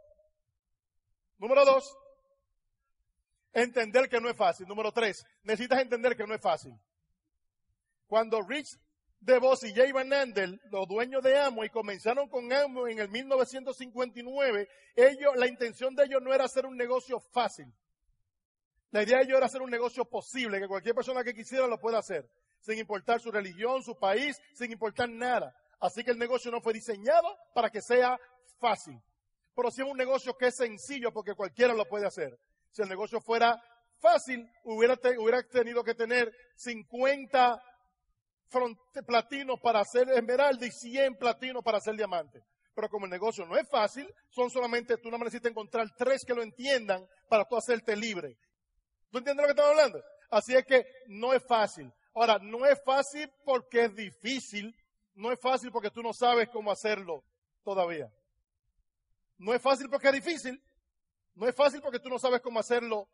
número 1.38 1.64
dos, 1.64 1.98
entender 3.54 4.10
que 4.10 4.20
no 4.20 4.30
es 4.30 4.36
fácil. 4.36 4.68
Número 4.68 4.92
tres, 4.92 5.26
necesitas 5.44 5.80
entender 5.80 6.16
que 6.16 6.26
no 6.26 6.34
es 6.34 6.42
fácil. 6.42 6.74
Cuando 8.08 8.42
Rich 8.42 8.78
DeVos 9.20 9.64
y 9.64 9.74
Jay 9.74 9.92
Van 9.92 10.12
Andel, 10.12 10.60
los 10.70 10.88
dueños 10.88 11.24
de 11.24 11.40
Amo, 11.40 11.64
y 11.64 11.70
comenzaron 11.70 12.28
con 12.28 12.52
Amo 12.52 12.88
en 12.88 13.00
el 13.00 13.10
1959, 13.10 14.68
ellos, 14.96 15.36
la 15.38 15.48
intención 15.48 15.96
de 15.96 16.04
ellos 16.04 16.22
no 16.22 16.34
era 16.34 16.44
hacer 16.44 16.66
un 16.66 16.76
negocio 16.76 17.20
fácil. 17.20 17.74
La 18.92 19.04
idea 19.04 19.18
de 19.18 19.24
ellos 19.24 19.38
era 19.38 19.46
hacer 19.46 19.62
un 19.62 19.72
negocio 19.72 20.06
posible, 20.06 20.60
que 20.60 20.68
cualquier 20.68 20.94
persona 20.94 21.24
que 21.24 21.34
quisiera 21.34 21.68
lo 21.68 21.80
pueda 21.80 22.00
hacer, 22.00 22.30
sin 22.60 22.78
importar 22.78 23.22
su 23.22 23.32
religión, 23.32 23.82
su 23.82 23.98
país, 23.98 24.40
sin 24.54 24.72
importar 24.72 25.10
nada. 25.10 25.56
Así 25.80 26.04
que 26.04 26.12
el 26.12 26.20
negocio 26.20 26.52
no 26.52 26.62
fue 26.62 26.74
diseñado 26.74 27.28
para 27.56 27.70
que 27.70 27.82
sea 27.82 28.20
fácil. 28.60 29.02
Pero 29.56 29.72
sí 29.72 29.82
es 29.82 29.88
un 29.88 29.98
negocio 29.98 30.36
que 30.38 30.48
es 30.48 30.56
sencillo 30.56 31.12
porque 31.12 31.34
cualquiera 31.34 31.74
lo 31.74 31.86
puede 31.86 32.06
hacer. 32.06 32.38
Si 32.74 32.82
el 32.82 32.90
negocio 32.90 33.22
fuera 33.22 33.62
fácil, 34.00 34.50
hubiera, 34.64 34.98
tenido 35.44 35.84
que 35.84 35.94
tener 35.94 36.34
50 36.56 37.62
platinos 39.06 39.60
para 39.62 39.80
hacer 39.80 40.10
esmeralda 40.10 40.66
y 40.66 40.72
100 40.72 41.16
platinos 41.16 41.64
para 41.64 41.78
hacer 41.78 41.96
diamante. 41.96 42.44
Pero 42.74 42.90
como 42.90 43.06
el 43.06 43.12
negocio 43.12 43.46
no 43.46 43.56
es 43.56 43.70
fácil, 43.70 44.12
son 44.30 44.50
solamente, 44.50 44.98
tú 44.98 45.12
no 45.12 45.20
necesitas 45.20 45.52
encontrar 45.52 45.88
tres 45.96 46.26
que 46.26 46.34
lo 46.34 46.42
entiendan 46.42 47.08
para 47.30 47.46
tú 47.46 47.56
hacerte 47.56 47.96
libre. 47.96 48.36
¿Tú 49.12 49.20
entiendes 49.20 49.44
lo 49.44 49.48
que 49.48 49.52
estamos 49.52 49.72
hablando? 49.72 50.04
Así 50.32 50.56
es 50.56 50.66
que 50.66 50.84
no 51.08 51.32
es 51.32 51.46
fácil. 51.46 51.94
Ahora, 52.16 52.40
no 52.42 52.66
es 52.66 52.82
fácil 52.84 53.32
porque 53.46 53.86
es 53.86 53.96
difícil, 53.96 54.76
no 55.14 55.32
es 55.32 55.40
fácil 55.40 55.72
porque 55.72 55.92
tú 55.92 56.02
no 56.02 56.12
sabes 56.12 56.50
cómo 56.50 56.72
hacerlo 56.72 57.24
todavía. 57.64 58.12
No 59.38 59.54
es 59.54 59.62
fácil 59.62 59.88
porque 59.90 60.08
es 60.08 60.14
difícil, 60.14 60.60
no 61.36 61.48
es 61.48 61.56
fácil 61.56 61.82
porque 61.82 62.00
tú 62.00 62.10
no 62.10 62.20
sabes 62.20 62.42
cómo 62.42 62.60
hacerlo 62.60 63.08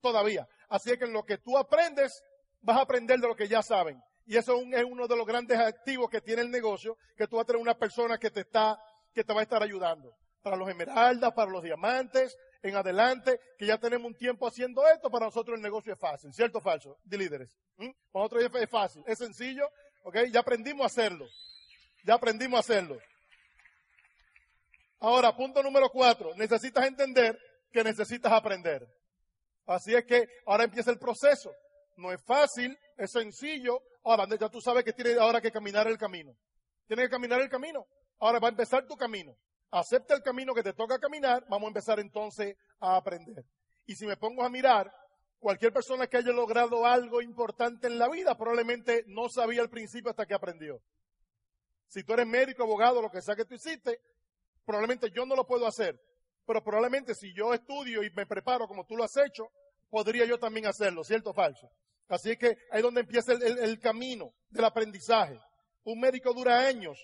todavía. 0.00 0.48
Así 0.68 0.96
que 0.96 1.04
en 1.04 1.12
lo 1.12 1.24
que 1.24 1.38
tú 1.38 1.56
aprendes, 1.58 2.22
vas 2.60 2.78
a 2.78 2.82
aprender 2.82 3.20
de 3.20 3.28
lo 3.28 3.36
que 3.36 3.48
ya 3.48 3.62
saben. 3.62 4.02
Y 4.24 4.36
eso 4.36 4.60
es 4.72 4.84
uno 4.84 5.06
de 5.06 5.16
los 5.16 5.26
grandes 5.26 5.58
activos 5.58 6.10
que 6.10 6.20
tiene 6.20 6.42
el 6.42 6.50
negocio, 6.50 6.96
que 7.16 7.28
tú 7.28 7.36
vas 7.36 7.44
a 7.44 7.46
tener 7.46 7.62
una 7.62 7.78
persona 7.78 8.18
que 8.18 8.30
te 8.30 8.40
está, 8.40 8.78
que 9.14 9.22
te 9.22 9.32
va 9.32 9.40
a 9.40 9.42
estar 9.44 9.62
ayudando. 9.62 10.12
Para 10.42 10.56
los 10.56 10.68
esmeraldas, 10.68 11.32
para 11.32 11.50
los 11.50 11.62
diamantes, 11.62 12.36
en 12.62 12.74
adelante, 12.76 13.40
que 13.58 13.66
ya 13.66 13.78
tenemos 13.78 14.06
un 14.06 14.16
tiempo 14.16 14.46
haciendo 14.46 14.86
esto, 14.88 15.10
para 15.10 15.26
nosotros 15.26 15.56
el 15.56 15.62
negocio 15.62 15.92
es 15.92 15.98
fácil, 15.98 16.32
¿cierto 16.32 16.58
o 16.58 16.60
falso? 16.60 16.98
De 17.04 17.18
líderes. 17.18 17.56
¿Mm? 17.76 17.90
Para 18.10 18.24
nosotros 18.24 18.50
es 18.62 18.70
fácil, 18.70 19.02
es 19.06 19.18
sencillo, 19.18 19.68
¿ok? 20.02 20.16
Ya 20.32 20.40
aprendimos 20.40 20.82
a 20.82 20.86
hacerlo. 20.86 21.26
Ya 22.04 22.14
aprendimos 22.14 22.56
a 22.56 22.60
hacerlo. 22.60 22.98
Ahora, 24.98 25.36
punto 25.36 25.62
número 25.62 25.90
cuatro, 25.90 26.34
necesitas 26.36 26.86
entender 26.86 27.38
que 27.76 27.84
necesitas 27.84 28.32
aprender. 28.32 28.88
Así 29.66 29.94
es 29.94 30.06
que 30.06 30.26
ahora 30.46 30.64
empieza 30.64 30.90
el 30.90 30.98
proceso. 30.98 31.52
No 31.98 32.10
es 32.10 32.24
fácil, 32.24 32.74
es 32.96 33.10
sencillo. 33.10 33.82
Ahora, 34.02 34.26
ya 34.34 34.48
tú 34.48 34.62
sabes 34.62 34.82
que 34.82 34.94
tienes 34.94 35.18
ahora 35.18 35.42
que 35.42 35.52
caminar 35.52 35.86
el 35.86 35.98
camino. 35.98 36.34
Tienes 36.86 37.04
que 37.04 37.10
caminar 37.10 37.38
el 37.42 37.50
camino. 37.50 37.86
Ahora 38.18 38.38
va 38.38 38.48
a 38.48 38.50
empezar 38.50 38.86
tu 38.86 38.96
camino. 38.96 39.36
Acepta 39.70 40.14
el 40.14 40.22
camino 40.22 40.54
que 40.54 40.62
te 40.62 40.72
toca 40.72 40.98
caminar. 40.98 41.44
Vamos 41.50 41.66
a 41.66 41.68
empezar 41.68 42.00
entonces 42.00 42.56
a 42.80 42.96
aprender. 42.96 43.44
Y 43.84 43.94
si 43.94 44.06
me 44.06 44.16
pongo 44.16 44.42
a 44.42 44.48
mirar, 44.48 44.90
cualquier 45.38 45.70
persona 45.70 46.06
que 46.06 46.16
haya 46.16 46.32
logrado 46.32 46.86
algo 46.86 47.20
importante 47.20 47.88
en 47.88 47.98
la 47.98 48.08
vida 48.08 48.38
probablemente 48.38 49.04
no 49.08 49.28
sabía 49.28 49.60
al 49.60 49.68
principio 49.68 50.08
hasta 50.08 50.24
que 50.24 50.32
aprendió. 50.32 50.80
Si 51.88 52.02
tú 52.04 52.14
eres 52.14 52.26
médico, 52.26 52.62
abogado, 52.62 53.02
lo 53.02 53.10
que 53.10 53.20
sea 53.20 53.36
que 53.36 53.44
tú 53.44 53.54
hiciste, 53.54 54.00
probablemente 54.64 55.10
yo 55.10 55.26
no 55.26 55.36
lo 55.36 55.46
puedo 55.46 55.66
hacer. 55.66 56.00
Pero 56.46 56.62
probablemente 56.62 57.14
si 57.14 57.34
yo 57.34 57.52
estudio 57.52 58.02
y 58.02 58.10
me 58.10 58.26
preparo 58.26 58.68
como 58.68 58.86
tú 58.86 58.96
lo 58.96 59.04
has 59.04 59.16
hecho, 59.16 59.48
podría 59.90 60.24
yo 60.24 60.38
también 60.38 60.66
hacerlo, 60.66 61.02
¿cierto 61.04 61.30
o 61.30 61.34
falso? 61.34 61.68
Así 62.08 62.36
que 62.36 62.56
ahí 62.70 62.78
es 62.78 62.82
donde 62.82 63.00
empieza 63.00 63.32
el, 63.32 63.80
camino 63.80 64.32
del 64.48 64.64
aprendizaje. 64.64 65.40
Un 65.84 65.98
médico 65.98 66.32
dura 66.32 66.60
años 66.60 66.98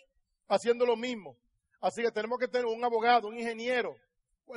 haciendo 0.48 0.86
lo 0.86 0.96
mismo. 0.96 1.36
Así 1.80 2.02
que 2.02 2.12
tenemos 2.12 2.38
que 2.38 2.46
tener 2.46 2.66
un 2.66 2.84
abogado, 2.84 3.26
un 3.26 3.36
ingeniero, 3.36 3.96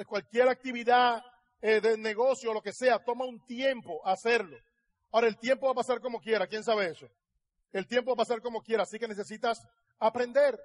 cualquier 0.07 0.47
actividad 0.47 1.23
eh, 1.61 1.81
de 1.81 1.97
negocio 1.97 2.53
lo 2.53 2.61
que 2.61 2.73
sea, 2.73 3.03
toma 3.03 3.25
un 3.25 3.43
tiempo 3.45 4.05
hacerlo. 4.05 4.55
Ahora 5.11 5.27
el 5.27 5.37
tiempo 5.37 5.65
va 5.65 5.71
a 5.71 5.75
pasar 5.75 5.99
como 5.99 6.19
quiera, 6.19 6.45
¿quién 6.45 6.63
sabe 6.63 6.91
eso? 6.91 7.07
El 7.71 7.87
tiempo 7.87 8.11
va 8.11 8.13
a 8.13 8.25
pasar 8.25 8.41
como 8.41 8.61
quiera, 8.61 8.83
así 8.83 8.99
que 8.99 9.07
necesitas 9.07 9.65
aprender. 9.97 10.59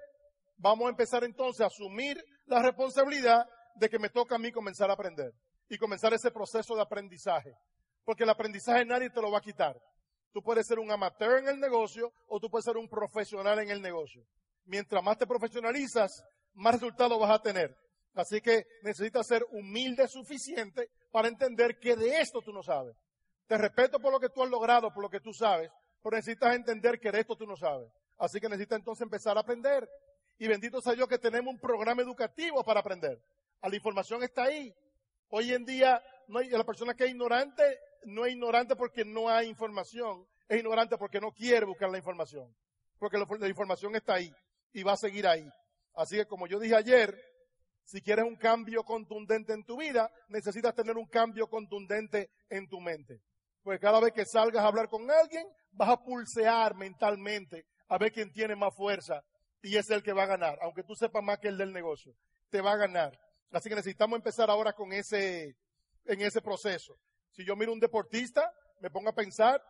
Vamos 0.57 0.85
a 0.85 0.89
empezar 0.89 1.23
entonces 1.23 1.61
a 1.61 1.67
asumir 1.67 2.23
la 2.45 2.61
responsabilidad 2.61 3.47
de 3.75 3.89
que 3.89 3.99
me 3.99 4.09
toca 4.09 4.35
a 4.35 4.39
mí 4.39 4.51
comenzar 4.51 4.89
a 4.89 4.93
aprender 4.93 5.33
y 5.69 5.77
comenzar 5.77 6.13
ese 6.13 6.31
proceso 6.31 6.75
de 6.75 6.81
aprendizaje. 6.81 7.55
Porque 8.03 8.23
el 8.23 8.29
aprendizaje 8.29 8.85
nadie 8.85 9.09
te 9.09 9.21
lo 9.21 9.31
va 9.31 9.37
a 9.37 9.41
quitar. 9.41 9.79
Tú 10.33 10.41
puedes 10.41 10.65
ser 10.65 10.79
un 10.79 10.91
amateur 10.91 11.39
en 11.39 11.47
el 11.47 11.59
negocio 11.59 12.11
o 12.27 12.39
tú 12.39 12.49
puedes 12.49 12.65
ser 12.65 12.77
un 12.77 12.87
profesional 12.87 13.59
en 13.59 13.69
el 13.69 13.81
negocio. 13.81 14.23
Mientras 14.65 15.03
más 15.03 15.17
te 15.17 15.27
profesionalizas, 15.27 16.23
más 16.53 16.75
resultados 16.75 17.19
vas 17.19 17.31
a 17.31 17.41
tener. 17.41 17.75
Así 18.13 18.41
que 18.41 18.65
necesitas 18.83 19.27
ser 19.27 19.45
humilde 19.51 20.07
suficiente 20.07 20.89
para 21.11 21.27
entender 21.27 21.79
que 21.79 21.95
de 21.95 22.19
esto 22.19 22.41
tú 22.41 22.51
no 22.51 22.63
sabes. 22.63 22.95
Te 23.47 23.57
respeto 23.57 23.99
por 23.99 24.11
lo 24.11 24.19
que 24.19 24.29
tú 24.29 24.43
has 24.43 24.49
logrado, 24.49 24.93
por 24.93 25.03
lo 25.03 25.09
que 25.09 25.19
tú 25.19 25.33
sabes, 25.33 25.69
pero 26.01 26.15
necesitas 26.15 26.55
entender 26.55 26.99
que 26.99 27.11
de 27.11 27.19
esto 27.21 27.35
tú 27.35 27.45
no 27.45 27.55
sabes. 27.55 27.89
Así 28.17 28.39
que 28.39 28.49
necesitas 28.49 28.79
entonces 28.79 29.01
empezar 29.01 29.37
a 29.37 29.41
aprender. 29.41 29.87
Y 30.37 30.47
bendito 30.47 30.81
sea 30.81 30.93
Dios 30.93 31.07
que 31.07 31.17
tenemos 31.17 31.53
un 31.53 31.59
programa 31.59 32.01
educativo 32.01 32.63
para 32.63 32.79
aprender. 32.79 33.21
La 33.63 33.75
información 33.75 34.23
está 34.23 34.43
ahí. 34.43 34.73
Hoy 35.29 35.53
en 35.53 35.65
día, 35.65 36.01
no 36.27 36.39
hay, 36.39 36.49
la 36.49 36.63
persona 36.63 36.93
que 36.93 37.05
es 37.05 37.11
ignorante 37.11 37.63
no 38.05 38.25
es 38.25 38.33
ignorante 38.33 38.75
porque 38.75 39.05
no 39.05 39.29
hay 39.29 39.47
información, 39.47 40.25
es 40.47 40.57
ignorante 40.57 40.97
porque 40.97 41.19
no 41.19 41.31
quiere 41.31 41.65
buscar 41.65 41.89
la 41.89 41.97
información. 41.97 42.53
Porque 42.97 43.17
la, 43.17 43.47
información 43.47 43.95
está 43.95 44.15
ahí 44.15 44.31
y 44.73 44.83
va 44.83 44.93
a 44.93 44.97
seguir 44.97 45.27
ahí. 45.27 45.47
Así 45.95 46.17
que 46.17 46.25
como 46.25 46.47
yo 46.47 46.59
dije 46.59 46.75
ayer, 46.75 47.19
si 47.83 48.01
quieres 48.01 48.25
un 48.25 48.35
cambio 48.35 48.83
contundente 48.83 49.53
en 49.53 49.65
tu 49.65 49.77
vida, 49.77 50.11
necesitas 50.29 50.75
tener 50.75 50.97
un 50.97 51.07
cambio 51.07 51.47
contundente 51.47 52.29
en 52.49 52.67
tu 52.67 52.79
mente. 52.79 53.21
Pues 53.63 53.79
cada 53.79 53.99
vez 53.99 54.13
que 54.13 54.25
salgas 54.25 54.63
a 54.63 54.67
hablar 54.67 54.87
con 54.87 55.09
alguien, 55.09 55.47
vas 55.71 55.89
a 55.89 55.97
pulsear 55.97 56.75
mentalmente 56.75 57.65
a 57.87 57.97
ver 57.97 58.11
quién 58.11 58.31
tiene 58.31 58.55
más 58.55 58.75
fuerza 58.75 59.23
y 59.63 59.77
es 59.77 59.89
el 59.89 60.01
que 60.01 60.13
va 60.13 60.23
a 60.23 60.27
ganar, 60.27 60.57
aunque 60.61 60.83
tú 60.83 60.95
sepas 60.95 61.23
más 61.23 61.39
que 61.39 61.47
el 61.47 61.57
del 61.57 61.73
negocio, 61.73 62.15
te 62.49 62.61
va 62.61 62.73
a 62.73 62.77
ganar. 62.77 63.19
Así 63.51 63.69
que 63.69 63.75
necesitamos 63.75 64.17
empezar 64.17 64.49
ahora 64.49 64.73
con 64.73 64.93
ese, 64.93 65.55
en 66.05 66.21
ese 66.21 66.41
proceso. 66.41 66.97
Si 67.31 67.45
yo 67.45 67.55
miro 67.55 67.73
un 67.73 67.79
deportista, 67.79 68.53
me 68.79 68.89
pongo 68.89 69.09
a 69.09 69.15
pensar, 69.15 69.63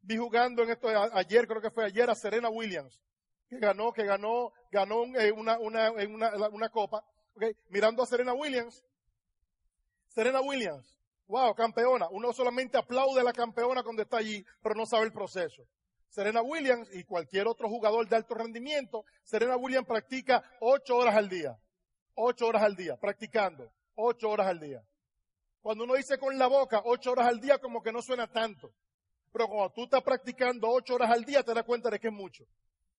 vi 0.00 0.16
jugando 0.16 0.62
en 0.62 0.70
esto 0.70 0.88
ayer, 1.14 1.46
creo 1.46 1.60
que 1.60 1.70
fue 1.70 1.84
ayer, 1.84 2.08
a 2.08 2.14
Serena 2.14 2.48
Williams, 2.48 3.00
que 3.48 3.58
ganó, 3.58 3.92
que 3.92 4.04
ganó, 4.04 4.52
ganó 4.70 5.04
eh, 5.18 5.32
una, 5.32 5.58
una, 5.58 5.90
una, 5.90 6.48
una 6.48 6.68
copa. 6.70 7.04
Okay. 7.34 7.54
Mirando 7.68 8.02
a 8.02 8.06
Serena 8.06 8.32
Williams, 8.32 8.82
Serena 10.08 10.40
Williams, 10.40 10.98
wow, 11.26 11.54
campeona. 11.54 12.08
Uno 12.10 12.32
solamente 12.32 12.76
aplaude 12.76 13.20
a 13.20 13.24
la 13.24 13.32
campeona 13.32 13.82
cuando 13.82 14.02
está 14.02 14.16
allí, 14.16 14.44
pero 14.62 14.74
no 14.74 14.86
sabe 14.86 15.04
el 15.04 15.12
proceso. 15.12 15.62
Serena 16.08 16.42
Williams 16.42 16.88
y 16.92 17.04
cualquier 17.04 17.46
otro 17.46 17.68
jugador 17.68 18.08
de 18.08 18.16
alto 18.16 18.34
rendimiento, 18.34 19.04
Serena 19.22 19.56
Williams 19.56 19.86
practica 19.86 20.42
ocho 20.60 20.96
horas 20.96 21.14
al 21.14 21.28
día. 21.28 21.56
Ocho 22.22 22.46
horas 22.46 22.62
al 22.62 22.76
día, 22.76 22.96
practicando. 22.96 23.72
Ocho 23.94 24.28
horas 24.28 24.46
al 24.46 24.60
día. 24.60 24.82
Cuando 25.62 25.84
uno 25.84 25.94
dice 25.94 26.18
con 26.18 26.38
la 26.38 26.46
boca 26.48 26.82
ocho 26.84 27.12
horas 27.12 27.26
al 27.26 27.40
día, 27.40 27.58
como 27.58 27.82
que 27.82 27.92
no 27.92 28.02
suena 28.02 28.30
tanto. 28.30 28.74
Pero 29.32 29.48
cuando 29.48 29.70
tú 29.70 29.84
estás 29.84 30.02
practicando 30.02 30.68
ocho 30.68 30.96
horas 30.96 31.10
al 31.10 31.24
día, 31.24 31.42
te 31.42 31.54
das 31.54 31.64
cuenta 31.64 31.88
de 31.88 31.98
que 31.98 32.08
es 32.08 32.12
mucho. 32.12 32.44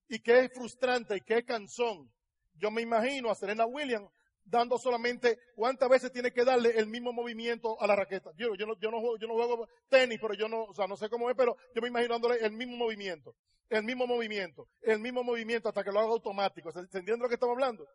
Y 0.08 0.20
que 0.20 0.40
es 0.40 0.54
frustrante 0.54 1.18
y 1.18 1.22
que 1.22 1.38
es 1.38 1.46
cansón. 1.46 2.12
Yo 2.56 2.72
me 2.72 2.82
imagino 2.82 3.30
a 3.30 3.36
Serena 3.36 3.66
Williams 3.66 4.10
dando 4.44 4.80
solamente 4.80 5.38
cuántas 5.56 5.88
veces 5.88 6.12
tiene 6.12 6.32
que 6.32 6.44
darle 6.44 6.72
el 6.80 6.88
mismo 6.88 7.14
movimiento 7.14 7.80
a 7.80 7.86
la 7.86 7.96
raqueta. 7.96 8.32
Yo, 8.36 8.56
yo, 8.56 8.66
no, 8.66 8.76
yo, 8.80 8.90
no, 8.90 9.00
juego, 9.02 9.18
yo 9.18 9.28
no 9.28 9.36
juego 9.36 9.68
tenis, 9.88 10.20
pero 10.20 10.34
yo 10.34 10.48
no, 10.48 10.64
o 10.64 10.74
sea, 10.74 10.88
no 10.88 10.98
sé 10.98 11.10
cómo 11.10 11.30
es, 11.30 11.36
pero 11.36 11.58
yo 11.76 11.82
me 11.82 11.90
imagino 11.90 12.16
dándole 12.16 12.44
el 12.44 12.54
mismo 12.54 12.76
movimiento, 12.76 13.36
el 13.70 13.84
mismo 13.84 14.08
movimiento, 14.08 14.68
el 14.82 15.00
mismo 15.00 15.24
movimiento 15.24 15.70
hasta 15.70 15.84
que 15.84 15.92
lo 15.92 16.00
haga 16.00 16.10
automático. 16.10 16.72
¿Se, 16.72 17.02
lo 17.04 17.28
que 17.28 17.36
estamos 17.36 17.54
hablando? 17.54 17.88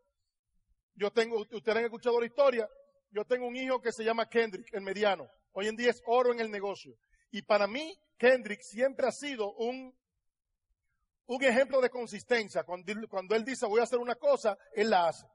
Yo 0.96 1.10
tengo, 1.10 1.40
ustedes 1.40 1.76
han 1.76 1.84
escuchado 1.84 2.18
la 2.18 2.26
historia, 2.26 2.68
yo 3.10 3.24
tengo 3.24 3.46
un 3.46 3.56
hijo 3.56 3.80
que 3.80 3.92
se 3.92 4.04
llama 4.04 4.28
Kendrick, 4.28 4.72
el 4.72 4.82
mediano. 4.82 5.28
Hoy 5.52 5.68
en 5.68 5.76
día 5.76 5.90
es 5.90 6.02
oro 6.06 6.32
en 6.32 6.40
el 6.40 6.50
negocio. 6.50 6.96
Y 7.30 7.42
para 7.42 7.66
mí, 7.66 7.94
Kendrick 8.18 8.60
siempre 8.62 9.06
ha 9.06 9.12
sido 9.12 9.52
un, 9.54 9.94
un 11.26 11.44
ejemplo 11.44 11.80
de 11.80 11.90
consistencia. 11.90 12.64
Cuando, 12.64 13.34
él 13.34 13.44
dice 13.44 13.66
voy 13.66 13.80
a 13.80 13.84
hacer 13.84 13.98
una 13.98 14.14
cosa, 14.14 14.56
él 14.74 14.90
la 14.90 15.08
hace. 15.08 15.26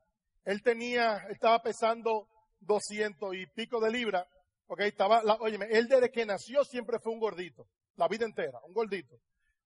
Él 0.45 0.63
tenía, 0.63 1.17
estaba 1.29 1.61
pesando 1.61 2.27
200 2.61 3.35
y 3.35 3.45
pico 3.47 3.79
de 3.79 3.91
libras. 3.91 4.25
Ok, 4.67 4.81
estaba, 4.81 5.21
la, 5.23 5.37
él 5.69 5.87
desde 5.87 6.09
que 6.09 6.25
nació 6.25 6.63
siempre 6.63 6.97
fue 6.99 7.13
un 7.13 7.19
gordito. 7.19 7.67
La 7.95 8.07
vida 8.07 8.25
entera, 8.25 8.59
un 8.63 8.73
gordito. 8.73 9.15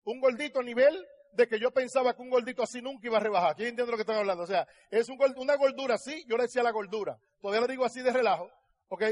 Un 0.04 0.20
gordito 0.20 0.60
a 0.60 0.64
nivel 0.64 1.06
de 1.36 1.48
que 1.48 1.60
yo 1.60 1.72
pensaba 1.72 2.16
que 2.16 2.22
un 2.22 2.30
gordito 2.30 2.64
así 2.64 2.82
nunca 2.82 3.08
iba 3.08 3.18
a 3.18 3.22
rebajar. 3.22 3.56
¿Quién 3.56 3.70
entiende 3.70 3.92
lo 3.92 3.98
que 3.98 4.02
están 4.02 4.18
hablando? 4.18 4.44
O 4.44 4.48
sea, 4.48 4.68
es 4.90 5.10
un, 5.10 5.18
una 5.38 5.56
gordura 5.56 5.96
así, 5.96 6.24
yo 6.28 6.38
le 6.38 6.44
decía 6.44 6.64
la 6.64 6.72
gordura. 6.72 7.20
Todavía 7.42 7.62
lo 7.62 7.68
digo 7.68 7.86
así 7.86 8.02
de 8.02 8.12
relajo. 8.12 8.50
Ok, 8.88 9.04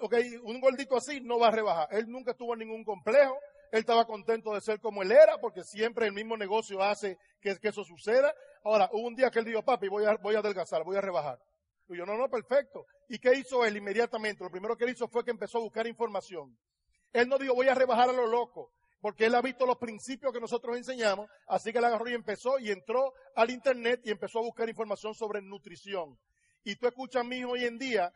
ok, 0.00 0.14
un 0.42 0.60
gordito 0.60 0.96
así 0.96 1.20
no 1.20 1.38
va 1.38 1.48
a 1.48 1.50
rebajar. 1.50 1.88
Él 1.92 2.08
nunca 2.08 2.34
tuvo 2.34 2.54
ningún 2.56 2.84
complejo. 2.84 3.38
Él 3.72 3.80
estaba 3.80 4.04
contento 4.04 4.52
de 4.52 4.60
ser 4.60 4.80
como 4.80 5.02
él 5.02 5.12
era, 5.12 5.38
porque 5.38 5.62
siempre 5.62 6.06
el 6.06 6.12
mismo 6.12 6.36
negocio 6.36 6.82
hace 6.82 7.18
que, 7.40 7.56
que 7.58 7.68
eso 7.68 7.84
suceda. 7.84 8.34
Ahora, 8.64 8.90
hubo 8.92 9.06
un 9.06 9.14
día 9.14 9.30
que 9.30 9.38
él 9.38 9.44
dijo, 9.44 9.62
papi, 9.62 9.88
voy 9.88 10.04
a, 10.04 10.16
voy 10.16 10.34
a 10.34 10.40
adelgazar, 10.40 10.82
voy 10.84 10.96
a 10.96 11.00
rebajar. 11.00 11.38
Y 11.88 11.96
yo, 11.96 12.04
no, 12.04 12.16
no, 12.16 12.28
perfecto. 12.28 12.86
¿Y 13.08 13.18
qué 13.18 13.34
hizo 13.34 13.64
él 13.64 13.76
inmediatamente? 13.76 14.44
Lo 14.44 14.50
primero 14.50 14.76
que 14.76 14.84
él 14.84 14.90
hizo 14.90 15.08
fue 15.08 15.24
que 15.24 15.30
empezó 15.30 15.58
a 15.58 15.62
buscar 15.62 15.86
información. 15.86 16.56
Él 17.12 17.28
no 17.28 17.38
dijo, 17.38 17.54
voy 17.54 17.68
a 17.68 17.74
rebajar 17.74 18.08
a 18.08 18.12
lo 18.12 18.26
loco, 18.26 18.72
porque 19.00 19.26
él 19.26 19.34
ha 19.34 19.42
visto 19.42 19.66
los 19.66 19.78
principios 19.78 20.32
que 20.32 20.40
nosotros 20.40 20.76
enseñamos, 20.76 21.28
así 21.46 21.72
que 21.72 21.78
él 21.78 21.84
agarró 21.84 22.08
y 22.08 22.14
empezó 22.14 22.58
y 22.58 22.70
entró 22.70 23.14
al 23.34 23.50
internet 23.50 24.00
y 24.04 24.10
empezó 24.10 24.40
a 24.40 24.42
buscar 24.42 24.68
información 24.68 25.14
sobre 25.14 25.40
nutrición. 25.40 26.18
Y 26.64 26.76
tú 26.76 26.86
escuchas 26.86 27.22
a 27.22 27.24
mí 27.24 27.42
hoy 27.44 27.64
en 27.64 27.78
día 27.78 28.12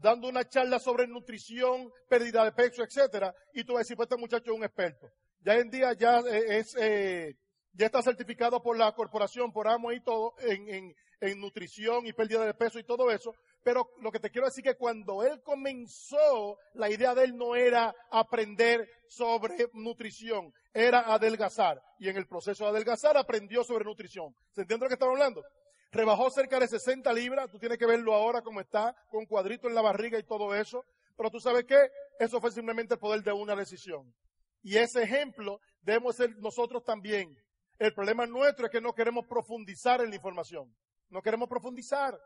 dando 0.00 0.28
una 0.28 0.48
charla 0.48 0.78
sobre 0.78 1.06
nutrición, 1.06 1.90
pérdida 2.08 2.44
de 2.44 2.52
peso, 2.52 2.82
etcétera, 2.82 3.34
y 3.52 3.64
tú 3.64 3.72
vas 3.72 3.80
a 3.80 3.82
decir, 3.82 3.96
pues 3.96 4.06
este 4.06 4.20
muchacho 4.20 4.50
es 4.50 4.56
un 4.56 4.64
experto. 4.64 5.10
Ya 5.40 5.54
en 5.54 5.70
día 5.70 5.92
ya 5.94 6.20
eh, 6.20 6.58
es, 6.58 6.76
eh, 6.78 7.36
ya 7.72 7.86
está 7.86 8.02
certificado 8.02 8.62
por 8.62 8.76
la 8.76 8.92
corporación, 8.92 9.52
por 9.52 9.68
AMO 9.68 9.92
y 9.92 10.00
todo, 10.00 10.34
en, 10.40 10.94
en, 11.20 11.40
nutrición 11.40 12.06
y 12.06 12.12
pérdida 12.12 12.44
de 12.44 12.54
peso 12.54 12.78
y 12.78 12.84
todo 12.84 13.10
eso. 13.10 13.34
Pero 13.62 13.90
lo 14.00 14.10
que 14.10 14.20
te 14.20 14.30
quiero 14.30 14.46
decir 14.46 14.66
es 14.66 14.74
que 14.74 14.78
cuando 14.78 15.22
él 15.22 15.42
comenzó, 15.42 16.58
la 16.74 16.88
idea 16.90 17.14
de 17.14 17.24
él 17.24 17.36
no 17.36 17.54
era 17.54 17.94
aprender 18.10 18.88
sobre 19.06 19.68
nutrición, 19.74 20.52
era 20.72 21.00
adelgazar. 21.00 21.82
Y 21.98 22.08
en 22.08 22.16
el 22.16 22.26
proceso 22.26 22.64
de 22.64 22.70
adelgazar 22.70 23.16
aprendió 23.16 23.62
sobre 23.62 23.84
nutrición. 23.84 24.34
¿Se 24.52 24.62
entiende 24.62 24.86
lo 24.86 24.88
que 24.88 24.94
estamos 24.94 25.12
hablando? 25.12 25.44
Rebajó 25.92 26.30
cerca 26.30 26.58
de 26.58 26.68
60 26.68 27.12
libras, 27.12 27.50
tú 27.50 27.58
tienes 27.58 27.76
que 27.76 27.86
verlo 27.86 28.14
ahora 28.14 28.42
como 28.42 28.60
está, 28.60 28.94
con 29.10 29.26
cuadrito 29.26 29.68
en 29.68 29.74
la 29.74 29.82
barriga 29.82 30.18
y 30.18 30.22
todo 30.22 30.54
eso. 30.54 30.84
Pero 31.16 31.30
tú 31.30 31.40
sabes 31.40 31.64
qué, 31.64 31.90
eso 32.18 32.40
fue 32.40 32.50
simplemente 32.52 32.94
el 32.94 33.00
poder 33.00 33.22
de 33.22 33.32
una 33.32 33.54
decisión. 33.54 34.14
Y 34.62 34.76
ese 34.76 35.02
ejemplo 35.02 35.60
debemos 35.82 36.16
ser 36.16 36.36
nosotros 36.38 36.84
también. 36.84 37.36
El 37.78 37.92
problema 37.92 38.26
nuestro 38.26 38.66
es 38.66 38.72
que 38.72 38.80
no 38.80 38.94
queremos 38.94 39.26
profundizar 39.26 40.00
en 40.00 40.10
la 40.10 40.16
información. 40.16 40.74
No 41.08 41.22
queremos 41.22 41.48
profundizar. 41.48 42.18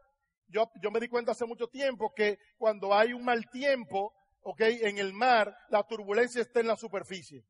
Yo, 0.49 0.70
yo 0.80 0.90
me 0.90 1.01
di 1.01 1.09
cuenta 1.09 1.32
hace 1.32 1.47
mucho 1.47 1.68
tiempo 1.68 2.12
que 2.14 2.38
cuando 2.59 2.95
hay 2.95 3.12
un 3.12 3.24
mal 3.24 3.49
tiempo, 3.51 4.12
ok, 4.42 4.61
en 4.61 4.99
el 4.99 5.12
mar, 5.12 5.57
la 5.70 5.82
turbulencia 5.82 6.42
está 6.42 6.61
en 6.61 6.68
la 6.68 6.76
superficie. 6.76 7.45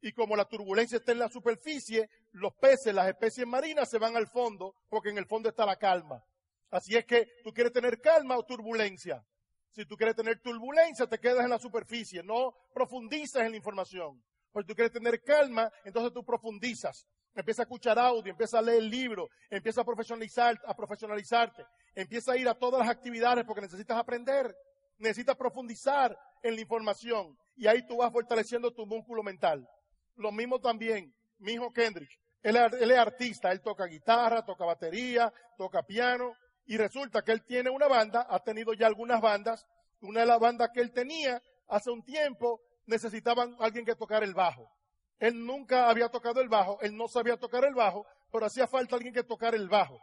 Y 0.00 0.12
como 0.12 0.36
la 0.36 0.44
turbulencia 0.44 0.98
está 0.98 1.12
en 1.12 1.18
la 1.18 1.28
superficie, 1.28 2.08
los 2.32 2.54
peces, 2.54 2.94
las 2.94 3.08
especies 3.08 3.46
marinas 3.46 3.90
se 3.90 3.98
van 3.98 4.16
al 4.16 4.28
fondo 4.28 4.74
porque 4.88 5.10
en 5.10 5.18
el 5.18 5.26
fondo 5.26 5.48
está 5.48 5.66
la 5.66 5.76
calma. 5.76 6.24
Así 6.70 6.96
es 6.96 7.04
que 7.04 7.28
tú 7.42 7.52
quieres 7.52 7.72
tener 7.72 8.00
calma 8.00 8.36
o 8.36 8.44
turbulencia. 8.44 9.24
Si 9.70 9.84
tú 9.84 9.96
quieres 9.96 10.14
tener 10.14 10.40
turbulencia, 10.40 11.06
te 11.06 11.18
quedas 11.18 11.44
en 11.44 11.50
la 11.50 11.58
superficie, 11.58 12.22
no 12.22 12.54
profundizas 12.74 13.44
en 13.44 13.52
la 13.52 13.56
información. 13.56 14.22
Porque 14.52 14.68
tú 14.68 14.74
quieres 14.74 14.92
tener 14.92 15.22
calma, 15.22 15.70
entonces 15.84 16.12
tú 16.12 16.24
profundizas. 16.24 17.06
Empieza 17.34 17.62
a 17.62 17.64
escuchar 17.64 17.98
audio, 17.98 18.30
empieza 18.30 18.58
a 18.58 18.62
leer 18.62 18.82
libros, 18.82 19.28
empieza 19.50 19.82
a 19.82 19.84
profesionalizar, 19.84 20.60
a 20.66 20.74
profesionalizarte, 20.74 21.64
empieza 22.00 22.32
a 22.32 22.36
ir 22.36 22.48
a 22.48 22.54
todas 22.54 22.78
las 22.80 22.88
actividades 22.88 23.44
porque 23.44 23.62
necesitas 23.62 23.98
aprender, 23.98 24.56
necesitas 24.98 25.34
profundizar 25.34 26.16
en 26.44 26.54
la 26.54 26.60
información 26.60 27.36
y 27.56 27.66
ahí 27.66 27.84
tú 27.84 27.96
vas 27.96 28.12
fortaleciendo 28.12 28.72
tu 28.72 28.86
músculo 28.86 29.24
mental. 29.24 29.68
Lo 30.14 30.30
mismo 30.30 30.60
también, 30.60 31.12
mi 31.38 31.54
hijo 31.54 31.72
Kendrick. 31.72 32.10
Él, 32.40 32.56
es 32.56 32.98
artista, 32.98 33.50
él 33.50 33.60
toca 33.60 33.86
guitarra, 33.86 34.44
toca 34.44 34.64
batería, 34.64 35.32
toca 35.56 35.82
piano, 35.82 36.36
y 36.66 36.76
resulta 36.76 37.22
que 37.22 37.32
él 37.32 37.42
tiene 37.42 37.68
una 37.68 37.88
banda, 37.88 38.28
ha 38.30 38.38
tenido 38.38 38.74
ya 38.74 38.86
algunas 38.86 39.20
bandas. 39.20 39.66
Una 40.00 40.20
de 40.20 40.26
las 40.26 40.38
bandas 40.38 40.70
que 40.72 40.80
él 40.80 40.92
tenía 40.92 41.42
hace 41.66 41.90
un 41.90 42.04
tiempo 42.04 42.60
necesitaban 42.86 43.56
alguien 43.58 43.84
que 43.84 43.96
tocara 43.96 44.24
el 44.24 44.34
bajo. 44.34 44.70
Él 45.18 45.44
nunca 45.44 45.90
había 45.90 46.08
tocado 46.08 46.40
el 46.40 46.48
bajo, 46.48 46.78
él 46.80 46.96
no 46.96 47.08
sabía 47.08 47.36
tocar 47.36 47.64
el 47.64 47.74
bajo, 47.74 48.06
pero 48.30 48.46
hacía 48.46 48.68
falta 48.68 48.94
alguien 48.94 49.12
que 49.12 49.24
tocara 49.24 49.56
el 49.56 49.68
bajo. 49.68 50.00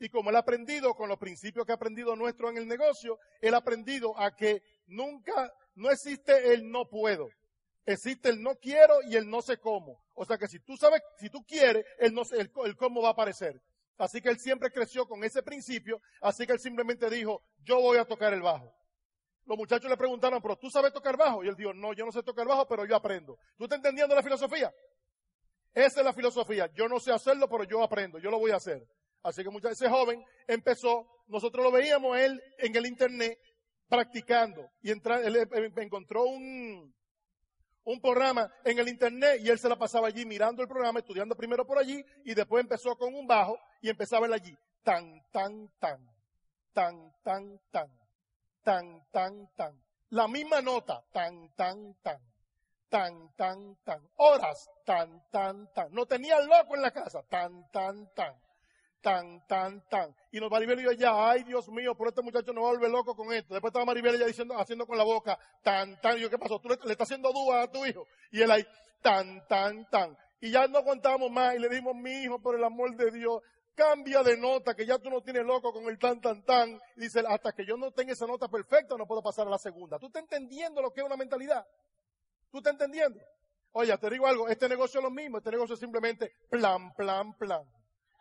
Y 0.00 0.08
como 0.08 0.30
él 0.30 0.36
ha 0.36 0.40
aprendido 0.40 0.94
con 0.94 1.08
los 1.08 1.18
principios 1.18 1.66
que 1.66 1.72
ha 1.72 1.76
aprendido 1.76 2.14
nuestro 2.14 2.48
en 2.50 2.58
el 2.58 2.68
negocio, 2.68 3.18
él 3.40 3.54
ha 3.54 3.58
aprendido 3.58 4.18
a 4.18 4.34
que 4.34 4.62
nunca, 4.86 5.52
no 5.74 5.90
existe 5.90 6.52
el 6.52 6.70
no 6.70 6.88
puedo. 6.88 7.28
Existe 7.84 8.28
el 8.28 8.42
no 8.42 8.54
quiero 8.56 8.94
y 9.08 9.16
el 9.16 9.28
no 9.28 9.42
sé 9.42 9.58
cómo. 9.58 10.04
O 10.14 10.24
sea 10.24 10.36
que 10.36 10.46
si 10.46 10.60
tú 10.60 10.76
sabes, 10.76 11.02
si 11.16 11.30
tú 11.30 11.44
quieres, 11.44 11.84
el, 11.98 12.14
no, 12.14 12.22
el, 12.32 12.76
cómo 12.76 13.02
va 13.02 13.08
a 13.08 13.12
aparecer. 13.12 13.60
Así 13.96 14.20
que 14.20 14.28
él 14.28 14.38
siempre 14.38 14.70
creció 14.70 15.08
con 15.08 15.24
ese 15.24 15.42
principio, 15.42 16.00
así 16.20 16.46
que 16.46 16.52
él 16.52 16.60
simplemente 16.60 17.10
dijo, 17.10 17.42
yo 17.64 17.80
voy 17.80 17.98
a 17.98 18.04
tocar 18.04 18.32
el 18.32 18.42
bajo. 18.42 18.72
Los 19.46 19.56
muchachos 19.56 19.90
le 19.90 19.96
preguntaron, 19.96 20.40
pero 20.40 20.56
tú 20.56 20.70
sabes 20.70 20.92
tocar 20.92 21.16
bajo? 21.16 21.42
Y 21.42 21.48
él 21.48 21.56
dijo, 21.56 21.72
no, 21.72 21.94
yo 21.94 22.04
no 22.04 22.12
sé 22.12 22.22
tocar 22.22 22.46
bajo, 22.46 22.68
pero 22.68 22.84
yo 22.84 22.94
aprendo. 22.94 23.38
¿Tú 23.56 23.64
estás 23.64 23.78
entendiendo 23.78 24.14
la 24.14 24.22
filosofía? 24.22 24.72
Esa 25.72 26.00
es 26.00 26.04
la 26.04 26.12
filosofía. 26.12 26.70
Yo 26.74 26.88
no 26.88 27.00
sé 27.00 27.12
hacerlo, 27.12 27.48
pero 27.48 27.64
yo 27.64 27.82
aprendo, 27.82 28.18
yo 28.18 28.30
lo 28.30 28.38
voy 28.38 28.50
a 28.50 28.56
hacer. 28.56 28.86
Así 29.22 29.42
que 29.42 29.50
muchas, 29.50 29.72
ese 29.72 29.88
joven 29.88 30.24
empezó, 30.46 31.06
nosotros 31.26 31.64
lo 31.64 31.72
veíamos 31.72 32.16
él 32.18 32.40
en 32.58 32.76
el 32.76 32.86
internet 32.86 33.38
practicando 33.88 34.70
y 34.82 34.90
entra, 34.90 35.20
él 35.20 35.48
encontró 35.76 36.24
un, 36.24 36.94
un 37.84 38.00
programa 38.00 38.50
en 38.64 38.78
el 38.78 38.88
internet 38.88 39.40
y 39.42 39.48
él 39.48 39.58
se 39.58 39.68
la 39.68 39.76
pasaba 39.76 40.08
allí 40.08 40.24
mirando 40.24 40.62
el 40.62 40.68
programa, 40.68 41.00
estudiando 41.00 41.34
primero 41.34 41.66
por 41.66 41.78
allí 41.78 42.04
y 42.24 42.34
después 42.34 42.62
empezó 42.62 42.96
con 42.96 43.14
un 43.14 43.26
bajo 43.26 43.58
y 43.80 43.88
empezaba 43.88 44.26
él 44.26 44.32
allí. 44.34 44.56
Tan, 44.82 45.22
tan, 45.30 45.68
tan, 45.78 46.06
tan, 46.72 47.12
tan, 47.22 47.58
tan, 47.70 47.90
tan, 48.62 49.10
tan, 49.10 49.54
tan. 49.54 49.82
La 50.10 50.28
misma 50.28 50.60
nota, 50.60 51.02
tan, 51.12 51.50
tan, 51.54 51.94
tan, 52.02 52.20
tan, 52.88 53.34
tan, 53.34 53.76
tan. 53.84 54.08
Horas, 54.16 54.68
tan, 54.84 55.22
tan, 55.30 55.72
tan. 55.72 55.92
No 55.92 56.06
tenía 56.06 56.40
loco 56.40 56.76
en 56.76 56.82
la 56.82 56.90
casa, 56.90 57.22
tan, 57.28 57.70
tan, 57.70 58.12
tan 58.14 58.47
tan, 59.00 59.46
tan, 59.46 59.80
tan. 59.88 60.14
Y 60.32 60.40
nos 60.40 60.50
Maribel 60.50 60.80
y 60.80 60.84
yo 60.84 60.92
ya, 60.92 61.30
ay 61.30 61.44
Dios 61.44 61.68
mío, 61.68 61.94
por 61.94 62.08
este 62.08 62.22
muchacho 62.22 62.52
no 62.52 62.62
va 62.62 62.68
a 62.68 62.72
volver 62.72 62.90
loco 62.90 63.14
con 63.14 63.32
esto. 63.32 63.54
Después 63.54 63.70
estaba 63.70 63.84
Maribel 63.84 64.18
ya 64.18 64.26
diciendo, 64.26 64.56
haciendo 64.58 64.86
con 64.86 64.98
la 64.98 65.04
boca, 65.04 65.38
tan, 65.62 66.00
tan. 66.00 66.18
Y 66.18 66.22
yo, 66.22 66.30
¿qué 66.30 66.38
pasó? 66.38 66.58
¿Tú 66.60 66.68
le, 66.68 66.74
estás 66.74 67.00
haciendo 67.00 67.32
duda 67.32 67.62
a 67.62 67.70
tu 67.70 67.84
hijo? 67.86 68.06
Y 68.30 68.42
él 68.42 68.50
ahí, 68.50 68.66
tan, 69.02 69.46
tan, 69.46 69.88
tan. 69.90 70.16
Y 70.40 70.50
ya 70.50 70.66
no 70.68 70.84
contamos 70.84 71.30
más 71.30 71.54
y 71.54 71.58
le 71.58 71.68
dimos, 71.68 71.94
mi 71.94 72.22
hijo, 72.22 72.40
por 72.40 72.56
el 72.56 72.64
amor 72.64 72.94
de 72.96 73.10
Dios, 73.10 73.42
cambia 73.74 74.22
de 74.22 74.36
nota, 74.36 74.74
que 74.74 74.86
ya 74.86 74.98
tú 74.98 75.10
no 75.10 75.20
tienes 75.20 75.44
loco 75.44 75.72
con 75.72 75.84
el 75.84 75.98
tan, 75.98 76.20
tan, 76.20 76.42
tan. 76.44 76.80
Y 76.96 77.02
dice, 77.02 77.22
hasta 77.26 77.52
que 77.52 77.64
yo 77.64 77.76
no 77.76 77.90
tenga 77.92 78.12
esa 78.12 78.26
nota 78.26 78.48
perfecta, 78.48 78.96
no 78.96 79.06
puedo 79.06 79.22
pasar 79.22 79.46
a 79.46 79.50
la 79.50 79.58
segunda. 79.58 79.98
¿Tú 79.98 80.06
estás 80.06 80.22
entendiendo 80.22 80.82
lo 80.82 80.92
que 80.92 81.00
es 81.00 81.06
una 81.06 81.16
mentalidad? 81.16 81.66
¿Tú 82.50 82.58
estás 82.58 82.72
entendiendo? 82.72 83.20
Oye, 83.72 83.96
te 83.98 84.10
digo 84.10 84.26
algo, 84.26 84.48
este 84.48 84.68
negocio 84.68 84.98
es 84.98 85.04
lo 85.04 85.10
mismo, 85.10 85.38
este 85.38 85.50
negocio 85.50 85.74
es 85.74 85.80
simplemente 85.80 86.32
plan, 86.50 86.92
plan, 86.94 87.34
plan 87.34 87.62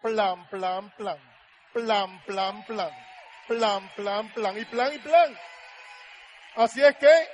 plan, 0.01 0.47
plan, 0.49 0.93
plan, 0.95 1.19
plan, 1.73 2.21
plan, 2.25 2.63
plan, 2.65 2.91
plan, 3.47 3.89
plan, 3.95 4.33
plan, 4.33 4.57
y 4.57 4.65
plan, 4.65 4.93
y 4.93 4.99
plan. 4.99 5.37
Así 6.55 6.83
es 6.83 6.95
que 6.97 7.27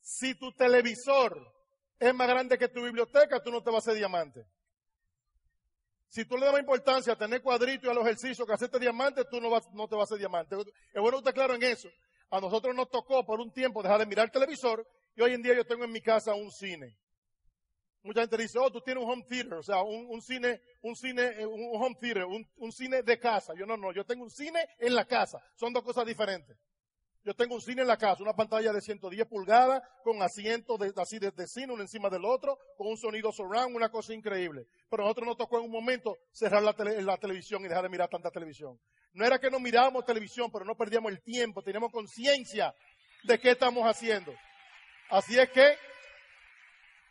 si 0.00 0.34
tu 0.34 0.52
televisor 0.52 1.50
es 1.98 2.14
más 2.14 2.28
grande 2.28 2.58
que 2.58 2.68
tu 2.68 2.82
biblioteca, 2.82 3.42
tú 3.42 3.50
no 3.50 3.62
te 3.62 3.70
vas 3.70 3.86
a 3.86 3.90
hacer 3.90 3.94
diamante. 3.98 4.44
Si 6.08 6.24
tú 6.24 6.36
le 6.36 6.46
das 6.46 6.58
importancia 6.58 7.12
a 7.12 7.16
tener 7.16 7.40
cuadritos 7.40 7.86
y 7.86 7.90
a 7.90 7.94
los 7.94 8.04
ejercicios 8.04 8.46
que 8.46 8.52
hacerte 8.52 8.80
diamante, 8.80 9.24
tú 9.30 9.40
no, 9.40 9.48
vas, 9.48 9.62
no 9.72 9.86
te 9.86 9.94
vas 9.94 10.02
a 10.02 10.14
hacer 10.14 10.18
diamante. 10.18 10.56
Es 10.92 11.00
bueno 11.00 11.18
estar 11.18 11.32
claro 11.32 11.54
en 11.54 11.62
eso. 11.62 11.88
A 12.30 12.40
nosotros 12.40 12.74
nos 12.74 12.90
tocó 12.90 13.24
por 13.24 13.40
un 13.40 13.52
tiempo 13.52 13.82
dejar 13.82 14.00
de 14.00 14.06
mirar 14.06 14.30
televisor 14.30 14.86
y 15.14 15.22
hoy 15.22 15.34
en 15.34 15.42
día 15.42 15.54
yo 15.54 15.64
tengo 15.64 15.84
en 15.84 15.92
mi 15.92 16.00
casa 16.00 16.34
un 16.34 16.50
cine. 16.50 16.96
Mucha 18.02 18.22
gente 18.22 18.36
dice, 18.38 18.58
oh, 18.58 18.70
tú 18.70 18.80
tienes 18.80 19.04
un 19.04 19.10
home 19.10 19.24
theater, 19.28 19.54
o 19.54 19.62
sea, 19.62 19.82
un, 19.82 20.22
cine, 20.22 20.62
un 20.82 20.96
cine, 20.96 21.22
eh, 21.38 21.46
un 21.46 21.82
home 21.82 21.96
theater, 22.00 22.24
un, 22.24 22.72
cine 22.72 23.02
de 23.02 23.18
casa. 23.18 23.52
Yo 23.54 23.66
no, 23.66 23.76
no, 23.76 23.92
yo 23.92 24.04
tengo 24.06 24.24
un 24.24 24.30
cine 24.30 24.66
en 24.78 24.94
la 24.94 25.04
casa. 25.04 25.38
Son 25.54 25.72
dos 25.72 25.82
cosas 25.82 26.06
diferentes. 26.06 26.56
Yo 27.22 27.34
tengo 27.34 27.54
un 27.54 27.60
cine 27.60 27.82
en 27.82 27.88
la 27.88 27.98
casa, 27.98 28.22
una 28.22 28.32
pantalla 28.32 28.72
de 28.72 28.80
110 28.80 29.26
pulgadas, 29.26 29.82
con 30.02 30.22
asientos 30.22 30.80
así 30.96 31.18
de, 31.18 31.46
cine 31.46 31.74
uno 31.74 31.82
encima 31.82 32.08
del 32.08 32.24
otro, 32.24 32.58
con 32.78 32.86
un 32.86 32.96
sonido 32.96 33.30
surround, 33.30 33.76
una 33.76 33.90
cosa 33.90 34.14
increíble. 34.14 34.66
Pero 34.88 35.02
nosotros 35.02 35.26
nos 35.26 35.36
tocó 35.36 35.58
en 35.58 35.64
un 35.64 35.70
momento 35.70 36.16
cerrar 36.32 36.62
la, 36.62 36.74
la 37.02 37.18
televisión 37.18 37.62
y 37.62 37.68
dejar 37.68 37.82
de 37.82 37.90
mirar 37.90 38.08
tanta 38.08 38.30
televisión. 38.30 38.80
No 39.12 39.26
era 39.26 39.38
que 39.38 39.50
no 39.50 39.60
mirábamos 39.60 40.06
televisión, 40.06 40.50
pero 40.50 40.64
no 40.64 40.74
perdíamos 40.74 41.12
el 41.12 41.20
tiempo, 41.20 41.62
teníamos 41.62 41.92
conciencia 41.92 42.74
de 43.24 43.38
qué 43.38 43.50
estamos 43.50 43.84
haciendo. 43.84 44.32
Así 45.10 45.38
es 45.38 45.50
que, 45.50 45.76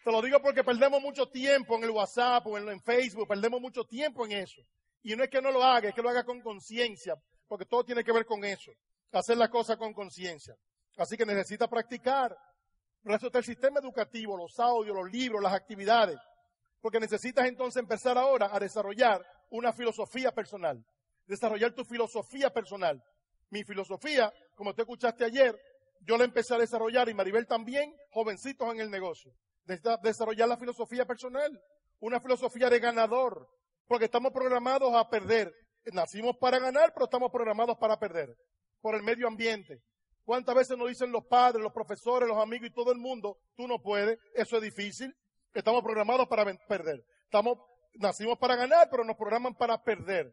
te 0.04 0.12
lo 0.12 0.22
digo 0.22 0.42
porque 0.42 0.64
perdemos 0.64 1.02
mucho 1.02 1.28
tiempo 1.28 1.76
en 1.76 1.84
el 1.84 1.92
WhatsApp 1.92 2.46
o 2.48 2.58
en, 2.58 2.82
Facebook, 2.82 3.28
perdemos 3.28 3.60
mucho 3.60 3.84
tiempo 3.84 4.26
en 4.26 4.34
eso. 4.34 4.62
Y 5.04 5.16
no 5.16 5.24
es 5.24 5.30
que 5.30 5.42
no 5.42 5.52
lo 5.52 5.64
haga, 5.64 5.90
es 5.90 5.96
que 5.96 6.02
lo 6.02 6.10
haga 6.10 6.24
con 6.24 6.42
conciencia, 6.42 7.16
porque 7.48 7.66
todo 7.66 7.84
tiene 7.84 8.04
que 8.04 8.12
ver 8.12 8.26
con 8.26 8.44
eso 8.44 8.72
hacer 9.18 9.38
la 9.38 9.50
cosa 9.50 9.78
con 9.78 9.94
conciencia. 9.94 10.56
Así 10.98 11.18
que 11.18 11.26
necesita 11.26 11.68
practicar. 11.68 12.38
Por 13.02 13.14
eso 13.14 13.30
el 13.34 13.44
sistema 13.44 13.80
educativo, 13.80 14.38
los 14.38 14.60
audios, 14.60 14.96
los 14.96 15.12
libros, 15.12 15.42
las 15.42 15.54
actividades. 15.54 16.20
Porque 16.82 17.00
necesitas 17.00 17.48
entonces 17.48 17.82
empezar 17.82 18.18
ahora 18.18 18.50
a 18.52 18.60
desarrollar 18.60 19.26
una 19.50 19.74
filosofía 19.74 20.32
personal. 20.32 20.84
Desarrollar 21.26 21.74
tu 21.74 21.84
filosofía 21.86 22.52
personal. 22.52 23.02
Mi 23.50 23.64
filosofía, 23.64 24.32
como 24.56 24.74
te 24.74 24.84
escuchaste 24.84 25.26
ayer, 25.26 25.60
yo 26.02 26.18
la 26.18 26.26
empecé 26.26 26.56
a 26.56 26.60
desarrollar 26.60 27.10
y 27.10 27.14
Maribel 27.14 27.48
también, 27.48 27.96
jovencitos 28.12 28.72
en 28.74 28.80
el 28.80 28.92
negocio. 28.92 29.34
Desarrollar 30.02 30.48
la 30.48 30.58
filosofía 30.58 31.06
personal. 31.06 31.62
Una 32.00 32.20
filosofía 32.20 32.70
de 32.70 32.80
ganador. 32.80 33.48
Porque 33.88 34.06
estamos 34.06 34.32
programados 34.32 34.94
a 34.94 35.10
perder. 35.10 35.54
Nacimos 35.94 36.38
para 36.38 36.60
ganar, 36.60 36.94
pero 36.94 37.06
estamos 37.06 37.32
programados 37.32 37.78
para 37.78 37.98
perder 37.98 38.36
por 38.82 38.96
el 38.96 39.04
medio 39.04 39.28
ambiente. 39.28 39.82
¿Cuántas 40.24 40.56
veces 40.56 40.78
nos 40.78 40.90
dicen 40.90 41.12
los 41.12 41.26
padres, 41.26 41.64
los 41.64 41.74
profesores, 41.74 42.28
los 42.30 42.38
amigos 42.38 42.70
y 42.70 42.74
todo 42.74 42.92
el 42.92 43.00
mundo, 43.00 43.40
tú 43.56 43.68
no 43.68 43.82
puedes, 43.82 44.20
eso 44.36 44.58
es 44.58 44.62
difícil, 44.62 45.16
estamos 45.54 45.82
programados 45.84 46.28
para 46.28 46.46
perder. 46.68 47.04
Nacimos 47.96 48.38
para 48.38 48.56
ganar, 48.56 48.90
pero 48.92 49.04
nos 49.04 49.18
programan 49.18 49.56
para 49.56 49.82
perder. 49.82 50.32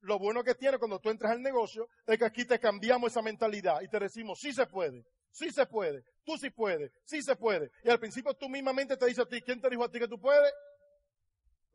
Lo 0.00 0.18
bueno 0.18 0.42
que 0.42 0.54
tiene 0.54 0.78
cuando 0.78 0.98
tú 0.98 1.10
entras 1.10 1.32
al 1.32 1.42
negocio 1.42 1.88
es 2.06 2.18
que 2.18 2.24
aquí 2.24 2.44
te 2.44 2.58
cambiamos 2.58 3.12
esa 3.12 3.22
mentalidad 3.22 3.80
y 3.82 3.88
te 3.88 3.98
decimos, 3.98 4.40
sí 4.40 4.52
se 4.52 4.66
puede, 4.66 5.04
sí 5.36 5.50
se 5.50 5.66
puede, 5.66 6.02
tú 6.24 6.36
sí 6.38 6.50
puedes, 6.50 6.90
sí 7.04 7.22
se 7.22 7.36
puede. 7.36 7.70
Y 7.84 7.90
al 7.90 8.00
principio 8.00 8.34
tú 8.34 8.48
mismamente 8.48 8.96
te 8.96 9.06
dices 9.06 9.24
a 9.24 9.28
ti, 9.28 9.40
¿quién 9.42 9.60
te 9.60 9.68
dijo 9.68 9.84
a 9.84 9.90
ti 9.90 9.98
que 9.98 10.08
tú 10.08 10.18
puedes? 10.18 10.52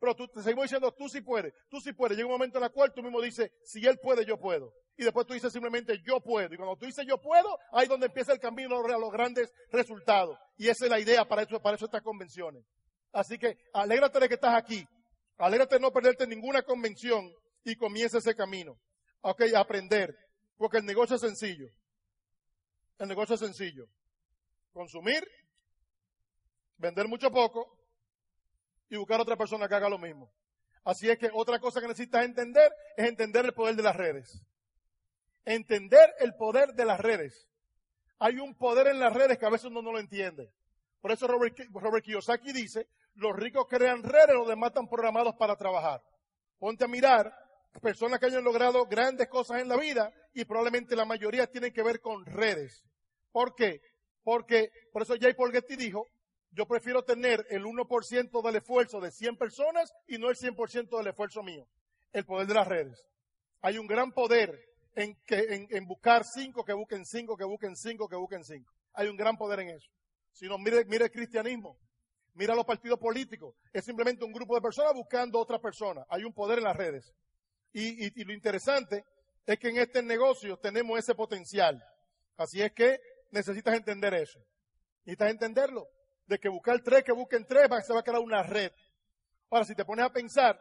Pero 0.00 0.16
tú, 0.16 0.26
te 0.26 0.42
seguimos 0.42 0.64
diciendo, 0.64 0.92
tú 0.92 1.08
sí 1.08 1.20
puedes, 1.20 1.54
tú 1.70 1.80
sí 1.80 1.92
puedes. 1.92 2.16
Llega 2.16 2.26
un 2.26 2.32
momento 2.32 2.58
en 2.58 2.64
el 2.64 2.72
cual 2.72 2.92
tú 2.92 3.02
mismo 3.02 3.20
dices, 3.20 3.52
si 3.64 3.86
él 3.86 3.98
puede, 4.02 4.24
yo 4.24 4.38
puedo 4.38 4.74
y 4.96 5.04
después 5.04 5.26
tú 5.26 5.34
dices 5.34 5.52
simplemente 5.52 6.00
yo 6.04 6.20
puedo. 6.20 6.52
Y 6.52 6.56
cuando 6.56 6.76
tú 6.76 6.86
dices 6.86 7.06
yo 7.06 7.18
puedo, 7.18 7.58
ahí 7.72 7.84
es 7.84 7.88
donde 7.88 8.06
empieza 8.06 8.32
el 8.32 8.38
camino 8.38 8.78
a 8.78 8.98
los 8.98 9.10
grandes 9.10 9.52
resultados. 9.70 10.38
Y 10.56 10.68
esa 10.68 10.84
es 10.84 10.90
la 10.90 11.00
idea 11.00 11.26
para 11.26 11.42
eso, 11.42 11.60
para 11.60 11.76
eso 11.76 11.86
estas 11.86 12.02
convenciones. 12.02 12.64
Así 13.12 13.38
que 13.38 13.58
alégrate 13.72 14.20
de 14.20 14.28
que 14.28 14.34
estás 14.34 14.54
aquí. 14.54 14.86
Alégrate 15.38 15.76
de 15.76 15.80
no 15.80 15.92
perderte 15.92 16.26
ninguna 16.26 16.62
convención 16.62 17.32
y 17.64 17.76
comienza 17.76 18.18
ese 18.18 18.34
camino. 18.34 18.78
Ok, 19.22 19.42
aprender. 19.56 20.14
Porque 20.56 20.78
el 20.78 20.84
negocio 20.84 21.16
es 21.16 21.22
sencillo. 21.22 21.68
El 22.98 23.08
negocio 23.08 23.34
es 23.34 23.40
sencillo. 23.40 23.88
Consumir, 24.72 25.26
vender 26.78 27.08
mucho 27.08 27.30
poco 27.30 27.78
y 28.88 28.96
buscar 28.96 29.20
otra 29.20 29.36
persona 29.36 29.68
que 29.68 29.74
haga 29.74 29.88
lo 29.88 29.98
mismo. 29.98 30.32
Así 30.84 31.08
es 31.08 31.18
que 31.18 31.30
otra 31.32 31.58
cosa 31.58 31.80
que 31.80 31.88
necesitas 31.88 32.24
entender 32.24 32.72
es 32.96 33.08
entender 33.08 33.44
el 33.44 33.54
poder 33.54 33.76
de 33.76 33.82
las 33.82 33.96
redes 33.96 34.44
entender 35.44 36.14
el 36.20 36.34
poder 36.34 36.74
de 36.74 36.84
las 36.84 37.00
redes. 37.00 37.48
Hay 38.18 38.38
un 38.38 38.54
poder 38.54 38.88
en 38.88 39.00
las 39.00 39.12
redes 39.12 39.38
que 39.38 39.46
a 39.46 39.50
veces 39.50 39.66
uno 39.66 39.82
no 39.82 39.92
lo 39.92 39.98
entiende. 39.98 40.52
Por 41.00 41.10
eso 41.10 41.26
Robert, 41.26 42.04
Kiyosaki 42.04 42.52
dice, 42.52 42.88
los 43.14 43.34
ricos 43.34 43.66
crean 43.68 44.02
redes, 44.02 44.34
los 44.34 44.46
demás 44.46 44.68
están 44.68 44.88
programados 44.88 45.34
para 45.34 45.56
trabajar. 45.56 46.02
Ponte 46.58 46.84
a 46.84 46.88
mirar 46.88 47.34
personas 47.80 48.20
que 48.20 48.26
hayan 48.26 48.44
logrado 48.44 48.86
grandes 48.86 49.28
cosas 49.28 49.60
en 49.60 49.68
la 49.68 49.76
vida 49.76 50.12
y 50.34 50.44
probablemente 50.44 50.96
la 50.96 51.04
mayoría 51.04 51.46
tienen 51.46 51.72
que 51.72 51.82
ver 51.82 52.00
con 52.00 52.24
redes. 52.26 52.84
¿Por 53.30 53.54
qué? 53.54 53.80
Porque, 54.22 54.70
por 54.92 55.02
eso 55.02 55.14
Jay 55.18 55.34
Paul 55.34 55.52
Getty 55.52 55.76
dijo, 55.76 56.06
yo 56.50 56.66
prefiero 56.66 57.02
tener 57.02 57.46
el 57.48 57.64
1% 57.64 58.42
del 58.42 58.56
esfuerzo 58.56 59.00
de 59.00 59.10
100 59.10 59.36
personas 59.36 59.92
y 60.06 60.18
no 60.18 60.28
el 60.28 60.36
100% 60.36 60.96
del 60.98 61.06
esfuerzo 61.06 61.42
mío. 61.42 61.66
El 62.12 62.26
poder 62.26 62.46
de 62.46 62.54
las 62.54 62.68
redes. 62.68 63.08
Hay 63.62 63.78
un 63.78 63.86
gran 63.86 64.12
poder 64.12 64.60
en, 64.94 65.16
que, 65.24 65.66
en, 65.70 65.86
buscar 65.86 66.24
cinco, 66.24 66.64
que 66.64 66.74
busquen 66.74 67.06
cinco, 67.06 67.36
que 67.36 67.44
busquen 67.44 67.74
cinco, 67.74 68.08
que 68.08 68.16
busquen 68.16 68.44
cinco. 68.44 68.70
Hay 68.92 69.08
un 69.08 69.16
gran 69.16 69.36
poder 69.38 69.60
en 69.60 69.70
eso. 69.70 69.90
Si 70.32 70.46
no, 70.46 70.58
mire, 70.58 70.84
mire 70.84 71.06
el 71.06 71.10
cristianismo, 71.10 71.78
mira 72.34 72.54
los 72.54 72.66
partidos 72.66 72.98
políticos. 72.98 73.54
Es 73.72 73.84
simplemente 73.84 74.24
un 74.24 74.32
grupo 74.32 74.54
de 74.54 74.60
personas 74.60 74.92
buscando 74.94 75.38
otra 75.38 75.58
persona. 75.58 76.04
Hay 76.10 76.24
un 76.24 76.34
poder 76.34 76.58
en 76.58 76.64
las 76.64 76.76
redes. 76.76 77.14
Y, 77.72 78.20
y, 78.20 78.24
lo 78.24 78.32
interesante 78.32 79.04
es 79.46 79.58
que 79.58 79.68
en 79.68 79.78
este 79.78 80.02
negocio 80.02 80.58
tenemos 80.58 80.98
ese 80.98 81.14
potencial. 81.14 81.82
Así 82.36 82.60
es 82.60 82.72
que 82.72 83.00
necesitas 83.30 83.74
entender 83.74 84.14
eso. 84.14 84.38
Necesitas 85.04 85.30
entenderlo. 85.30 85.88
De 86.26 86.38
que 86.38 86.48
buscar 86.48 86.80
tres, 86.82 87.02
que 87.02 87.12
busquen 87.12 87.46
tres, 87.46 87.68
se 87.84 87.92
va 87.92 88.00
a 88.00 88.02
crear 88.02 88.20
una 88.20 88.42
red. 88.42 88.72
Ahora, 89.50 89.64
si 89.64 89.74
te 89.74 89.84
pones 89.84 90.04
a 90.04 90.12
pensar, 90.12 90.58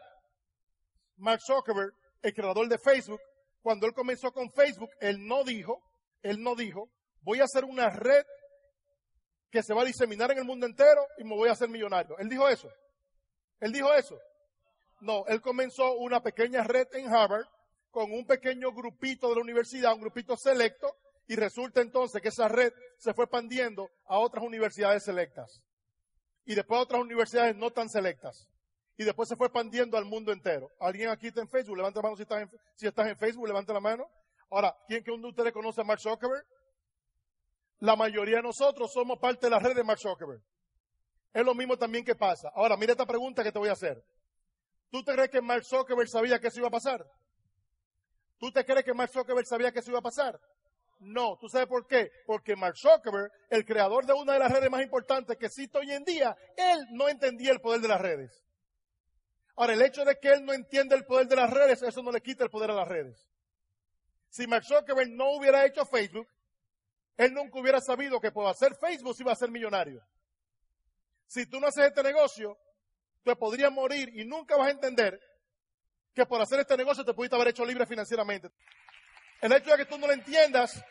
Mark 1.18 1.42
Zuckerberg, 1.42 1.94
el 2.22 2.34
creador 2.34 2.68
de 2.68 2.78
Facebook, 2.78 3.22
cuando 3.62 3.86
él 3.86 3.94
comenzó 3.94 4.32
con 4.32 4.50
Facebook, 4.52 4.90
él 5.00 5.26
no 5.26 5.44
dijo, 5.44 5.82
él 6.24 6.42
no 6.42 6.56
dijo, 6.56 6.90
voy 7.22 7.40
a 7.40 7.46
hacer 7.46 7.64
una 7.64 7.90
red 7.90 8.26
que 9.52 9.62
se 9.62 9.74
va 9.74 9.82
a 9.82 9.86
diseminar 9.86 10.32
en 10.32 10.40
el 10.40 10.46
mundo 10.46 10.66
entero 10.66 11.06
y 11.18 11.24
me 11.24 11.36
voy 11.36 11.50
a 11.50 11.54
hacer 11.54 11.70
millonario. 11.70 12.18
Él 12.18 12.30
dijo 12.30 12.48
eso. 12.48 12.70
Él 13.60 13.72
dijo 13.72 13.94
eso. 13.94 14.18
No, 15.02 15.26
él 15.28 15.42
comenzó 15.42 15.94
una 15.98 16.24
pequeña 16.24 16.64
red 16.64 16.88
en 16.94 17.14
Harvard 17.14 17.46
con 17.90 18.12
un 18.12 18.26
pequeño 18.26 18.72
grupito 18.72 19.30
de 19.30 19.36
la 19.36 19.42
universidad, 19.42 19.94
un 19.94 20.02
grupito 20.02 20.38
selecto, 20.38 20.96
y 21.28 21.36
resulta 21.36 21.82
entonces 21.82 22.22
que 22.22 22.30
esa 22.30 22.48
red 22.48 22.74
se 22.98 23.14
fue 23.14 23.26
expandiendo 23.26 23.90
a 24.06 24.18
otras 24.18 24.44
universidades 24.44 25.04
selectas. 25.04 25.62
Y 26.46 26.56
después 26.56 26.80
a 26.80 26.84
otras 26.84 27.02
universidades 27.02 27.56
no 27.56 27.72
tan 27.72 27.90
selectas 27.90 28.48
y 29.02 29.04
después 29.04 29.28
se 29.28 29.36
fue 29.36 29.48
expandiendo 29.48 29.98
al 29.98 30.06
mundo 30.06 30.32
entero. 30.32 30.72
¿Alguien 30.80 31.10
aquí 31.10 31.28
está 31.28 31.42
en 31.42 31.50
Facebook? 31.50 31.76
Levanta 31.76 32.00
la 32.00 32.04
mano 32.04 32.18
si 32.18 32.86
estás 32.86 33.08
en, 33.08 33.18
Facebook, 33.18 33.48
levanta 33.48 33.74
la 33.74 33.80
mano. 33.80 34.08
Ahora, 34.52 34.78
¿quién 34.88 35.04
que 35.04 35.10
uno 35.10 35.24
de 35.24 35.30
ustedes 35.30 35.52
conoce 35.52 35.82
a 35.82 35.84
Mark 35.84 36.00
Zuckerberg? 36.00 36.46
La 37.80 37.96
mayoría 37.96 38.38
de 38.38 38.44
nosotros 38.44 38.94
somos 38.94 39.18
parte 39.18 39.48
de 39.48 39.50
la 39.50 39.58
red 39.58 39.76
de 39.76 39.84
Mark 39.84 40.00
Zuckerberg. 40.00 40.44
Es 41.34 41.44
lo 41.44 41.56
mismo 41.56 41.78
también 41.78 42.06
que 42.06 42.14
pasa. 42.14 42.52
Ahora, 42.54 42.78
mira 42.78 42.92
esta 42.92 43.08
pregunta 43.08 43.44
que 43.44 43.52
te 43.52 43.58
voy 43.58 43.70
a 43.70 43.74
hacer. 43.74 44.04
¿Tú 44.92 45.04
te 45.04 45.14
crees 45.14 45.30
que 45.30 45.42
Mark 45.42 45.64
Zuckerberg 45.64 46.10
sabía 46.10 46.40
que 46.40 46.48
eso 46.48 46.60
iba 46.60 46.68
a 46.68 46.72
pasar? 46.72 47.10
¿Tú 48.38 48.52
te 48.52 48.66
crees 48.66 48.84
que 48.84 48.94
Mark 48.94 49.10
Zuckerberg 49.12 49.48
sabía 49.48 49.72
que 49.72 49.80
eso 49.80 49.90
iba 49.90 50.00
a 50.00 50.04
pasar? 50.04 50.40
No, 51.00 51.38
¿tú 51.40 51.48
sabes 51.48 51.68
por 51.68 51.88
qué? 51.88 52.12
Porque 52.28 52.56
Mark 52.56 52.78
Zuckerberg, 52.78 53.32
el 53.50 53.66
creador 53.66 54.06
de 54.06 54.14
una 54.14 54.34
de 54.34 54.40
las 54.40 54.52
redes 54.52 54.70
más 54.70 54.84
importantes 54.84 55.38
que 55.38 55.46
existe 55.46 55.78
hoy 55.78 55.92
en 55.92 56.04
día, 56.04 56.36
él 56.58 56.86
no 56.92 57.08
entendía 57.08 57.52
el 57.52 57.62
poder 57.62 57.82
de 57.82 57.88
las 57.88 58.02
redes. 58.02 58.44
Ahora, 59.56 59.74
el 59.74 59.82
hecho 59.82 60.04
de 60.04 60.20
que 60.20 60.30
él 60.30 60.46
no 60.46 60.54
entiende 60.54 60.96
el 60.96 61.06
poder 61.06 61.28
de 61.28 61.38
las 61.38 61.50
redes, 61.50 61.82
eso 61.82 62.04
no 62.04 62.12
le 62.12 62.22
quita 62.22 62.44
el 62.44 62.50
poder 62.50 62.72
a 62.72 62.76
las 62.76 62.88
redes. 62.88 63.28
Si 64.30 64.46
Mark 64.46 64.66
Zuckerberg 64.66 65.10
no 65.12 65.32
hubiera 65.32 65.66
hecho 65.66 65.86
Facebook, 65.86 66.28
él 67.18 67.34
nunca 67.34 67.60
hubiera 67.60 67.80
sabido 67.80 68.20
que 68.20 68.32
por 68.32 68.46
hacer 68.48 68.76
Facebook 68.76 69.16
iba 69.20 69.32
a 69.32 69.36
ser 69.36 69.52
millonario. 69.52 70.04
Si 71.28 71.46
tú 71.46 71.60
no 71.60 71.68
haces 71.68 71.86
este 71.86 72.04
negocio, 72.04 72.58
te 73.24 73.36
podrías 73.36 73.72
morir 73.72 74.10
y 74.14 74.26
nunca 74.26 74.58
vas 74.58 74.68
a 74.68 74.72
entender 74.72 75.20
que 76.14 76.26
por 76.26 76.42
hacer 76.42 76.60
este 76.60 76.76
negocio 76.78 77.06
te 77.06 77.14
pudiste 77.14 77.36
haber 77.36 77.50
hecho 77.50 77.66
libre 77.66 77.86
financieramente. 77.86 78.50
El 79.42 79.52
hecho 79.54 79.72
de 79.72 79.78
que 79.78 79.86
tú 79.86 79.98
no 79.98 80.08
lo 80.08 80.14
entiendas 80.14 80.84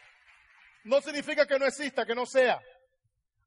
no 0.85 1.01
significa 1.01 1.47
que 1.47 1.59
no 1.59 1.67
exista, 1.67 2.07
que 2.07 2.15
no 2.15 2.27
sea. 2.27 2.61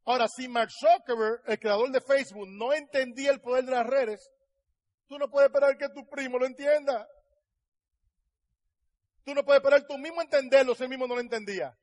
Ahora, 0.05 0.27
si 0.27 0.47
Mark 0.47 0.69
Zuckerberg, 0.71 1.41
el 1.47 1.59
creador 1.59 1.89
de 1.91 2.01
Facebook, 2.01 2.47
no 2.47 2.73
entendía 2.73 3.31
el 3.31 3.41
poder 3.41 3.63
de 3.65 3.71
las 3.71 3.87
redes, 3.87 4.29
Tú 5.07 5.19
no 5.19 5.29
puedes 5.29 5.47
esperar 5.47 5.77
que 5.77 5.89
tu 5.89 6.07
primo 6.07 6.39
lo 6.39 6.45
entienda. 6.47 7.07
Tú 9.23 9.35
no 9.35 9.43
puedes 9.43 9.61
esperar 9.61 9.85
tú 9.87 9.97
mismo 9.97 10.21
entenderlo 10.21 10.75
si 10.75 10.83
él 10.83 10.89
mismo 10.89 11.07
no 11.07 11.13
lo 11.13 11.21
entendía. 11.21 11.77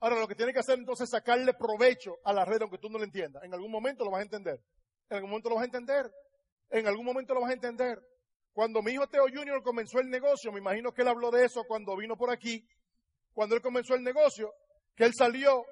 Ahora 0.00 0.18
lo 0.18 0.26
que 0.26 0.34
tienes 0.34 0.54
que 0.54 0.60
hacer 0.60 0.78
entonces 0.78 1.04
es 1.04 1.10
sacarle 1.10 1.52
provecho 1.54 2.16
a 2.24 2.32
la 2.32 2.46
red 2.46 2.62
aunque 2.62 2.78
tú 2.78 2.88
no 2.88 2.96
lo 2.98 3.04
entiendas. 3.04 3.42
En 3.44 3.52
algún 3.52 3.70
momento 3.70 4.04
lo 4.04 4.10
vas 4.10 4.20
a 4.20 4.24
entender. 4.24 4.58
En 5.10 5.16
algún 5.16 5.30
momento 5.30 5.50
lo 5.50 5.56
vas 5.56 5.62
a 5.62 5.66
entender. 5.66 6.10
En 6.72 6.86
algún 6.86 7.04
momento 7.04 7.34
lo 7.34 7.42
vas 7.42 7.50
a 7.50 7.54
entender. 7.54 8.02
Cuando 8.52 8.82
mi 8.82 8.92
hijo 8.92 9.06
Teo 9.06 9.24
Junior 9.24 9.62
comenzó 9.62 10.00
el 10.00 10.08
negocio, 10.08 10.50
me 10.50 10.58
imagino 10.58 10.92
que 10.92 11.02
él 11.02 11.08
habló 11.08 11.30
de 11.30 11.44
eso 11.44 11.64
cuando 11.68 11.94
vino 11.96 12.16
por 12.16 12.30
aquí. 12.30 12.66
Cuando 13.34 13.54
él 13.54 13.62
comenzó 13.62 13.94
el 13.94 14.02
negocio, 14.02 14.52
que 14.96 15.04
él 15.04 15.12
salió 15.16 15.64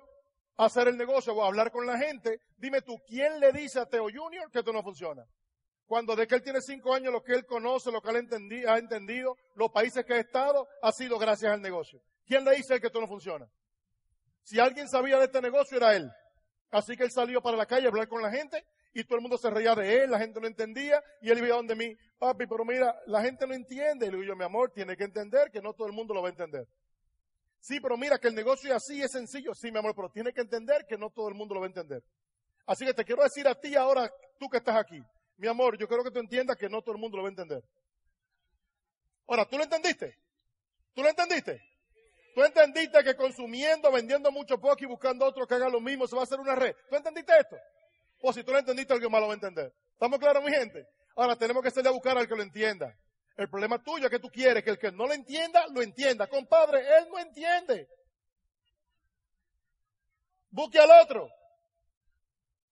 a 0.59 0.66
hacer 0.66 0.88
el 0.88 0.98
negocio 0.98 1.32
o 1.32 1.42
a 1.42 1.46
hablar 1.46 1.70
con 1.70 1.86
la 1.86 1.98
gente. 1.98 2.40
Dime 2.59 2.82
tú, 2.82 2.98
¿quién 3.07 3.40
le 3.40 3.51
dice 3.51 3.80
a 3.80 3.86
Teo 3.86 4.09
Junior 4.12 4.51
que 4.51 4.59
esto 4.59 4.74
no 4.74 4.82
funciona? 4.82 5.24
Cuando 5.86 6.14
de 6.14 6.26
que 6.26 6.34
él 6.34 6.42
tiene 6.42 6.61
cinco 6.61 6.94
años, 6.94 7.12
lo 7.12 7.22
que 7.22 7.32
él 7.32 7.46
conoce, 7.46 7.90
lo 7.90 8.03
que 8.03 8.11
él 8.11 8.28
ha 8.68 8.78
entendido, 8.78 9.36
los 9.55 9.70
países 9.70 10.05
que 10.05 10.14
ha 10.14 10.20
estado, 10.20 10.68
ha 10.82 10.92
sido 10.92 11.18
gracias 11.18 11.51
al 11.51 11.62
negocio. 11.62 12.01
¿Quién 12.26 12.44
le 12.44 12.57
dice 12.57 12.78
que 12.78 12.88
esto 12.88 13.01
no 13.01 13.09
funciona? 13.09 13.51
Si 14.42 14.61
alguien 14.61 14.86
sabía 14.86 15.18
de 15.18 15.24
este 15.24 15.40
negocio, 15.40 15.78
era 15.78 15.96
él. 15.96 16.11
Así 16.70 16.94
que 16.94 17.05
él 17.05 17.11
salió 17.11 17.40
para 17.40 17.57
la 17.57 17.66
calle 17.66 17.86
a 17.86 17.88
hablar 17.88 18.07
con 18.07 18.22
la 18.22 18.30
gente 18.30 18.64
y 18.93 19.05
todo 19.05 19.16
el 19.16 19.22
mundo 19.22 19.38
se 19.38 19.51
reía 19.51 19.74
de 19.74 20.03
él, 20.03 20.11
la 20.11 20.18
gente 20.18 20.41
no 20.41 20.47
entendía 20.47 21.03
y 21.20 21.30
él 21.30 21.38
iba 21.38 21.57
donde 21.57 21.76
mí, 21.76 21.97
papi, 22.18 22.47
pero 22.47 22.64
mira, 22.64 22.95
la 23.07 23.22
gente 23.22 23.47
no 23.47 23.55
entiende. 23.55 24.07
Y 24.07 24.11
le 24.11 24.16
digo 24.16 24.28
yo, 24.28 24.36
mi 24.36 24.45
amor, 24.45 24.72
tiene 24.72 24.97
que 24.97 25.05
entender 25.05 25.51
que 25.51 25.61
no 25.61 25.74
todo 25.74 25.86
el 25.86 25.93
mundo 25.93 26.14
lo 26.14 26.22
va 26.22 26.28
a 26.28 26.30
entender. 26.30 26.66
Sí, 27.61 27.78
pero 27.78 27.97
mira 27.97 28.18
que 28.18 28.28
el 28.28 28.34
negocio 28.34 28.70
es 28.70 28.76
así, 28.76 29.03
es 29.03 29.12
sencillo. 29.12 29.55
Sí, 29.55 29.70
mi 29.70 29.78
amor, 29.78 29.95
pero 29.95 30.11
tiene 30.11 30.32
que 30.32 30.41
entender 30.41 30.86
que 30.88 30.97
no 30.97 31.11
todo 31.11 31.28
el 31.28 31.34
mundo 31.34 31.55
lo 31.55 31.61
va 31.61 31.66
a 31.66 31.68
entender. 31.68 32.03
Así 32.66 32.84
que 32.84 32.95
te 32.95 33.05
quiero 33.05 33.22
decir 33.22 33.47
a 33.47 33.55
ti 33.55 33.76
ahora, 33.76 34.11
tú 34.38 34.49
que 34.49 34.59
estás 34.59 34.76
aquí, 34.76 35.01
mi 35.36 35.47
amor, 35.47 35.76
yo 35.78 35.86
quiero 35.86 36.03
que 36.03 36.11
tú 36.11 36.18
entiendas 36.18 36.57
que 36.57 36.68
no 36.68 36.82
todo 36.82 36.95
el 36.95 37.01
mundo 37.01 37.16
lo 37.16 37.22
va 37.22 37.28
a 37.28 37.30
entender. 37.30 37.62
Ahora, 39.26 39.45
¿tú 39.45 39.57
lo 39.57 39.64
entendiste? 39.64 40.18
¿Tú 40.95 41.03
lo 41.03 41.09
entendiste? 41.09 41.62
¿Tú 42.34 42.43
entendiste 42.43 43.03
que 43.05 43.14
consumiendo, 43.14 43.91
vendiendo 43.93 44.30
mucho 44.30 44.59
poco 44.59 44.78
y 44.80 44.86
buscando 44.86 45.26
otro 45.26 45.47
que 45.47 45.55
haga 45.55 45.68
lo 45.68 45.80
mismo 45.80 46.07
se 46.07 46.16
va 46.16 46.22
a 46.22 46.24
hacer 46.24 46.41
una 46.41 46.55
red? 46.55 46.74
¿Tú 46.88 46.97
entendiste 46.97 47.32
esto? 47.38 47.57
O 48.20 48.32
si 48.32 48.44
tú 48.44 48.52
lo 48.52 48.58
entendiste, 48.58 48.92
alguien 48.92 49.10
más 49.10 49.20
lo 49.20 49.28
va 49.28 49.32
a 49.32 49.34
entender. 49.34 49.72
¿Estamos 49.92 50.18
claros, 50.18 50.42
mi 50.42 50.50
gente? 50.50 50.86
Ahora 51.16 51.36
tenemos 51.36 51.62
que 51.62 51.70
salir 51.70 51.88
a 51.88 51.92
buscar 51.92 52.16
al 52.16 52.28
que 52.28 52.34
lo 52.34 52.42
entienda. 52.42 52.96
El 53.36 53.48
problema 53.48 53.82
tuyo 53.82 54.04
es 54.04 54.10
que 54.10 54.18
tú 54.18 54.28
quieres 54.28 54.62
que 54.62 54.70
el 54.70 54.78
que 54.78 54.92
no 54.92 55.06
lo 55.06 55.14
entienda, 55.14 55.66
lo 55.68 55.82
entienda. 55.82 56.26
Compadre, 56.26 56.80
él 56.98 57.08
no 57.10 57.18
entiende. 57.18 57.88
Busque 60.50 60.78
al 60.78 60.90
otro. 61.02 61.30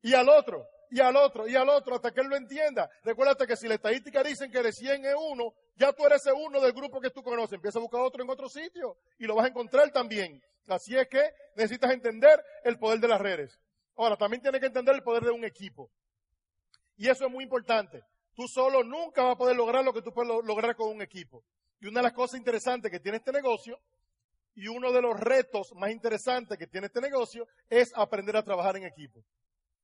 Y 0.02 0.14
al 0.14 0.28
otro. 0.28 0.66
Y 0.90 1.00
al 1.00 1.16
otro. 1.16 1.48
Y 1.48 1.56
al 1.56 1.68
otro. 1.68 1.94
Hasta 1.94 2.12
que 2.12 2.20
él 2.20 2.28
lo 2.28 2.36
entienda. 2.36 2.90
Recuérdate 3.02 3.46
que 3.46 3.56
si 3.56 3.68
la 3.68 3.74
estadística 3.74 4.22
dicen 4.22 4.50
que 4.50 4.62
de 4.62 4.72
100 4.72 5.06
es 5.06 5.14
uno, 5.18 5.54
ya 5.76 5.92
tú 5.92 6.04
eres 6.04 6.22
uno 6.26 6.60
del 6.60 6.72
grupo 6.72 7.00
que 7.00 7.10
tú 7.10 7.22
conoces. 7.22 7.54
Empieza 7.54 7.78
a 7.78 7.82
buscar 7.82 8.00
otro 8.00 8.22
en 8.22 8.28
otro 8.28 8.48
sitio. 8.48 8.98
Y 9.18 9.26
lo 9.26 9.36
vas 9.36 9.46
a 9.46 9.48
encontrar 9.48 9.90
también. 9.90 10.42
Así 10.66 10.96
es 10.96 11.08
que 11.08 11.32
necesitas 11.56 11.92
entender 11.92 12.44
el 12.64 12.78
poder 12.78 13.00
de 13.00 13.08
las 13.08 13.20
redes. 13.20 13.58
Ahora, 13.98 14.16
también 14.16 14.40
tienes 14.40 14.60
que 14.60 14.68
entender 14.68 14.94
el 14.94 15.02
poder 15.02 15.24
de 15.24 15.32
un 15.32 15.44
equipo. 15.44 15.90
Y 16.96 17.08
eso 17.08 17.26
es 17.26 17.32
muy 17.32 17.42
importante. 17.42 18.04
Tú 18.32 18.46
solo 18.46 18.84
nunca 18.84 19.24
vas 19.24 19.32
a 19.32 19.36
poder 19.36 19.56
lograr 19.56 19.84
lo 19.84 19.92
que 19.92 20.02
tú 20.02 20.12
puedes 20.12 20.30
lograr 20.44 20.76
con 20.76 20.88
un 20.88 21.02
equipo. 21.02 21.42
Y 21.80 21.88
una 21.88 21.98
de 21.98 22.04
las 22.04 22.12
cosas 22.12 22.38
interesantes 22.38 22.92
que 22.92 23.00
tiene 23.00 23.18
este 23.18 23.32
negocio, 23.32 23.80
y 24.54 24.68
uno 24.68 24.92
de 24.92 25.02
los 25.02 25.18
retos 25.18 25.72
más 25.74 25.90
interesantes 25.90 26.56
que 26.56 26.68
tiene 26.68 26.86
este 26.86 27.00
negocio, 27.00 27.48
es 27.68 27.92
aprender 27.96 28.36
a 28.36 28.44
trabajar 28.44 28.76
en 28.76 28.84
equipo. 28.84 29.24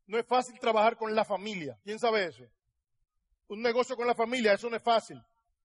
No 0.06 0.16
es 0.16 0.26
fácil 0.26 0.60
trabajar 0.60 0.96
con 0.96 1.12
la 1.12 1.24
familia. 1.24 1.76
¿Quién 1.82 1.98
sabe 1.98 2.26
eso? 2.26 2.44
Un 3.48 3.62
negocio 3.62 3.96
con 3.96 4.06
la 4.06 4.14
familia, 4.14 4.52
eso 4.52 4.70
no 4.70 4.76
es 4.76 4.82
fácil. 4.82 5.20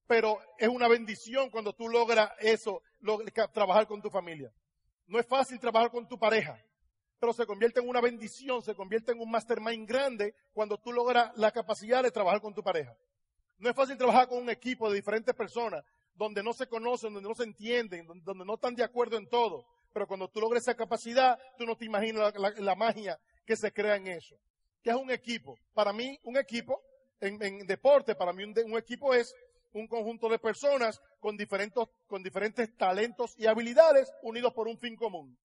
Pero 0.08 0.40
es 0.58 0.70
una 0.70 0.88
bendición 0.88 1.52
cuando 1.52 1.74
tú 1.74 1.88
logras 1.88 2.32
eso, 2.40 2.82
trabajar 3.54 3.86
con 3.86 4.02
tu 4.02 4.10
familia. 4.10 4.52
No 5.06 5.20
es 5.20 5.28
fácil 5.28 5.60
trabajar 5.60 5.92
con 5.92 6.08
tu 6.08 6.18
pareja 6.18 6.60
pero 7.20 7.34
se 7.34 7.46
convierte 7.46 7.80
en 7.80 7.90
una 7.90 8.02
bendición, 8.02 8.62
se 8.64 8.76
convierte 8.76 9.12
en 9.12 9.20
un 9.20 9.30
mastermind 9.30 9.88
grande 9.88 10.34
cuando 10.54 10.78
tú 10.78 10.94
logras 10.94 11.36
la 11.38 11.52
capacidad 11.52 12.02
de 12.02 12.12
trabajar 12.12 12.42
con 12.42 12.54
tu 12.54 12.64
pareja. 12.64 12.96
No 13.58 13.70
es 13.70 13.76
fácil 13.76 13.98
trabajar 13.98 14.28
con 14.30 14.38
un 14.38 14.50
equipo 14.50 14.90
de 14.90 14.96
diferentes 14.96 15.36
personas 15.36 15.84
donde 16.16 16.44
no 16.44 16.54
se 16.54 16.68
conocen, 16.68 17.14
donde 17.14 17.30
no 17.30 17.36
se 17.36 17.44
entienden, 17.44 18.06
donde 18.06 18.46
no 18.46 18.56
están 18.56 18.76
de 18.76 18.84
acuerdo 18.84 19.18
en 19.18 19.28
todo. 19.28 19.66
Pero 19.94 20.08
cuando 20.08 20.30
tú 20.30 20.40
logres 20.40 20.64
esa 20.64 20.76
capacidad, 20.76 21.40
tú 21.58 21.66
no 21.66 21.76
te 21.76 21.86
imaginas 21.86 22.34
la, 22.58 22.76
magia 22.76 23.20
que 23.46 23.56
se 23.56 23.72
crea 23.72 23.96
en 23.96 24.08
eso. 24.08 24.36
¿Qué 24.84 24.92
es 24.92 24.96
un 24.96 25.12
equipo? 25.12 25.58
Para 25.74 25.92
mí, 25.92 26.18
un 26.24 26.38
equipo, 26.38 26.82
en, 27.20 27.66
deporte, 27.66 28.16
para 28.16 28.32
mí 28.32 28.44
un, 28.44 28.78
equipo 28.78 29.14
es 29.14 29.34
un 29.74 29.88
conjunto 29.88 30.30
de 30.30 30.40
personas 30.40 31.02
con 31.20 31.36
diferentes, 31.36 31.84
con 32.08 32.24
diferentes 32.24 32.76
talentos 32.78 33.34
y 33.38 33.48
habilidades 33.48 34.12
unidos 34.22 34.54
por 34.54 34.68
un 34.68 34.78
fin 34.78 34.96
común. 34.96 35.38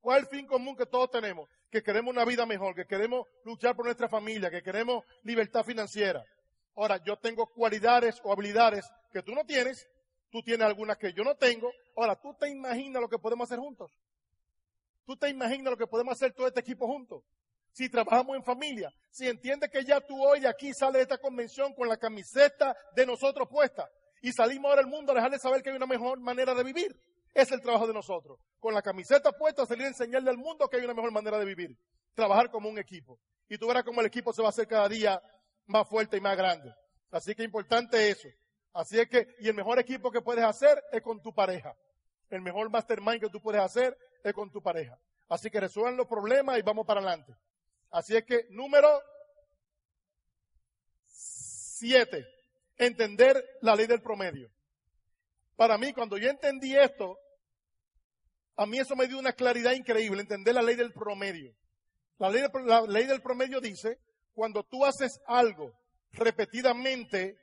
¿Cuál 0.00 0.18
es 0.18 0.24
el 0.24 0.38
fin 0.38 0.46
común 0.46 0.76
que 0.76 0.86
todos 0.86 1.10
tenemos? 1.10 1.48
Que 1.70 1.82
queremos 1.82 2.12
una 2.12 2.24
vida 2.24 2.46
mejor, 2.46 2.74
que 2.74 2.86
queremos 2.86 3.26
luchar 3.44 3.76
por 3.76 3.84
nuestra 3.84 4.08
familia, 4.08 4.50
que 4.50 4.62
queremos 4.62 5.04
libertad 5.22 5.62
financiera. 5.62 6.24
Ahora, 6.74 7.02
yo 7.04 7.16
tengo 7.18 7.46
cualidades 7.46 8.20
o 8.24 8.32
habilidades 8.32 8.90
que 9.12 9.22
tú 9.22 9.32
no 9.34 9.44
tienes, 9.44 9.88
tú 10.30 10.42
tienes 10.42 10.66
algunas 10.66 10.96
que 10.96 11.12
yo 11.12 11.22
no 11.22 11.34
tengo. 11.34 11.70
Ahora, 11.96 12.16
¿tú 12.16 12.34
te 12.34 12.48
imaginas 12.48 13.02
lo 13.02 13.08
que 13.08 13.18
podemos 13.18 13.48
hacer 13.48 13.58
juntos? 13.58 13.92
¿Tú 15.04 15.16
te 15.16 15.28
imaginas 15.28 15.72
lo 15.72 15.76
que 15.76 15.86
podemos 15.86 16.12
hacer 16.12 16.32
todo 16.32 16.46
este 16.46 16.60
equipo 16.60 16.86
juntos? 16.86 17.22
Si 17.72 17.88
trabajamos 17.88 18.36
en 18.36 18.42
familia, 18.42 18.92
si 19.10 19.28
entiendes 19.28 19.70
que 19.70 19.84
ya 19.84 20.00
tú 20.00 20.24
hoy 20.24 20.46
aquí 20.46 20.72
sales 20.72 20.94
de 20.94 21.02
esta 21.02 21.18
convención 21.18 21.74
con 21.74 21.88
la 21.88 21.96
camiseta 21.96 22.74
de 22.96 23.06
nosotros 23.06 23.48
puesta 23.48 23.88
y 24.22 24.32
salimos 24.32 24.70
ahora 24.70 24.82
al 24.82 24.88
mundo 24.88 25.12
a 25.12 25.14
dejarle 25.14 25.38
saber 25.38 25.62
que 25.62 25.70
hay 25.70 25.76
una 25.76 25.86
mejor 25.86 26.18
manera 26.20 26.54
de 26.54 26.64
vivir. 26.64 26.96
Es 27.34 27.50
el 27.52 27.60
trabajo 27.60 27.86
de 27.86 27.94
nosotros. 27.94 28.38
Con 28.58 28.74
la 28.74 28.82
camiseta 28.82 29.32
puesta, 29.32 29.66
salir 29.66 29.84
a 29.84 29.88
enseñarle 29.88 30.30
al 30.30 30.36
mundo 30.36 30.68
que 30.68 30.76
hay 30.76 30.84
una 30.84 30.94
mejor 30.94 31.12
manera 31.12 31.38
de 31.38 31.44
vivir. 31.44 31.76
Trabajar 32.14 32.50
como 32.50 32.68
un 32.68 32.78
equipo. 32.78 33.18
Y 33.48 33.58
tú 33.58 33.66
verás 33.66 33.84
cómo 33.84 34.00
el 34.00 34.06
equipo 34.06 34.32
se 34.32 34.42
va 34.42 34.48
a 34.48 34.50
hacer 34.50 34.66
cada 34.66 34.88
día 34.88 35.22
más 35.66 35.88
fuerte 35.88 36.16
y 36.16 36.20
más 36.20 36.36
grande. 36.36 36.72
Así 37.10 37.34
que 37.34 37.42
importante 37.42 38.10
eso. 38.10 38.28
Así 38.72 39.00
es 39.00 39.08
que, 39.08 39.34
y 39.40 39.48
el 39.48 39.54
mejor 39.54 39.78
equipo 39.78 40.10
que 40.10 40.20
puedes 40.20 40.44
hacer 40.44 40.82
es 40.92 41.02
con 41.02 41.20
tu 41.20 41.34
pareja. 41.34 41.74
El 42.28 42.42
mejor 42.42 42.70
mastermind 42.70 43.20
que 43.20 43.28
tú 43.28 43.40
puedes 43.40 43.60
hacer 43.60 43.96
es 44.22 44.32
con 44.32 44.50
tu 44.50 44.62
pareja. 44.62 44.98
Así 45.28 45.50
que 45.50 45.60
resuelvan 45.60 45.96
los 45.96 46.06
problemas 46.06 46.58
y 46.58 46.62
vamos 46.62 46.86
para 46.86 47.00
adelante. 47.00 47.34
Así 47.90 48.16
es 48.16 48.24
que, 48.24 48.46
número 48.50 49.02
siete, 51.06 52.26
entender 52.76 53.58
la 53.62 53.74
ley 53.74 53.86
del 53.86 54.02
promedio. 54.02 54.50
Para 55.60 55.76
mí, 55.76 55.92
cuando 55.92 56.16
yo 56.16 56.30
entendí 56.30 56.74
esto, 56.74 57.18
a 58.56 58.64
mí 58.64 58.78
eso 58.78 58.96
me 58.96 59.06
dio 59.06 59.18
una 59.18 59.34
claridad 59.34 59.72
increíble, 59.72 60.22
entender 60.22 60.54
la 60.54 60.62
ley 60.62 60.74
del 60.74 60.90
promedio. 60.90 61.54
La 62.16 62.30
ley, 62.30 63.06
del 63.06 63.20
promedio 63.20 63.60
dice, 63.60 63.98
cuando 64.32 64.62
tú 64.62 64.86
haces 64.86 65.20
algo 65.26 65.70
repetidamente, 66.12 67.36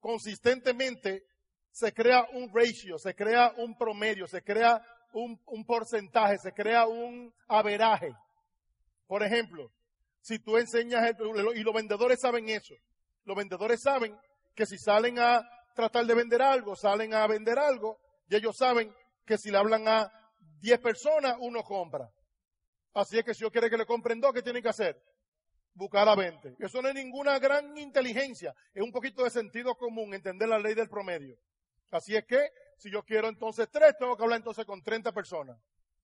consistentemente, 0.00 1.26
se 1.70 1.92
crea 1.92 2.26
un 2.32 2.50
ratio, 2.50 2.98
se 2.98 3.14
crea 3.14 3.52
un 3.58 3.76
promedio, 3.76 4.26
se 4.26 4.40
crea 4.40 4.82
un, 5.12 5.38
un 5.44 5.66
porcentaje, 5.66 6.38
se 6.38 6.52
crea 6.52 6.86
un 6.86 7.30
averaje. 7.46 8.16
Por 9.06 9.22
ejemplo, 9.22 9.70
si 10.22 10.38
tú 10.38 10.56
enseñas, 10.56 11.14
y 11.54 11.62
los 11.62 11.74
vendedores 11.74 12.20
saben 12.22 12.48
eso, 12.48 12.74
los 13.26 13.36
vendedores 13.36 13.82
saben 13.82 14.18
que 14.54 14.64
si 14.64 14.78
salen 14.78 15.18
a 15.18 15.46
tratar 15.74 16.06
de 16.06 16.14
vender 16.14 16.40
algo, 16.40 16.74
salen 16.76 17.12
a 17.12 17.26
vender 17.26 17.58
algo, 17.58 17.98
y 18.28 18.36
ellos 18.36 18.56
saben 18.56 18.94
que 19.26 19.36
si 19.36 19.50
le 19.50 19.58
hablan 19.58 19.86
a 19.86 20.10
10 20.60 20.78
personas, 20.80 21.36
uno 21.40 21.62
compra. 21.62 22.10
Así 22.94 23.18
es 23.18 23.24
que 23.24 23.34
si 23.34 23.40
yo 23.40 23.50
quiere 23.50 23.68
que 23.68 23.76
le 23.76 23.84
compren 23.84 24.20
dos, 24.20 24.32
¿qué 24.32 24.42
tienen 24.42 24.62
que 24.62 24.68
hacer? 24.68 25.00
Buscar 25.74 26.08
a 26.08 26.14
20. 26.14 26.56
Eso 26.60 26.80
no 26.80 26.88
es 26.88 26.94
ninguna 26.94 27.38
gran 27.38 27.76
inteligencia, 27.76 28.54
es 28.72 28.82
un 28.82 28.92
poquito 28.92 29.24
de 29.24 29.30
sentido 29.30 29.74
común, 29.74 30.14
entender 30.14 30.48
la 30.48 30.58
ley 30.58 30.74
del 30.74 30.88
promedio. 30.88 31.36
Así 31.90 32.16
es 32.16 32.24
que, 32.24 32.50
si 32.78 32.90
yo 32.90 33.02
quiero 33.02 33.28
entonces 33.28 33.68
tres, 33.70 33.94
tengo 33.98 34.16
que 34.16 34.22
hablar 34.22 34.38
entonces 34.38 34.64
con 34.64 34.82
30 34.82 35.12
personas. 35.12 35.58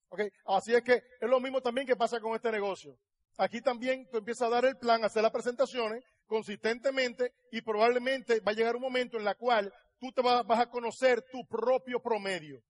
¿Okay? 0.09 0.31
Así 0.47 0.75
es 0.75 0.83
que 0.83 0.95
es 1.21 1.29
lo 1.29 1.39
mismo 1.39 1.61
también 1.61 1.87
que 1.87 1.95
pasa 1.95 2.21
con 2.21 2.35
este 2.35 2.51
negocio. 2.51 2.99
Aquí 3.39 3.61
también 3.61 4.09
tú 4.11 4.18
empiezas 4.18 4.49
a 4.49 4.51
dar 4.51 4.64
el 4.64 4.77
plan, 4.77 5.05
hacer 5.05 5.23
las 5.23 5.31
presentaciones 5.31 6.05
consistentemente 6.31 7.33
y 7.51 7.61
probablemente 7.61 8.39
va 8.39 8.53
a 8.53 8.55
llegar 8.55 8.76
un 8.76 8.83
momento 8.83 9.16
en 9.16 9.24
la 9.24 9.35
cual 9.35 9.74
tú 9.99 10.12
te 10.12 10.22
vas, 10.22 10.45
a 10.49 10.70
conocer 10.70 11.22
tu 11.22 11.45
propio 11.49 12.01
promedio. 12.01 12.62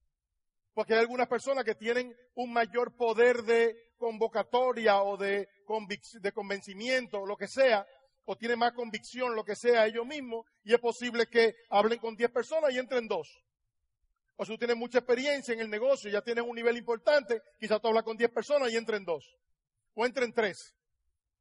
Porque 0.72 0.94
hay 0.94 1.00
algunas 1.00 1.28
personas 1.28 1.62
que 1.62 1.74
tienen 1.74 2.16
un 2.36 2.54
mayor 2.54 2.96
poder 2.96 3.42
de 3.42 3.76
convocatoria 3.98 5.02
o 5.02 5.18
de, 5.18 5.46
de 6.20 6.32
convencimiento, 6.32 7.26
lo 7.26 7.36
que 7.36 7.48
sea, 7.48 7.86
o 8.24 8.34
tienen 8.34 8.58
más 8.58 8.72
convicción, 8.72 9.36
lo 9.36 9.44
que 9.44 9.54
sea, 9.54 9.86
ellos 9.86 10.06
mismos, 10.06 10.46
y 10.64 10.72
es 10.72 10.80
posible 10.80 11.26
que 11.26 11.54
hablen 11.68 11.98
con 11.98 12.16
10 12.16 12.30
personas 12.30 12.72
y 12.72 12.78
entren 12.78 13.06
dos. 13.06 13.44
O 14.36 14.46
si 14.46 14.52
tú 14.52 14.58
tienes 14.58 14.76
mucha 14.78 15.00
experiencia 15.00 15.52
en 15.52 15.60
el 15.60 15.68
negocio, 15.68 16.10
ya 16.10 16.22
tienes 16.22 16.44
un 16.46 16.56
nivel 16.56 16.78
importante, 16.78 17.42
quizás 17.58 17.78
tú 17.78 17.88
hablas 17.88 18.04
con 18.04 18.16
10 18.16 18.30
personas 18.30 18.72
y 18.72 18.78
entren 18.78 19.04
dos 19.04 19.36
o 19.92 20.06
entren 20.06 20.32
tres. 20.32 20.74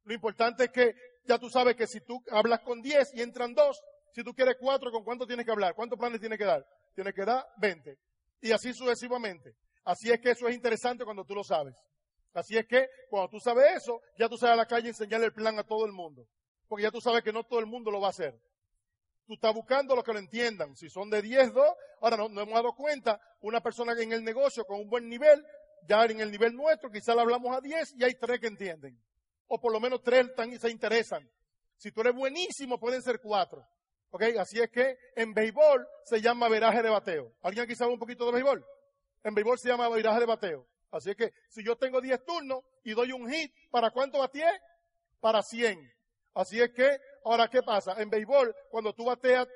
Lo 0.04 0.12
importante 0.12 0.64
es 0.64 0.70
que 0.70 0.94
ya 1.24 1.38
tú 1.38 1.48
sabes 1.50 1.76
que 1.76 1.86
si 1.86 2.00
tú 2.00 2.22
hablas 2.30 2.60
con 2.60 2.82
diez 2.82 3.12
y 3.14 3.22
entran 3.22 3.54
dos, 3.54 3.82
si 4.12 4.24
tú 4.24 4.34
quieres 4.34 4.56
cuatro, 4.58 4.90
¿con 4.90 5.04
cuánto 5.04 5.26
tienes 5.26 5.44
que 5.44 5.52
hablar? 5.52 5.74
¿Cuántos 5.74 5.98
planes 5.98 6.20
tienes 6.20 6.38
que 6.38 6.44
dar? 6.44 6.66
Tienes 6.94 7.14
que 7.14 7.24
dar 7.24 7.46
20. 7.58 7.96
Y 8.40 8.52
así 8.52 8.72
sucesivamente. 8.72 9.54
Así 9.84 10.10
es 10.10 10.20
que 10.20 10.30
eso 10.30 10.48
es 10.48 10.54
interesante 10.54 11.04
cuando 11.04 11.24
tú 11.24 11.34
lo 11.34 11.44
sabes. 11.44 11.74
Así 12.32 12.56
es 12.56 12.66
que 12.66 12.88
cuando 13.08 13.28
tú 13.28 13.40
sabes 13.40 13.76
eso, 13.76 14.00
ya 14.18 14.28
tú 14.28 14.36
sales 14.36 14.54
a 14.54 14.56
la 14.56 14.66
calle 14.66 14.86
y 14.86 14.90
enseñarle 14.90 15.26
el 15.26 15.32
plan 15.32 15.58
a 15.58 15.64
todo 15.64 15.84
el 15.84 15.92
mundo. 15.92 16.26
Porque 16.68 16.84
ya 16.84 16.90
tú 16.90 17.00
sabes 17.00 17.22
que 17.22 17.32
no 17.32 17.44
todo 17.44 17.60
el 17.60 17.66
mundo 17.66 17.90
lo 17.90 18.00
va 18.00 18.08
a 18.08 18.10
hacer. 18.10 18.40
Tú 19.26 19.34
estás 19.34 19.54
buscando 19.54 19.94
lo 19.94 20.02
que 20.02 20.12
lo 20.12 20.18
entiendan. 20.18 20.74
Si 20.76 20.88
son 20.88 21.10
de 21.10 21.22
10, 21.22 21.52
2, 21.52 21.66
ahora 22.00 22.16
no, 22.16 22.26
hemos 22.26 22.54
dado 22.54 22.74
cuenta, 22.74 23.20
una 23.40 23.60
persona 23.60 23.92
en 23.92 24.12
el 24.12 24.24
negocio 24.24 24.64
con 24.64 24.80
un 24.80 24.88
buen 24.88 25.08
nivel 25.08 25.44
ya 25.86 26.04
en 26.04 26.20
el 26.20 26.30
nivel 26.30 26.54
nuestro 26.54 26.90
quizás 26.90 27.14
le 27.14 27.22
hablamos 27.22 27.56
a 27.56 27.60
10 27.60 27.94
y 27.96 28.04
hay 28.04 28.14
tres 28.14 28.40
que 28.40 28.46
entienden. 28.46 29.00
O 29.52 29.60
por 29.60 29.72
lo 29.72 29.80
menos 29.80 30.00
tres 30.04 30.28
se 30.60 30.70
interesan. 30.70 31.28
Si 31.76 31.90
tú 31.90 32.02
eres 32.02 32.14
buenísimo, 32.14 32.78
pueden 32.78 33.02
ser 33.02 33.20
cuatro. 33.20 33.66
¿Ok? 34.10 34.22
Así 34.38 34.60
es 34.60 34.70
que 34.70 34.96
en 35.16 35.34
béisbol 35.34 35.86
se 36.04 36.20
llama 36.20 36.48
veraje 36.48 36.82
de 36.82 36.88
bateo. 36.88 37.32
¿Alguien 37.42 37.64
aquí 37.64 37.74
sabe 37.74 37.92
un 37.92 37.98
poquito 37.98 38.26
de 38.26 38.32
béisbol? 38.32 38.64
En 39.24 39.34
béisbol 39.34 39.58
se 39.58 39.68
llama 39.68 39.88
viraje 39.88 40.20
de 40.20 40.26
bateo. 40.26 40.66
Así 40.92 41.10
es 41.10 41.16
que 41.16 41.32
si 41.48 41.64
yo 41.64 41.76
tengo 41.76 42.00
10 42.00 42.24
turnos 42.24 42.60
y 42.84 42.94
doy 42.94 43.10
un 43.10 43.28
hit, 43.28 43.52
¿para 43.70 43.90
cuánto 43.90 44.20
bateé? 44.20 44.50
Para 45.18 45.42
100. 45.42 45.78
Así 46.34 46.60
es 46.60 46.70
que, 46.70 46.98
ahora, 47.24 47.48
¿qué 47.48 47.62
pasa? 47.62 48.00
En 48.00 48.08
béisbol, 48.08 48.54
cuando 48.70 48.92
tú 48.94 49.04
bateas 49.04 49.48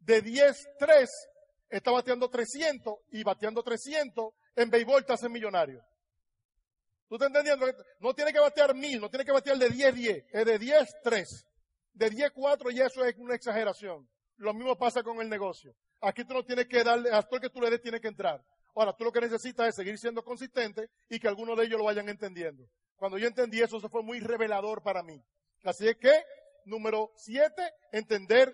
de 0.00 0.22
10, 0.22 0.68
3, 0.78 1.28
está 1.68 1.90
bateando 1.90 2.30
300 2.30 2.94
y 3.12 3.22
bateando 3.22 3.62
300, 3.62 4.32
en 4.56 4.70
béisbol 4.70 5.04
te 5.04 5.12
hace 5.12 5.28
millonario. 5.28 5.82
¿Tú 7.08 7.16
estás 7.16 7.28
entendiendo? 7.28 7.66
No 8.00 8.14
tiene 8.14 8.32
que 8.32 8.40
batear 8.40 8.74
1000, 8.74 9.00
no 9.00 9.10
tiene 9.10 9.24
que 9.24 9.32
batear 9.32 9.58
de 9.58 9.68
10, 9.68 9.94
10, 9.94 10.24
es 10.32 10.44
de 10.44 10.58
10, 10.58 10.96
3. 11.02 11.46
De 11.92 12.10
10, 12.10 12.30
4 12.32 12.70
y 12.70 12.80
eso 12.80 13.04
es 13.04 13.16
una 13.18 13.34
exageración. 13.34 14.08
Lo 14.36 14.52
mismo 14.54 14.76
pasa 14.76 15.02
con 15.02 15.20
el 15.20 15.28
negocio. 15.28 15.74
Aquí 16.00 16.24
tú 16.24 16.34
no 16.34 16.44
tienes 16.44 16.66
que 16.66 16.82
darle, 16.82 17.10
a 17.12 17.22
todo 17.22 17.36
el 17.36 17.42
que 17.42 17.50
tú 17.50 17.60
le 17.60 17.70
des 17.70 17.80
tiene 17.80 18.00
que 18.00 18.08
entrar. 18.08 18.44
Ahora, 18.74 18.92
tú 18.92 19.04
lo 19.04 19.12
que 19.12 19.20
necesitas 19.20 19.68
es 19.68 19.74
seguir 19.76 19.98
siendo 19.98 20.24
consistente 20.24 20.90
y 21.08 21.20
que 21.20 21.28
algunos 21.28 21.56
de 21.56 21.64
ellos 21.64 21.78
lo 21.78 21.84
vayan 21.84 22.08
entendiendo. 22.08 22.64
Cuando 22.96 23.18
yo 23.18 23.28
entendí 23.28 23.60
eso, 23.60 23.76
eso 23.76 23.88
fue 23.88 24.02
muy 24.02 24.20
revelador 24.20 24.82
para 24.82 25.02
mí. 25.02 25.22
Así 25.62 25.88
es 25.88 25.96
que, 25.96 26.24
número 26.64 27.12
siete, 27.16 27.72
entender 27.92 28.52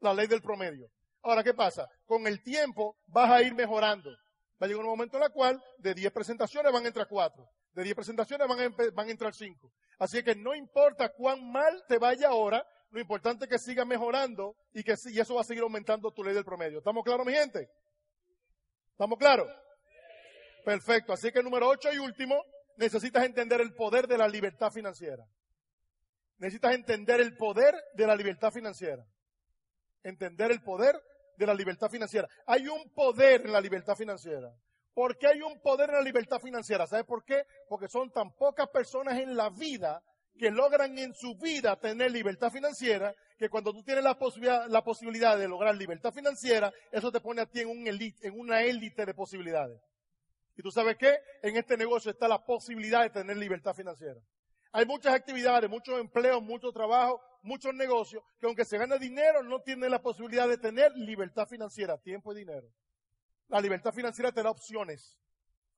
la 0.00 0.14
ley 0.14 0.26
del 0.26 0.42
promedio. 0.42 0.88
Ahora, 1.22 1.42
¿qué 1.42 1.54
pasa? 1.54 1.88
Con 2.04 2.26
el 2.26 2.42
tiempo 2.42 2.96
vas 3.08 3.30
a 3.30 3.42
ir 3.42 3.54
mejorando. 3.54 4.16
Va 4.60 4.66
a 4.66 4.68
llegar 4.68 4.84
un 4.84 4.90
momento 4.90 5.18
en 5.18 5.24
el 5.24 5.30
cual 5.30 5.62
de 5.78 5.94
10 5.94 6.12
presentaciones 6.12 6.72
van 6.72 6.84
a 6.84 6.88
entrar 6.88 7.06
4. 7.06 7.48
De 7.72 7.82
10 7.82 7.94
presentaciones 7.94 8.48
van 8.48 8.58
a, 9.08 9.10
entrar 9.10 9.34
5. 9.34 9.72
Así 9.98 10.22
que 10.22 10.34
no 10.34 10.54
importa 10.54 11.10
cuán 11.10 11.50
mal 11.50 11.84
te 11.86 11.98
vaya 11.98 12.28
ahora, 12.28 12.66
lo 12.90 13.00
importante 13.00 13.44
es 13.44 13.50
que 13.50 13.58
sigas 13.58 13.86
mejorando 13.86 14.56
y 14.72 14.82
que 14.82 14.94
y 15.06 15.20
eso 15.20 15.34
va 15.34 15.42
a 15.42 15.44
seguir 15.44 15.62
aumentando 15.62 16.10
tu 16.10 16.24
ley 16.24 16.32
del 16.32 16.44
promedio. 16.44 16.78
¿Estamos 16.78 17.04
claros, 17.04 17.26
mi 17.26 17.34
gente? 17.34 17.68
¿Estamos 18.92 19.18
claros? 19.18 19.48
Perfecto. 20.64 21.12
Así 21.12 21.30
que 21.30 21.42
número 21.42 21.68
ocho 21.68 21.92
y 21.92 21.98
último, 21.98 22.42
necesitas 22.76 23.24
entender 23.24 23.60
el 23.60 23.74
poder 23.74 24.06
de 24.06 24.16
la 24.16 24.26
libertad 24.26 24.70
financiera. 24.70 25.26
Necesitas 26.38 26.74
entender 26.74 27.20
el 27.20 27.36
poder 27.36 27.74
de 27.94 28.06
la 28.06 28.16
libertad 28.16 28.50
financiera. 28.50 29.06
Entender 30.02 30.50
el 30.50 30.62
poder 30.62 31.00
de 31.36 31.46
la 31.46 31.54
libertad 31.54 31.88
financiera. 31.88 32.28
Hay 32.46 32.66
un 32.68 32.90
poder 32.90 33.42
en 33.46 33.52
la 33.52 33.60
libertad 33.60 33.94
financiera. 33.94 34.52
¿Por 34.94 35.18
qué 35.18 35.26
hay 35.26 35.42
un 35.42 35.60
poder 35.60 35.90
en 35.90 35.96
la 35.96 36.02
libertad 36.02 36.38
financiera? 36.40 36.86
¿Sabes 36.86 37.04
por 37.04 37.24
qué? 37.24 37.44
Porque 37.68 37.88
son 37.88 38.10
tan 38.10 38.32
pocas 38.32 38.68
personas 38.70 39.18
en 39.18 39.36
la 39.36 39.50
vida 39.50 40.02
que 40.38 40.50
logran 40.50 40.96
en 40.98 41.14
su 41.14 41.36
vida 41.36 41.76
tener 41.76 42.10
libertad 42.10 42.50
financiera, 42.50 43.14
que 43.38 43.48
cuando 43.48 43.72
tú 43.72 43.82
tienes 43.82 44.04
la 44.04 44.18
posibilidad, 44.18 44.66
la 44.68 44.82
posibilidad 44.82 45.38
de 45.38 45.48
lograr 45.48 45.74
libertad 45.74 46.12
financiera, 46.12 46.72
eso 46.92 47.10
te 47.10 47.20
pone 47.20 47.42
a 47.42 47.46
ti 47.46 47.60
en, 47.60 47.68
un 47.68 47.86
en 47.86 48.40
una 48.40 48.62
élite 48.62 49.04
de 49.04 49.14
posibilidades. 49.14 49.80
Y 50.56 50.62
tú 50.62 50.70
sabes 50.70 50.96
qué? 50.96 51.18
En 51.42 51.56
este 51.56 51.76
negocio 51.76 52.10
está 52.10 52.28
la 52.28 52.44
posibilidad 52.44 53.02
de 53.02 53.10
tener 53.10 53.36
libertad 53.36 53.74
financiera. 53.74 54.20
Hay 54.72 54.86
muchas 54.86 55.14
actividades, 55.14 55.70
muchos 55.70 55.98
empleos, 55.98 56.42
mucho 56.42 56.72
trabajo, 56.72 57.20
muchos 57.42 57.74
negocios, 57.74 58.22
que 58.40 58.46
aunque 58.46 58.64
se 58.64 58.78
gane 58.78 58.98
dinero, 58.98 59.42
no 59.42 59.60
tienen 59.62 59.90
la 59.90 60.02
posibilidad 60.02 60.48
de 60.48 60.58
tener 60.58 60.92
libertad 60.96 61.46
financiera, 61.46 61.98
tiempo 61.98 62.32
y 62.32 62.36
dinero. 62.36 62.68
La 63.48 63.60
libertad 63.60 63.92
financiera 63.92 64.32
te 64.32 64.42
da 64.42 64.50
opciones, 64.50 65.16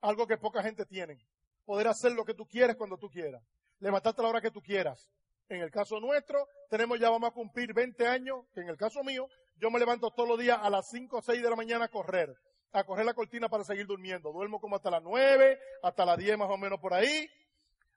algo 0.00 0.26
que 0.26 0.38
poca 0.38 0.62
gente 0.62 0.86
tiene. 0.86 1.18
Poder 1.64 1.88
hacer 1.88 2.12
lo 2.12 2.24
que 2.24 2.34
tú 2.34 2.46
quieres 2.46 2.76
cuando 2.76 2.96
tú 2.96 3.10
quieras 3.10 3.42
levantarte 3.80 4.20
a 4.20 4.24
la 4.24 4.30
hora 4.30 4.40
que 4.40 4.50
tú 4.50 4.62
quieras. 4.62 5.10
En 5.48 5.62
el 5.62 5.70
caso 5.70 6.00
nuestro, 6.00 6.46
tenemos 6.68 6.98
ya 6.98 7.10
vamos 7.10 7.30
a 7.30 7.32
cumplir 7.32 7.72
20 7.72 8.06
años, 8.06 8.44
que 8.52 8.60
en 8.60 8.68
el 8.68 8.76
caso 8.76 9.02
mío, 9.02 9.28
yo 9.56 9.70
me 9.70 9.78
levanto 9.78 10.10
todos 10.10 10.28
los 10.28 10.38
días 10.38 10.58
a 10.60 10.68
las 10.68 10.88
5 10.90 11.18
o 11.18 11.22
6 11.22 11.42
de 11.42 11.50
la 11.50 11.56
mañana 11.56 11.86
a 11.86 11.88
correr, 11.88 12.34
a 12.72 12.84
correr 12.84 13.06
la 13.06 13.14
cortina 13.14 13.48
para 13.48 13.64
seguir 13.64 13.86
durmiendo. 13.86 14.30
Duermo 14.30 14.60
como 14.60 14.76
hasta 14.76 14.90
las 14.90 15.02
9, 15.02 15.58
hasta 15.82 16.04
las 16.04 16.18
10 16.18 16.38
más 16.38 16.50
o 16.50 16.58
menos 16.58 16.78
por 16.80 16.92
ahí. 16.92 17.28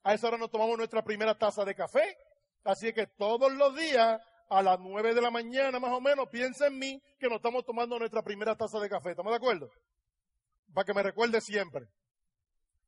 A 0.03 0.13
esa 0.13 0.27
hora 0.27 0.37
nos 0.37 0.49
tomamos 0.49 0.77
nuestra 0.77 1.03
primera 1.03 1.37
taza 1.37 1.63
de 1.63 1.75
café. 1.75 2.17
Así 2.63 2.93
que 2.93 3.07
todos 3.07 3.51
los 3.53 3.75
días, 3.75 4.19
a 4.49 4.61
las 4.61 4.79
9 4.79 5.13
de 5.13 5.21
la 5.21 5.31
mañana 5.31 5.79
más 5.79 5.91
o 5.91 6.01
menos, 6.01 6.29
piensa 6.29 6.67
en 6.67 6.77
mí 6.77 7.01
que 7.19 7.27
nos 7.27 7.37
estamos 7.37 7.65
tomando 7.65 7.97
nuestra 7.97 8.21
primera 8.21 8.55
taza 8.55 8.79
de 8.79 8.89
café. 8.89 9.11
¿Estamos 9.11 9.31
de 9.31 9.37
acuerdo? 9.37 9.69
Para 10.73 10.85
que 10.85 10.93
me 10.93 11.03
recuerde 11.03 11.41
siempre. 11.41 11.87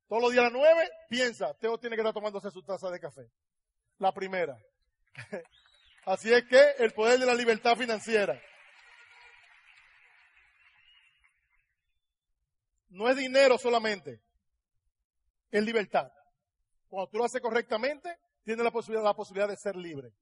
Todos 0.07 0.22
los 0.22 0.32
días 0.32 0.41
a 0.41 0.49
las 0.49 0.53
nueve, 0.53 0.89
piensa, 1.09 1.53
Teo 1.55 1.78
tiene 1.78 1.95
que 1.95 2.01
estar 2.01 2.14
tomándose 2.14 2.51
su 2.51 2.61
taza 2.64 2.89
de 2.89 2.99
café. 2.99 3.30
La 3.99 4.11
primera. 4.11 4.57
Así 6.05 6.34
es 6.34 6.43
que 6.45 6.72
el 6.80 6.91
poder 6.93 7.20
de 7.20 7.26
la 7.26 7.34
libertad 7.34 7.76
financiera. 7.76 8.39
No 12.89 13.09
es 13.09 13.16
dinero 13.16 13.57
solamente, 13.57 14.22
es 15.49 15.64
libertad. 15.64 16.11
Cuando 16.93 17.09
tú 17.09 17.17
lo 17.17 17.25
haces 17.25 17.41
correctamente, 17.41 18.17
tienes 18.43 18.63
la 18.63 18.69
posibilidad, 18.69 19.03
la 19.03 19.15
posibilidad 19.15 19.47
de 19.47 19.57
ser 19.57 19.75
libre. 19.75 20.13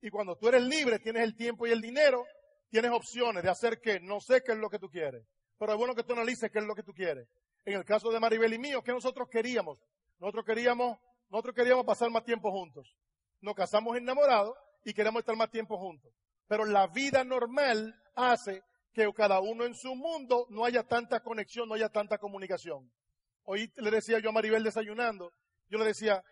Y 0.00 0.10
cuando 0.10 0.36
tú 0.36 0.46
eres 0.46 0.62
libre, 0.62 1.00
tienes 1.00 1.24
el 1.24 1.34
tiempo 1.34 1.66
y 1.66 1.72
el 1.72 1.80
dinero, 1.80 2.24
tienes 2.70 2.92
opciones 2.92 3.42
de 3.42 3.50
hacer 3.50 3.80
qué. 3.80 3.98
No 3.98 4.20
sé 4.20 4.42
qué 4.44 4.52
es 4.52 4.58
lo 4.58 4.70
que 4.70 4.78
tú 4.78 4.88
quieres, 4.88 5.26
pero 5.58 5.72
es 5.72 5.78
bueno 5.78 5.94
que 5.94 6.04
tú 6.04 6.12
analices 6.12 6.52
qué 6.52 6.60
es 6.60 6.64
lo 6.64 6.76
que 6.76 6.84
tú 6.84 6.92
quieres 6.92 7.26
en 7.64 7.74
el 7.74 7.84
caso 7.84 8.10
de 8.10 8.20
Maribel 8.20 8.52
y 8.52 8.58
mío, 8.58 8.82
¿qué 8.82 8.92
nosotros 8.92 9.28
queríamos? 9.28 9.82
Nosotros 10.18 10.44
queríamos, 10.44 10.98
nosotros 11.30 11.54
queríamos 11.54 11.84
pasar 11.84 12.10
más 12.10 12.24
tiempo 12.24 12.50
juntos. 12.50 12.94
Nos 13.40 13.54
casamos 13.54 13.96
enamorados 13.96 14.54
y 14.84 14.92
queremos 14.92 15.20
estar 15.20 15.36
más 15.36 15.50
tiempo 15.50 15.78
juntos. 15.78 16.12
Pero 16.46 16.66
la 16.66 16.86
vida 16.88 17.24
normal 17.24 17.94
hace 18.14 18.62
que 18.92 19.10
cada 19.14 19.40
uno 19.40 19.64
en 19.64 19.74
su 19.74 19.94
mundo 19.94 20.46
no 20.50 20.64
haya 20.64 20.82
tanta 20.82 21.20
conexión, 21.20 21.68
no 21.68 21.74
haya 21.74 21.88
tanta 21.88 22.18
comunicación. 22.18 22.90
Hoy 23.44 23.72
le 23.76 23.90
decía 23.90 24.18
yo 24.18 24.28
a 24.28 24.32
Maribel 24.32 24.62
desayunando, 24.62 25.32
yo 25.68 25.78
le 25.78 25.86
decía, 25.86 26.22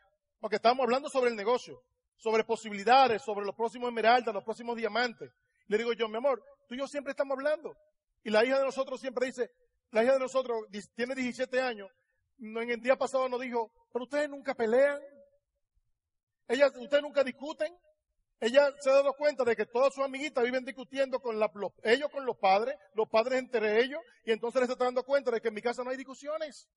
porque 0.41 0.57
estábamos 0.57 0.85
hablando 0.85 1.09
sobre 1.09 1.31
el 1.31 1.37
negocio, 1.37 1.83
sobre 2.17 2.45
posibilidades, 2.45 3.23
sobre 3.23 3.45
los 3.45 3.55
próximos 3.55 3.89
esmeraldas, 3.89 4.35
los 4.35 4.45
próximos 4.45 4.77
diamantes. 4.77 5.31
Le 5.67 5.79
digo 5.79 5.93
yo, 5.93 6.09
mi 6.09 6.17
amor, 6.17 6.43
tú 6.69 6.75
y 6.75 6.79
yo 6.79 6.87
siempre 6.87 7.13
estamos 7.13 7.37
hablando. 7.37 7.77
Y 8.25 8.31
la 8.31 8.45
hija 8.45 8.59
de 8.59 8.65
nosotros 8.65 9.01
siempre 9.01 9.27
dice, 9.27 9.51
la 9.91 10.05
hija 10.05 10.15
de 10.15 10.19
nosotros 10.19 10.67
tiene 10.95 11.15
17 11.15 11.61
años. 11.61 11.89
En 12.39 12.57
el 12.71 12.81
día 12.81 12.97
pasado 12.97 13.29
nos 13.29 13.41
dijo, 13.41 13.71
pero 13.93 14.05
ustedes 14.05 14.29
nunca 14.29 14.55
pelean. 14.55 15.01
Ellas, 16.49 16.73
ustedes 16.77 17.03
nunca 17.03 17.23
discuten. 17.23 17.73
Ella 18.41 18.73
se 18.81 18.91
ha 18.91 18.95
dado 18.95 19.13
cuenta 19.13 19.45
de 19.45 19.55
que 19.55 19.67
todas 19.67 19.95
sus 19.95 20.05
amiguitas 20.05 20.43
viven 20.43 20.65
discutiendo 20.65 21.21
con 21.21 21.39
la, 21.39 21.49
ellos 21.85 22.11
con 22.11 22.27
los 22.27 22.37
padres, 22.37 22.75
los 22.95 23.09
padres 23.09 23.39
entre 23.39 23.81
ellos, 23.81 24.01
y 24.25 24.33
entonces 24.33 24.67
se 24.67 24.73
está 24.73 24.85
dando 24.85 25.05
cuenta 25.05 25.31
de 25.31 25.41
que 25.41 25.47
en 25.47 25.55
mi 25.55 25.63
casa 25.63 25.85
no 25.85 25.91
hay 25.91 25.97
discusiones, 25.97 26.69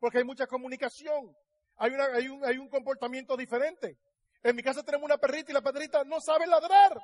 porque 0.00 0.16
hay 0.16 0.24
mucha 0.24 0.46
comunicación, 0.46 1.36
hay, 1.78 1.92
una, 1.92 2.04
hay, 2.06 2.28
un, 2.28 2.44
hay 2.44 2.58
un 2.58 2.68
comportamiento 2.68 3.36
diferente. 3.36 3.96
En 4.42 4.54
mi 4.54 4.62
casa 4.62 4.82
tenemos 4.82 5.04
una 5.04 5.18
perrita 5.18 5.50
y 5.50 5.54
la 5.54 5.62
perrita 5.62 6.04
no 6.04 6.20
sabe 6.20 6.46
ladrar. 6.46 6.98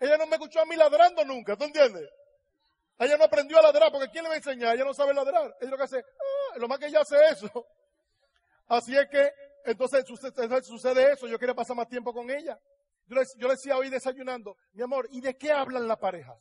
Ella 0.00 0.16
no 0.16 0.26
me 0.26 0.36
escuchó 0.36 0.60
a 0.60 0.64
mí 0.64 0.76
ladrando 0.76 1.24
nunca, 1.24 1.56
¿tú 1.56 1.64
entiendes? 1.64 2.08
Ella 2.98 3.16
no 3.16 3.24
aprendió 3.24 3.58
a 3.58 3.62
ladrar, 3.62 3.92
porque 3.92 4.10
¿quién 4.10 4.24
le 4.24 4.28
va 4.28 4.34
a 4.34 4.38
enseñar? 4.38 4.74
Ella 4.74 4.84
no 4.84 4.94
sabe 4.94 5.14
ladrar. 5.14 5.56
Ella 5.60 5.70
lo 5.70 5.76
que 5.76 5.82
hace, 5.84 5.98
ah, 5.98 6.58
lo 6.58 6.68
más 6.68 6.78
que 6.78 6.86
ella 6.86 7.00
hace 7.00 7.16
eso. 7.30 7.66
Así 8.68 8.96
es 8.96 9.08
que, 9.08 9.32
entonces 9.64 10.04
sucede 10.06 11.12
eso. 11.12 11.26
Yo 11.26 11.38
quería 11.38 11.54
pasar 11.54 11.76
más 11.76 11.88
tiempo 11.88 12.12
con 12.12 12.30
ella. 12.30 12.58
Yo 13.06 13.16
le, 13.16 13.24
yo 13.36 13.48
le 13.48 13.54
decía 13.54 13.76
hoy 13.76 13.88
desayunando, 13.88 14.56
mi 14.72 14.82
amor, 14.82 15.08
¿y 15.10 15.20
de 15.20 15.36
qué 15.36 15.52
hablan 15.52 15.88
las 15.88 15.98
parejas? 15.98 16.36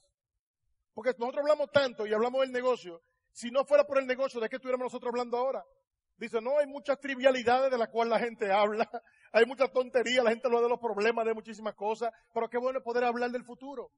Porque 0.93 1.13
nosotros 1.17 1.41
hablamos 1.43 1.71
tanto 1.71 2.05
y 2.05 2.13
hablamos 2.13 2.41
del 2.41 2.51
negocio. 2.51 3.01
Si 3.38 3.51
no 3.51 3.63
fuera 3.65 3.83
por 3.83 3.99
el 3.99 4.07
negocio, 4.07 4.41
¿de 4.41 4.49
qué 4.49 4.55
estuviéramos 4.55 4.85
nosotros 4.85 5.11
hablando 5.11 5.38
ahora? 5.38 5.63
Dice, 6.17 6.41
no, 6.41 6.57
hay 6.57 6.65
muchas 6.65 6.99
trivialidades 6.99 7.69
de 7.69 7.77
las 7.77 7.88
cuales 7.89 8.09
la 8.09 8.19
gente 8.19 8.51
habla, 8.51 8.89
hay 9.31 9.45
muchas 9.45 9.71
tonterías, 9.71 10.23
la 10.23 10.31
gente 10.31 10.47
habla 10.47 10.61
de 10.61 10.69
los 10.69 10.79
problemas, 10.79 11.23
de 11.23 11.35
muchísimas 11.35 11.75
cosas, 11.75 12.11
pero 12.33 12.49
qué 12.49 12.57
bueno 12.57 12.79
es 12.79 12.83
poder 12.83 13.03
hablar 13.03 13.29
del 13.29 13.45
futuro. 13.45 13.91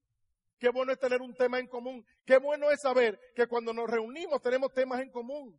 Qué 0.59 0.67
bueno 0.71 0.91
es 0.91 0.99
tener 0.99 1.21
un 1.21 1.33
tema 1.35 1.57
en 1.57 1.67
común. 1.67 2.05
Qué 2.25 2.37
bueno 2.37 2.69
es 2.69 2.81
saber 2.81 3.17
que 3.33 3.47
cuando 3.47 3.71
nos 3.71 3.89
reunimos 3.89 4.41
tenemos 4.41 4.73
temas 4.73 4.99
en 4.99 5.09
común. 5.09 5.57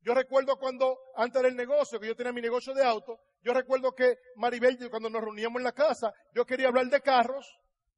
Yo 0.00 0.12
recuerdo 0.12 0.58
cuando, 0.58 0.98
antes 1.14 1.40
del 1.40 1.54
negocio, 1.54 2.00
que 2.00 2.08
yo 2.08 2.16
tenía 2.16 2.32
mi 2.32 2.40
negocio 2.40 2.74
de 2.74 2.82
auto, 2.82 3.20
yo 3.42 3.54
recuerdo 3.54 3.94
que 3.94 4.16
Maribel, 4.34 4.76
cuando 4.90 5.08
nos 5.08 5.22
reuníamos 5.22 5.60
en 5.60 5.64
la 5.64 5.72
casa, 5.72 6.12
yo 6.34 6.44
quería 6.44 6.66
hablar 6.66 6.86
de 6.86 7.00
carros, 7.00 7.46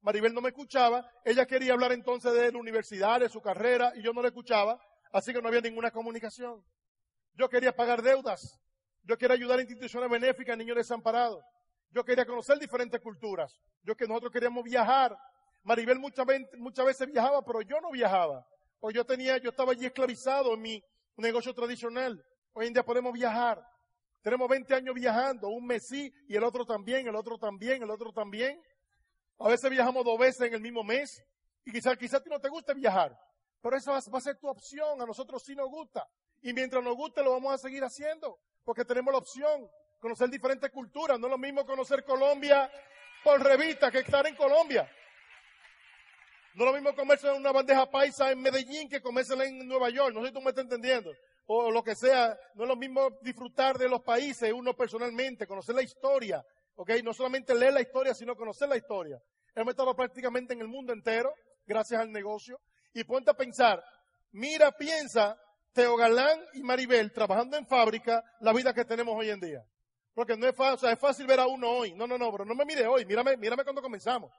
Maribel 0.01 0.31
no 0.31 0.41
me 0.41 0.49
escuchaba, 0.49 1.09
ella 1.25 1.47
quería 1.47 1.73
hablar 1.73 1.91
entonces 1.91 2.31
de 2.33 2.51
la 2.51 2.59
universidad, 2.59 3.19
de 3.19 3.29
su 3.29 3.41
carrera, 3.41 3.93
y 3.95 4.03
yo 4.03 4.13
no 4.13 4.21
le 4.21 4.27
escuchaba, 4.27 4.79
así 5.13 5.31
que 5.31 5.41
no 5.41 5.47
había 5.47 5.61
ninguna 5.61 5.91
comunicación. 5.91 6.61
Yo 7.35 7.49
quería 7.49 7.73
pagar 7.73 8.01
deudas, 8.01 8.59
yo 9.03 9.17
quería 9.17 9.35
ayudar 9.35 9.59
a 9.59 9.61
instituciones 9.61 10.09
benéficas 10.09 10.57
niños 10.57 10.75
desamparados, 10.75 11.43
yo 11.91 12.03
quería 12.03 12.25
conocer 12.25 12.59
diferentes 12.59 12.99
culturas, 12.99 13.61
yo 13.83 13.95
que 13.95 14.05
nosotros 14.05 14.33
queríamos 14.33 14.63
viajar, 14.65 15.17
Maribel 15.63 15.97
muchas 15.97 16.25
veces, 16.85 17.07
viajaba, 17.07 17.43
pero 17.43 17.61
yo 17.61 17.79
no 17.79 17.91
viajaba. 17.91 18.45
Porque 18.79 18.97
yo 18.97 19.05
tenía, 19.05 19.37
yo 19.37 19.49
estaba 19.49 19.71
allí 19.71 19.85
esclavizado 19.85 20.53
en 20.53 20.61
mi 20.61 20.83
negocio 21.15 21.53
tradicional. 21.53 22.23
Hoy 22.51 22.67
en 22.67 22.73
día 22.73 22.83
podemos 22.83 23.13
viajar. 23.13 23.65
Tenemos 24.21 24.49
20 24.49 24.73
años 24.75 24.93
viajando, 24.93 25.47
un 25.47 25.65
mes 25.65 25.87
sí 25.87 26.13
y 26.27 26.35
el 26.35 26.43
otro 26.43 26.65
también, 26.65 27.07
el 27.07 27.15
otro 27.15 27.37
también, 27.37 27.81
el 27.81 27.89
otro 27.89 28.11
también. 28.11 28.61
A 29.39 29.47
veces 29.49 29.69
viajamos 29.69 30.03
dos 30.03 30.19
veces 30.19 30.47
en 30.47 30.53
el 30.53 30.61
mismo 30.61 30.83
mes 30.83 31.23
y 31.65 31.71
quizás 31.71 31.97
quizá 31.97 32.17
a 32.17 32.23
ti 32.23 32.29
no 32.29 32.39
te 32.39 32.49
guste 32.49 32.73
viajar, 32.73 33.17
pero 33.63 33.77
esa 33.77 33.93
va 33.93 34.17
a 34.17 34.21
ser 34.21 34.35
tu 34.35 34.49
opción, 34.49 35.01
a 35.01 35.05
nosotros 35.05 35.41
sí 35.41 35.55
nos 35.55 35.69
gusta. 35.69 36.05
Y 36.41 36.51
mientras 36.51 36.83
nos 36.83 36.97
guste 36.97 37.23
lo 37.23 37.31
vamos 37.31 37.53
a 37.53 37.57
seguir 37.57 37.81
haciendo, 37.81 38.37
porque 38.65 38.83
tenemos 38.83 39.13
la 39.13 39.19
opción, 39.19 39.71
conocer 40.01 40.29
diferentes 40.29 40.69
culturas. 40.69 41.17
No 41.17 41.27
es 41.27 41.31
lo 41.31 41.37
mismo 41.37 41.65
conocer 41.65 42.03
Colombia 42.03 42.69
por 43.23 43.41
revista 43.41 43.89
que 43.89 43.99
estar 43.99 44.27
en 44.27 44.35
Colombia. 44.35 44.91
No 46.55 46.65
es 46.65 46.71
lo 46.71 46.73
mismo 46.73 46.93
comerse 46.93 47.31
una 47.31 47.53
bandeja 47.53 47.89
paisa 47.89 48.31
en 48.31 48.41
Medellín 48.41 48.89
que 48.89 49.01
comérsela 49.01 49.45
en 49.45 49.65
Nueva 49.65 49.89
York. 49.89 50.13
No 50.13 50.19
sé 50.19 50.27
si 50.27 50.33
tú 50.33 50.41
me 50.41 50.49
estás 50.49 50.65
entendiendo. 50.65 51.13
O 51.45 51.71
lo 51.71 51.81
que 51.85 51.95
sea. 51.95 52.37
No 52.55 52.63
es 52.63 52.67
lo 52.67 52.75
mismo 52.75 53.11
disfrutar 53.21 53.77
de 53.77 53.87
los 53.87 54.01
países 54.01 54.51
uno 54.51 54.75
personalmente, 54.75 55.47
conocer 55.47 55.73
la 55.73 55.83
historia. 55.83 56.45
¿Ok? 56.75 56.91
No 57.01 57.13
solamente 57.13 57.55
leer 57.55 57.73
la 57.73 57.81
historia, 57.81 58.13
sino 58.13 58.35
conocer 58.35 58.67
la 58.67 58.75
historia. 58.75 59.21
Hemos 59.55 59.71
estado 59.71 59.95
prácticamente 59.95 60.53
en 60.53 60.59
el 60.59 60.67
mundo 60.67 60.91
entero, 60.91 61.33
gracias 61.65 62.01
al 62.01 62.11
negocio. 62.11 62.59
Y 62.93 63.03
ponte 63.03 63.31
a 63.31 63.33
pensar, 63.33 63.83
mira, 64.31 64.71
piensa, 64.71 65.37
Teo 65.73 65.95
Galán 65.95 66.39
y 66.53 66.61
Maribel 66.61 67.11
trabajando 67.11 67.57
en 67.57 67.65
fábrica, 67.65 68.23
la 68.39 68.53
vida 68.53 68.73
que 68.73 68.85
tenemos 68.85 69.15
hoy 69.17 69.29
en 69.29 69.39
día. 69.39 69.65
Porque 70.13 70.37
no 70.37 70.47
es 70.47 70.55
fácil, 70.55 70.75
o 70.75 70.77
sea, 70.77 70.91
es 70.91 70.99
fácil 70.99 71.25
ver 71.25 71.39
a 71.39 71.47
uno 71.47 71.69
hoy. 71.69 71.93
No, 71.93 72.05
no, 72.05 72.17
no, 72.17 72.31
pero 72.31 72.45
no 72.45 72.53
me 72.53 72.65
mire 72.65 72.85
hoy, 72.85 73.05
mírame, 73.05 73.35
mírame 73.37 73.63
cuando 73.63 73.81
comenzamos. 73.81 74.31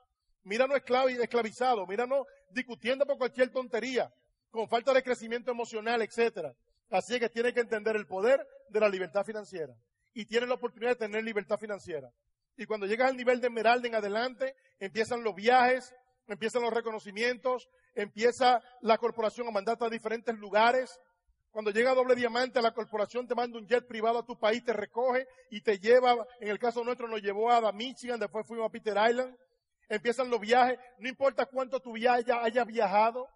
Míranos 0.43 0.77
esclavizado, 0.77 1.85
míranos 1.85 2.25
discutiendo 2.51 3.05
por 3.05 3.17
cualquier 3.17 3.51
tontería, 3.51 4.13
con 4.49 4.69
falta 4.69 4.93
de 4.93 5.03
crecimiento 5.03 5.51
emocional, 5.51 6.01
etcétera. 6.01 6.53
Así 6.89 7.19
que 7.19 7.29
tiene 7.29 7.53
que 7.53 7.59
entender 7.59 7.95
el 7.95 8.07
poder 8.07 8.47
de 8.69 8.79
la 8.79 8.87
libertad 8.87 9.25
financiera. 9.25 9.73
Y 10.13 10.25
tiene 10.25 10.47
la 10.47 10.53
oportunidad 10.53 10.91
de 10.91 11.07
tener 11.07 11.23
libertad 11.23 11.57
financiera. 11.57 12.09
Y 12.55 12.65
cuando 12.65 12.85
llegas 12.85 13.09
al 13.09 13.17
nivel 13.17 13.41
de 13.41 13.47
Esmeralda 13.47 13.87
en 13.87 13.95
adelante, 13.95 14.55
empiezan 14.79 15.23
los 15.23 15.35
viajes, 15.35 15.93
empiezan 16.27 16.61
los 16.61 16.73
reconocimientos, 16.73 17.69
empieza 17.93 18.61
la 18.81 18.97
corporación 18.97 19.47
a 19.47 19.51
mandarte 19.51 19.85
a 19.85 19.89
diferentes 19.89 20.35
lugares. 20.35 20.99
Cuando 21.51 21.71
llega 21.71 21.93
doble 21.93 22.15
diamante, 22.15 22.61
la 22.61 22.73
corporación 22.73 23.27
te 23.27 23.35
manda 23.35 23.57
un 23.57 23.67
jet 23.67 23.87
privado 23.87 24.19
a 24.19 24.25
tu 24.25 24.37
país, 24.37 24.63
te 24.63 24.73
recoge 24.73 25.27
y 25.49 25.61
te 25.61 25.79
lleva, 25.79 26.27
en 26.39 26.49
el 26.49 26.59
caso 26.59 26.83
nuestro 26.83 27.07
nos 27.07 27.21
llevó 27.21 27.49
a 27.51 27.71
Michigan, 27.71 28.19
después 28.19 28.45
fuimos 28.45 28.67
a 28.67 28.71
Peter 28.71 28.97
Island 29.09 29.37
empiezan 29.89 30.29
los 30.29 30.39
viajes, 30.39 30.79
no 30.99 31.09
importa 31.09 31.45
cuánto 31.45 31.79
tu 31.79 31.93
viaje 31.93 32.31
haya 32.31 32.63
viajado. 32.63 33.27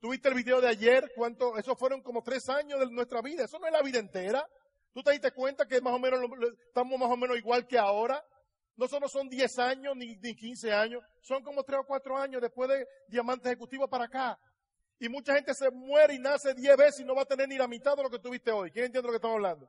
Tuviste 0.00 0.28
el 0.28 0.34
video 0.34 0.60
de 0.60 0.68
ayer, 0.68 1.10
cuánto, 1.14 1.56
eso 1.56 1.74
fueron 1.74 2.02
como 2.02 2.22
tres 2.22 2.48
años 2.48 2.78
de 2.80 2.90
nuestra 2.90 3.22
vida, 3.22 3.44
eso 3.44 3.58
no 3.58 3.66
es 3.66 3.72
la 3.72 3.82
vida 3.82 3.98
entera. 3.98 4.46
Tú 4.92 5.02
te 5.02 5.12
diste 5.12 5.32
cuenta 5.32 5.66
que 5.66 5.80
más 5.80 5.94
o 5.94 5.98
menos 5.98 6.20
estamos 6.66 6.98
más 6.98 7.10
o 7.10 7.16
menos 7.16 7.36
igual 7.36 7.66
que 7.66 7.78
ahora. 7.78 8.24
No 8.76 8.86
solo 8.88 9.08
son 9.08 9.28
10 9.28 9.58
años 9.58 9.96
ni, 9.96 10.16
ni 10.16 10.34
15 10.34 10.72
años, 10.72 11.02
son 11.22 11.42
como 11.42 11.64
3 11.64 11.80
o 11.80 11.84
4 11.84 12.18
años 12.18 12.42
después 12.42 12.68
de 12.68 12.86
Diamante 13.08 13.48
Ejecutivo 13.48 13.88
para 13.88 14.04
acá. 14.04 14.38
Y 14.98 15.08
mucha 15.08 15.34
gente 15.34 15.54
se 15.54 15.70
muere 15.70 16.14
y 16.14 16.18
nace 16.18 16.54
10 16.54 16.76
veces 16.76 17.00
y 17.00 17.04
no 17.04 17.14
va 17.14 17.22
a 17.22 17.26
tener 17.26 17.48
ni 17.48 17.56
la 17.56 17.68
mitad 17.68 17.96
de 17.96 18.02
lo 18.02 18.10
que 18.10 18.18
tuviste 18.18 18.50
hoy. 18.50 18.70
¿Quién 18.70 18.86
entiende 18.86 19.08
lo 19.08 19.12
que 19.12 19.16
estamos 19.16 19.36
hablando? 19.36 19.68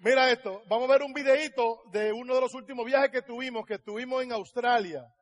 Mira 0.00 0.30
esto, 0.30 0.62
vamos 0.68 0.88
a 0.88 0.92
ver 0.92 1.02
un 1.02 1.12
videito 1.12 1.82
de 1.90 2.12
uno 2.12 2.34
de 2.34 2.40
los 2.40 2.54
últimos 2.54 2.86
viajes 2.86 3.10
que 3.10 3.22
tuvimos, 3.22 3.66
que 3.66 3.74
estuvimos 3.74 4.22
en 4.22 4.32
Australia. 4.32 5.12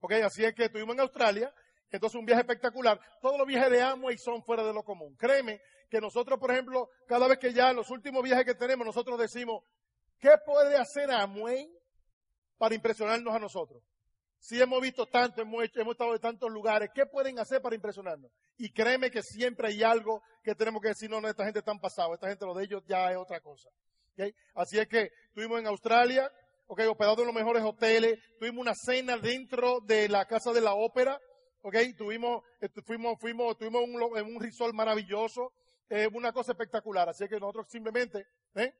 Ok, 0.00 0.12
así 0.24 0.44
es 0.44 0.54
que 0.54 0.66
estuvimos 0.66 0.94
en 0.94 1.00
Australia, 1.00 1.52
entonces 1.96 2.18
un 2.18 2.26
viaje 2.26 2.42
espectacular. 2.42 3.00
Todos 3.20 3.38
los 3.38 3.46
viajes 3.46 3.70
de 3.70 3.82
Amway 3.82 4.18
son 4.18 4.42
fuera 4.42 4.64
de 4.64 4.72
lo 4.72 4.82
común. 4.82 5.16
Créeme 5.16 5.60
que 5.88 6.00
nosotros, 6.00 6.38
por 6.38 6.50
ejemplo, 6.50 6.88
cada 7.06 7.26
vez 7.26 7.38
que 7.38 7.52
ya 7.52 7.72
los 7.72 7.90
últimos 7.90 8.22
viajes 8.22 8.44
que 8.44 8.54
tenemos, 8.54 8.86
nosotros 8.86 9.18
decimos, 9.18 9.62
¿qué 10.18 10.32
puede 10.44 10.76
hacer 10.76 11.10
Amway 11.10 11.70
para 12.58 12.74
impresionarnos 12.74 13.34
a 13.34 13.38
nosotros? 13.38 13.82
Si 14.40 14.60
hemos 14.60 14.80
visto 14.80 15.06
tanto, 15.06 15.42
hemos, 15.42 15.64
hemos 15.74 15.92
estado 15.92 16.14
en 16.14 16.20
tantos 16.20 16.50
lugares, 16.50 16.90
¿qué 16.94 17.06
pueden 17.06 17.38
hacer 17.38 17.60
para 17.60 17.74
impresionarnos? 17.74 18.30
Y 18.56 18.70
créeme 18.70 19.10
que 19.10 19.22
siempre 19.22 19.68
hay 19.68 19.82
algo 19.82 20.22
que 20.42 20.54
tenemos 20.54 20.80
que 20.80 20.88
decir, 20.88 21.10
no, 21.10 21.20
no, 21.20 21.28
esta 21.28 21.44
gente 21.44 21.58
está 21.58 21.74
pasado, 21.74 22.14
esta 22.14 22.28
gente 22.28 22.46
lo 22.46 22.54
de 22.54 22.64
ellos 22.64 22.82
ya 22.86 23.10
es 23.10 23.16
otra 23.16 23.40
cosa. 23.40 23.68
Así 24.54 24.78
es 24.78 24.88
que 24.88 25.10
estuvimos 25.28 25.60
en 25.60 25.66
Australia, 25.66 26.30
okay, 26.66 26.86
hospedados 26.86 27.20
en 27.20 27.26
los 27.26 27.34
mejores 27.34 27.62
hoteles, 27.62 28.18
tuvimos 28.38 28.60
una 28.62 28.74
cena 28.74 29.16
dentro 29.16 29.80
de 29.80 30.08
la 30.08 30.26
casa 30.26 30.52
de 30.52 30.60
la 30.60 30.74
ópera, 30.74 31.20
okay, 31.68 31.94
tuvimos, 31.94 32.42
este, 32.60 32.82
fuimos, 32.82 33.18
tuvimos 33.18 33.82
un, 33.82 34.18
en 34.18 34.36
un 34.36 34.40
resort 34.40 34.74
maravilloso, 34.74 35.52
eh, 35.88 36.08
una 36.12 36.32
cosa 36.32 36.52
espectacular. 36.52 37.08
Así 37.08 37.28
que 37.28 37.38
nosotros 37.38 37.68
simplemente, 37.68 38.26
¿eh? 38.54 38.74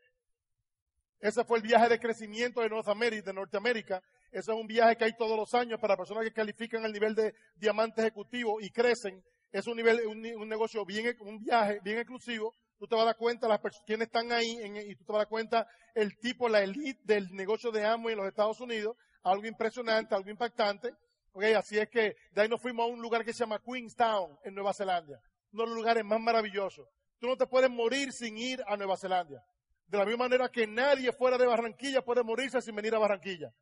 ese 1.20 1.44
fue 1.44 1.58
el 1.58 1.64
viaje 1.64 1.88
de 1.88 1.98
crecimiento 1.98 2.60
de 2.60 2.68
Norteamérica, 2.68 3.26
de 3.26 3.32
Norteamérica. 3.32 4.02
Ese 4.30 4.52
es 4.52 4.56
un 4.56 4.66
viaje 4.66 4.96
que 4.96 5.04
hay 5.04 5.16
todos 5.16 5.36
los 5.36 5.54
años 5.54 5.80
para 5.80 5.96
personas 5.96 6.24
que 6.24 6.32
califican 6.32 6.84
el 6.84 6.92
nivel 6.92 7.14
de 7.14 7.34
diamante 7.56 8.02
ejecutivo 8.02 8.60
y 8.60 8.70
crecen. 8.70 9.24
Es 9.50 9.66
un 9.66 9.76
nivel, 9.76 10.06
un 10.06 10.48
negocio 10.48 10.84
bien, 10.84 11.16
un 11.20 11.38
viaje 11.38 11.80
bien 11.82 11.98
exclusivo 11.98 12.54
tú 12.78 12.86
te 12.86 12.94
vas 12.94 13.02
a 13.02 13.06
dar 13.06 13.16
cuenta 13.16 13.48
las 13.48 13.58
personas, 13.58 13.86
quienes 13.86 14.06
están 14.06 14.32
ahí 14.32 14.58
y 14.88 14.94
tú 14.94 15.04
te 15.04 15.12
vas 15.12 15.16
a 15.16 15.24
dar 15.24 15.28
cuenta 15.28 15.66
el 15.94 16.16
tipo, 16.18 16.48
la 16.48 16.62
elite 16.62 17.00
del 17.04 17.34
negocio 17.34 17.72
de 17.72 17.84
Amway 17.84 18.12
en 18.12 18.18
los 18.18 18.28
Estados 18.28 18.60
Unidos, 18.60 18.96
algo 19.22 19.46
impresionante, 19.46 20.14
algo 20.14 20.30
impactante. 20.30 20.94
Okay, 21.38 21.54
así 21.54 21.78
es 21.78 21.88
que 21.88 22.16
de 22.32 22.42
ahí 22.42 22.48
nos 22.48 22.60
fuimos 22.60 22.82
a 22.82 22.92
un 22.92 23.00
lugar 23.00 23.24
que 23.24 23.32
se 23.32 23.38
llama 23.38 23.62
Queenstown 23.64 24.40
en 24.42 24.56
Nueva 24.56 24.74
Zelanda, 24.74 25.22
uno 25.52 25.62
de 25.62 25.68
los 25.68 25.76
lugares 25.76 26.04
más 26.04 26.18
maravillosos. 26.18 26.88
Tú 27.20 27.28
no 27.28 27.36
te 27.36 27.46
puedes 27.46 27.70
morir 27.70 28.12
sin 28.12 28.36
ir 28.36 28.60
a 28.66 28.76
Nueva 28.76 28.96
Zelanda. 28.96 29.40
De 29.86 29.98
la 29.98 30.04
misma 30.04 30.24
manera 30.24 30.48
que 30.48 30.66
nadie 30.66 31.12
fuera 31.12 31.38
de 31.38 31.46
Barranquilla 31.46 32.02
puede 32.02 32.24
morirse 32.24 32.60
sin 32.60 32.74
venir 32.74 32.92
a 32.96 32.98
Barranquilla. 32.98 33.54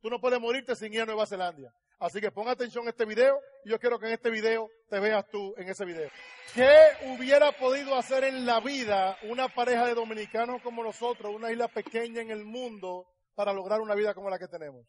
Tú 0.00 0.08
no 0.10 0.20
puedes 0.20 0.38
morirte 0.38 0.76
sin 0.76 0.94
ir 0.94 1.00
a 1.00 1.06
Nueva 1.06 1.26
Zelanda. 1.26 1.74
Así 1.98 2.20
que 2.20 2.30
pon 2.30 2.46
atención 2.46 2.86
a 2.86 2.90
este 2.90 3.04
video 3.04 3.40
y 3.64 3.70
yo 3.70 3.80
quiero 3.80 3.98
que 3.98 4.06
en 4.06 4.12
este 4.12 4.30
video 4.30 4.70
te 4.88 5.00
veas 5.00 5.26
tú 5.26 5.54
en 5.56 5.68
ese 5.68 5.84
video. 5.84 6.08
¿Qué 6.54 6.70
hubiera 7.06 7.50
podido 7.50 7.96
hacer 7.96 8.22
en 8.22 8.46
la 8.46 8.60
vida 8.60 9.18
una 9.24 9.48
pareja 9.48 9.86
de 9.86 9.94
dominicanos 9.94 10.62
como 10.62 10.84
nosotros, 10.84 11.34
una 11.34 11.50
isla 11.50 11.66
pequeña 11.66 12.20
en 12.20 12.30
el 12.30 12.44
mundo, 12.44 13.08
para 13.34 13.52
lograr 13.52 13.80
una 13.80 13.96
vida 13.96 14.14
como 14.14 14.30
la 14.30 14.38
que 14.38 14.46
tenemos? 14.46 14.86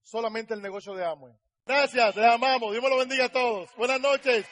Solamente 0.00 0.54
el 0.54 0.62
negocio 0.62 0.94
de 0.94 1.04
Amway. 1.04 1.34
Gracias, 1.66 2.16
les 2.16 2.24
amamos. 2.24 2.72
Dios 2.72 2.82
me 2.82 2.90
lo 2.90 2.98
bendiga 2.98 3.26
a 3.26 3.28
todos. 3.28 3.68
Buenas 3.76 4.00
noches. 4.00 4.46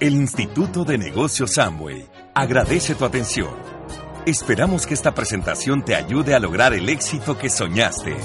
El 0.00 0.14
Instituto 0.14 0.84
de 0.84 0.98
Negocios 0.98 1.56
Amway 1.56 2.06
agradece 2.34 2.94
tu 2.94 3.06
atención 3.06 3.74
Esperamos 4.26 4.86
que 4.86 4.94
esta 4.94 5.12
presentación 5.12 5.84
te 5.84 5.94
ayude 5.94 6.34
a 6.34 6.38
lograr 6.38 6.72
el 6.72 6.88
éxito 6.88 7.36
que 7.36 7.50
soñaste. 7.50 8.16